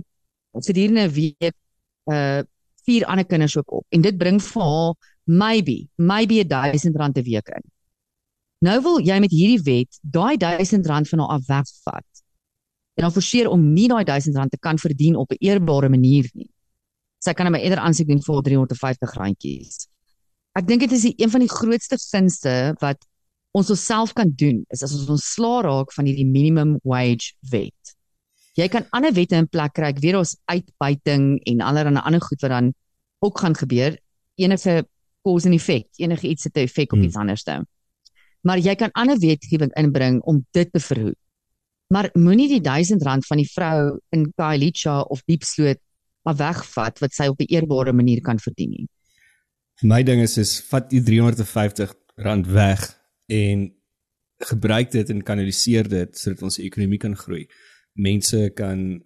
gedurende 0.54 1.08
'n 1.08 1.14
week 1.18 1.54
uh 2.10 2.42
vier 2.86 3.04
ander 3.04 3.26
kinders 3.28 3.56
ook 3.58 3.72
op 3.72 3.84
en 3.92 4.00
dit 4.00 4.16
bring 4.18 4.40
vir 4.40 4.62
haar 4.62 4.94
maybe 5.26 5.88
maybe 5.96 6.40
R1000 6.42 6.96
'n 6.96 7.22
week 7.22 7.48
in. 7.58 7.64
Nou 8.60 8.80
wil 8.82 9.00
jy 9.00 9.18
met 9.20 9.30
hierdie 9.30 9.62
wet 9.64 9.98
daai 10.02 10.36
R1000 10.36 11.08
van 11.10 11.18
haar 11.18 11.28
af 11.36 11.46
wegvat. 11.46 12.10
En 12.94 13.02
dan 13.02 13.12
forceer 13.12 13.48
om 13.48 13.72
nie 13.72 13.88
daai 13.88 14.04
R1000 14.04 14.50
te 14.50 14.58
kan 14.58 14.78
verdien 14.78 15.16
op 15.16 15.30
'n 15.30 15.36
eerbare 15.38 15.88
manier 15.88 16.30
nie. 16.34 16.50
Sy 17.20 17.34
kan 17.36 17.50
maar 17.52 17.60
eerder 17.60 17.82
aansoek 17.84 18.08
doen 18.08 18.22
vir 18.24 18.40
R350 18.40 19.14
randjies. 19.18 19.86
Ek 20.56 20.66
dink 20.66 20.80
dit 20.80 20.92
is 20.96 21.04
die, 21.06 21.14
een 21.20 21.30
van 21.30 21.44
die 21.44 21.52
grootste 21.52 21.98
gunste 22.00 22.74
wat 22.80 23.04
ons 23.56 23.70
onsself 23.70 24.14
kan 24.16 24.30
doen 24.38 24.62
is 24.70 24.82
as 24.86 24.94
ons 24.96 25.10
ontslaa 25.10 25.62
raak 25.66 25.92
van 25.92 26.06
hierdie 26.08 26.26
minimum 26.26 26.78
wage 26.86 27.34
wet. 27.50 27.94
Jy 28.58 28.68
kan 28.72 28.86
ander 28.96 29.12
wette 29.14 29.38
in 29.38 29.48
plek 29.50 29.74
kry, 29.76 29.92
ek 29.92 30.00
weet 30.02 30.16
daar's 30.16 30.36
uitbuiting 30.50 31.36
en 31.50 31.62
allerlei 31.66 32.02
ander 32.02 32.22
goed 32.24 32.40
wat 32.42 32.54
dan 32.54 32.72
ook 33.20 33.42
gaan 33.42 33.54
gebeur. 33.54 33.98
Enige 34.40 34.80
cause 35.22 35.46
and 35.46 35.54
effect, 35.54 36.00
enige 36.00 36.28
iets 36.28 36.44
het 36.44 36.56
'n 36.56 36.66
effek 36.66 36.92
op 36.92 36.98
Hmm. 36.98 37.06
iets 37.06 37.16
anders 37.16 37.44
dan. 37.44 37.66
Maar 38.42 38.58
jy 38.58 38.74
kan 38.74 38.90
ander 38.92 39.18
wetgewing 39.18 39.72
inbring 39.76 40.22
om 40.22 40.46
dit 40.50 40.72
te 40.72 40.80
verhoed. 40.80 41.18
Maar 41.88 42.10
moenie 42.12 42.48
die 42.48 42.60
R1000 42.60 43.26
van 43.26 43.36
die 43.36 43.50
vrou 43.50 43.98
in 44.10 44.32
Khayelitsha 44.36 45.00
of 45.00 45.22
Diepsloot 45.26 45.78
maar 46.24 46.36
wegvat 46.36 46.98
wat 46.98 47.12
sy 47.12 47.26
op 47.26 47.40
'n 47.40 47.48
eerbare 47.54 47.92
manier 47.92 48.20
kan 48.20 48.38
verdien 48.38 48.70
nie. 48.70 48.88
My 49.82 50.02
ding 50.02 50.20
is 50.20 50.38
is 50.38 50.60
vat 50.60 50.90
die 50.90 51.02
350 51.02 51.94
rand 52.16 52.46
weg 52.46 52.98
en 53.26 53.72
gebruik 54.38 54.90
dit 54.90 55.10
en 55.10 55.22
kanaliseer 55.22 55.88
dit 55.88 56.18
sodat 56.18 56.42
ons 56.42 56.58
ekonomie 56.58 56.98
kan 56.98 57.16
groei. 57.16 57.46
Mense 57.94 58.50
kan 58.54 59.02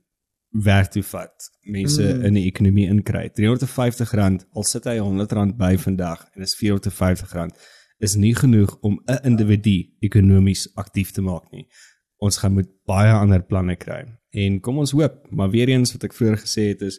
werk 0.50 0.90
toe 0.90 1.02
vat. 1.02 1.50
Mense 1.62 2.02
Mm. 2.02 2.24
in 2.24 2.34
die 2.34 2.46
ekonomie 2.46 2.86
inkry. 2.88 3.28
350 3.34 4.12
rand, 4.12 4.46
al 4.52 4.62
sit 4.62 4.84
hy 4.84 4.98
100 4.98 5.32
rand 5.32 5.56
by 5.56 5.76
vandag 5.76 6.28
en 6.34 6.42
is 6.42 6.54
450 6.54 7.32
rand, 7.32 7.58
is 7.98 8.14
nie 8.14 8.34
genoeg 8.34 8.76
om 8.82 9.00
'n 9.06 9.18
individu 9.24 9.90
ekonomies 10.00 10.68
aktief 10.74 11.10
te 11.10 11.22
maak 11.22 11.50
nie. 11.52 11.66
Ons 12.24 12.40
gaan 12.40 12.56
moet 12.56 12.70
baie 12.88 13.12
ander 13.12 13.42
planne 13.44 13.76
kry. 13.76 14.04
En 14.34 14.58
kom 14.64 14.80
ons 14.82 14.94
hoop, 14.96 15.20
maar 15.30 15.52
weer 15.52 15.70
eens 15.72 15.92
wat 15.94 16.06
ek 16.08 16.16
vroeër 16.16 16.40
gesê 16.42 16.70
het 16.72 16.82
is 16.86 16.98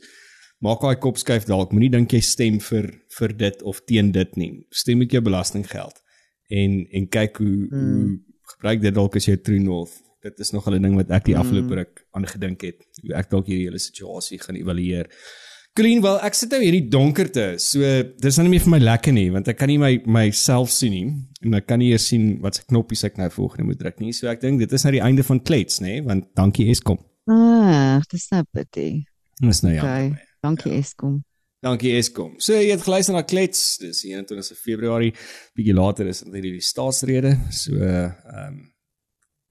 maak 0.64 0.84
daai 0.86 1.00
kop 1.02 1.18
skuif 1.20 1.48
dalk. 1.50 1.74
Moenie 1.76 1.92
dink 1.94 2.14
jy 2.16 2.22
stem 2.24 2.60
vir 2.64 2.92
vir 3.18 3.36
dit 3.42 3.64
of 3.68 3.82
teen 3.90 4.12
dit 4.16 4.38
nie. 4.40 4.52
Stem 4.72 5.02
met 5.04 5.12
jou 5.12 5.22
belastinggeld 5.26 6.02
en 6.54 6.84
en 7.00 7.08
kyk 7.18 7.42
hoe 7.42 7.56
mm. 7.66 7.86
hoe 7.92 8.08
gebruik 8.56 8.84
dit 8.84 8.96
dalk 8.96 9.18
as 9.18 9.30
jou 9.30 9.38
true 9.42 9.62
north. 9.64 9.98
Dit 10.26 10.40
is 10.42 10.52
nog 10.52 10.68
'n 10.70 10.82
ding 10.82 10.96
wat 10.96 11.12
ek 11.12 11.26
die 11.26 11.36
Mm. 11.36 11.42
afgelope 11.42 11.76
ruk 11.76 12.06
aan 12.12 12.28
gedink 12.28 12.62
het. 12.62 12.86
Hoe 13.02 13.16
ek 13.16 13.30
dalk 13.30 13.48
hierdie 13.48 13.68
hele 13.68 13.80
situasie 13.80 14.40
gaan 14.40 14.56
evalueer. 14.56 15.10
Colleen, 15.76 16.00
wel 16.00 16.22
ek 16.24 16.38
sit 16.40 16.54
nou 16.56 16.62
hier 16.62 16.72
in 16.72 16.86
die 16.86 16.92
donkerte. 16.92 17.58
So 17.60 17.84
dis 18.24 18.38
nou 18.40 18.46
nie 18.46 18.54
meer 18.54 18.64
vir 18.64 18.72
my 18.72 18.78
lekker 18.80 19.12
nie 19.16 19.26
want 19.34 19.50
ek 19.52 19.58
kan 19.60 19.68
nie 19.68 19.76
my 19.82 19.90
myself 20.08 20.72
sien 20.72 20.94
nie 20.96 21.10
en 21.44 21.58
ek 21.60 21.68
kan 21.68 21.82
nie 21.84 21.90
eers 21.92 22.06
sien 22.14 22.38
wat 22.46 22.56
se 22.56 22.64
knoppies 22.70 23.04
ek 23.10 23.20
nou 23.20 23.28
volgende 23.34 23.68
moet 23.74 23.82
druk 23.82 24.00
nie. 24.00 24.14
So 24.16 24.32
ek 24.32 24.40
dink 24.40 24.64
dit 24.64 24.72
is 24.72 24.88
nou 24.88 24.94
die 24.96 25.04
einde 25.04 25.26
van 25.28 25.44
klets, 25.44 25.82
nê, 25.84 25.98
want 26.06 26.30
dankie 26.40 26.70
Eskom. 26.72 27.02
Ah, 27.28 28.00
dis 28.08 28.30
nou 28.32 28.42
pity. 28.56 28.88
Dis 29.44 29.62
nou 29.66 29.76
ja. 29.76 29.84
Okay. 29.84 30.30
Dankie 30.48 30.78
Eskom. 30.78 31.20
Dankie 31.66 31.92
Eskom. 32.00 32.32
So 32.40 32.56
jy 32.56 32.72
het 32.72 32.88
geluister 32.88 33.18
na 33.18 33.26
klets. 33.28 33.68
Dis 33.84 34.06
die 34.06 34.16
21ste 34.16 34.56
Februarie. 34.56 35.12
Bietjie 35.60 35.76
later 35.76 36.08
is 36.08 36.24
dit 36.24 36.40
die 36.40 36.64
staatsrede. 36.64 37.36
So 37.52 37.76
ehm 37.76 38.48
um, 38.48 38.62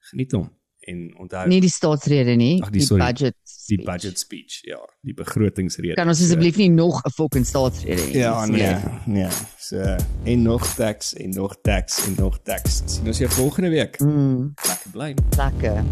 geniet 0.08 0.32
hom 0.36 0.48
en 0.86 1.14
onthou 1.18 1.46
Nie 1.48 1.60
die 1.60 1.70
staatsrede 1.70 2.34
nie, 2.36 2.62
Ag, 2.62 2.70
die- 2.70 2.78
die 2.80 2.86
sorry. 2.86 3.04
budget. 3.06 3.34
die 3.66 3.78
speech. 3.78 3.84
budget 3.84 4.18
speech, 4.18 4.58
ja, 4.62 4.78
die 5.00 5.14
begrotingsrede. 5.14 5.94
Kan 5.94 6.08
ons 6.08 6.20
asseblief 6.20 6.56
nie 6.56 6.68
nog 6.70 7.00
'n 7.04 7.10
fucking 7.10 7.46
staatsrede 7.46 8.02
hê? 8.02 8.10
Ja, 8.12 8.46
nee, 8.46 8.76
nee. 9.06 9.28
So 9.58 9.76
en 10.24 10.42
nog 10.42 10.66
tax 10.74 11.14
en 11.14 11.30
nog 11.30 11.56
tax 11.62 12.06
en 12.06 12.14
nog 12.18 12.38
tax. 12.42 12.82
Sien 12.86 13.06
ons 13.06 13.18
jou 13.18 13.30
volgende 13.30 13.68
week. 13.70 14.00
Mm, 14.00 14.52
Lekker 14.66 14.90
bly. 14.92 15.14
lekker. 15.36 15.84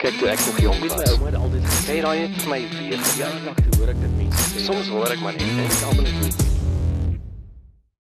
Kyk 0.00 0.18
toe 0.18 0.28
ek 0.28 0.38
nog 0.46 0.60
jong 0.60 0.78
was. 0.80 1.10
Ouma 1.12 1.26
het 1.26 1.34
altyd 1.34 1.62
gesê 1.64 2.00
daai 2.00 2.18
het 2.26 2.42
vir 2.42 2.48
my 2.50 2.60
weer 2.60 2.98
verjaardag 2.98 3.54
toe 3.54 3.78
hoor 3.80 3.88
ek 3.88 4.00
dit 4.00 4.16
mense 4.16 4.42
sê. 4.50 4.64
Soms 4.64 4.88
hoor 4.88 5.10
ek 5.10 5.20
maar 5.20 5.32
net 5.32 5.42
en 5.42 5.86
almal 5.88 6.04
is 6.04 6.12
nie. 6.12 6.59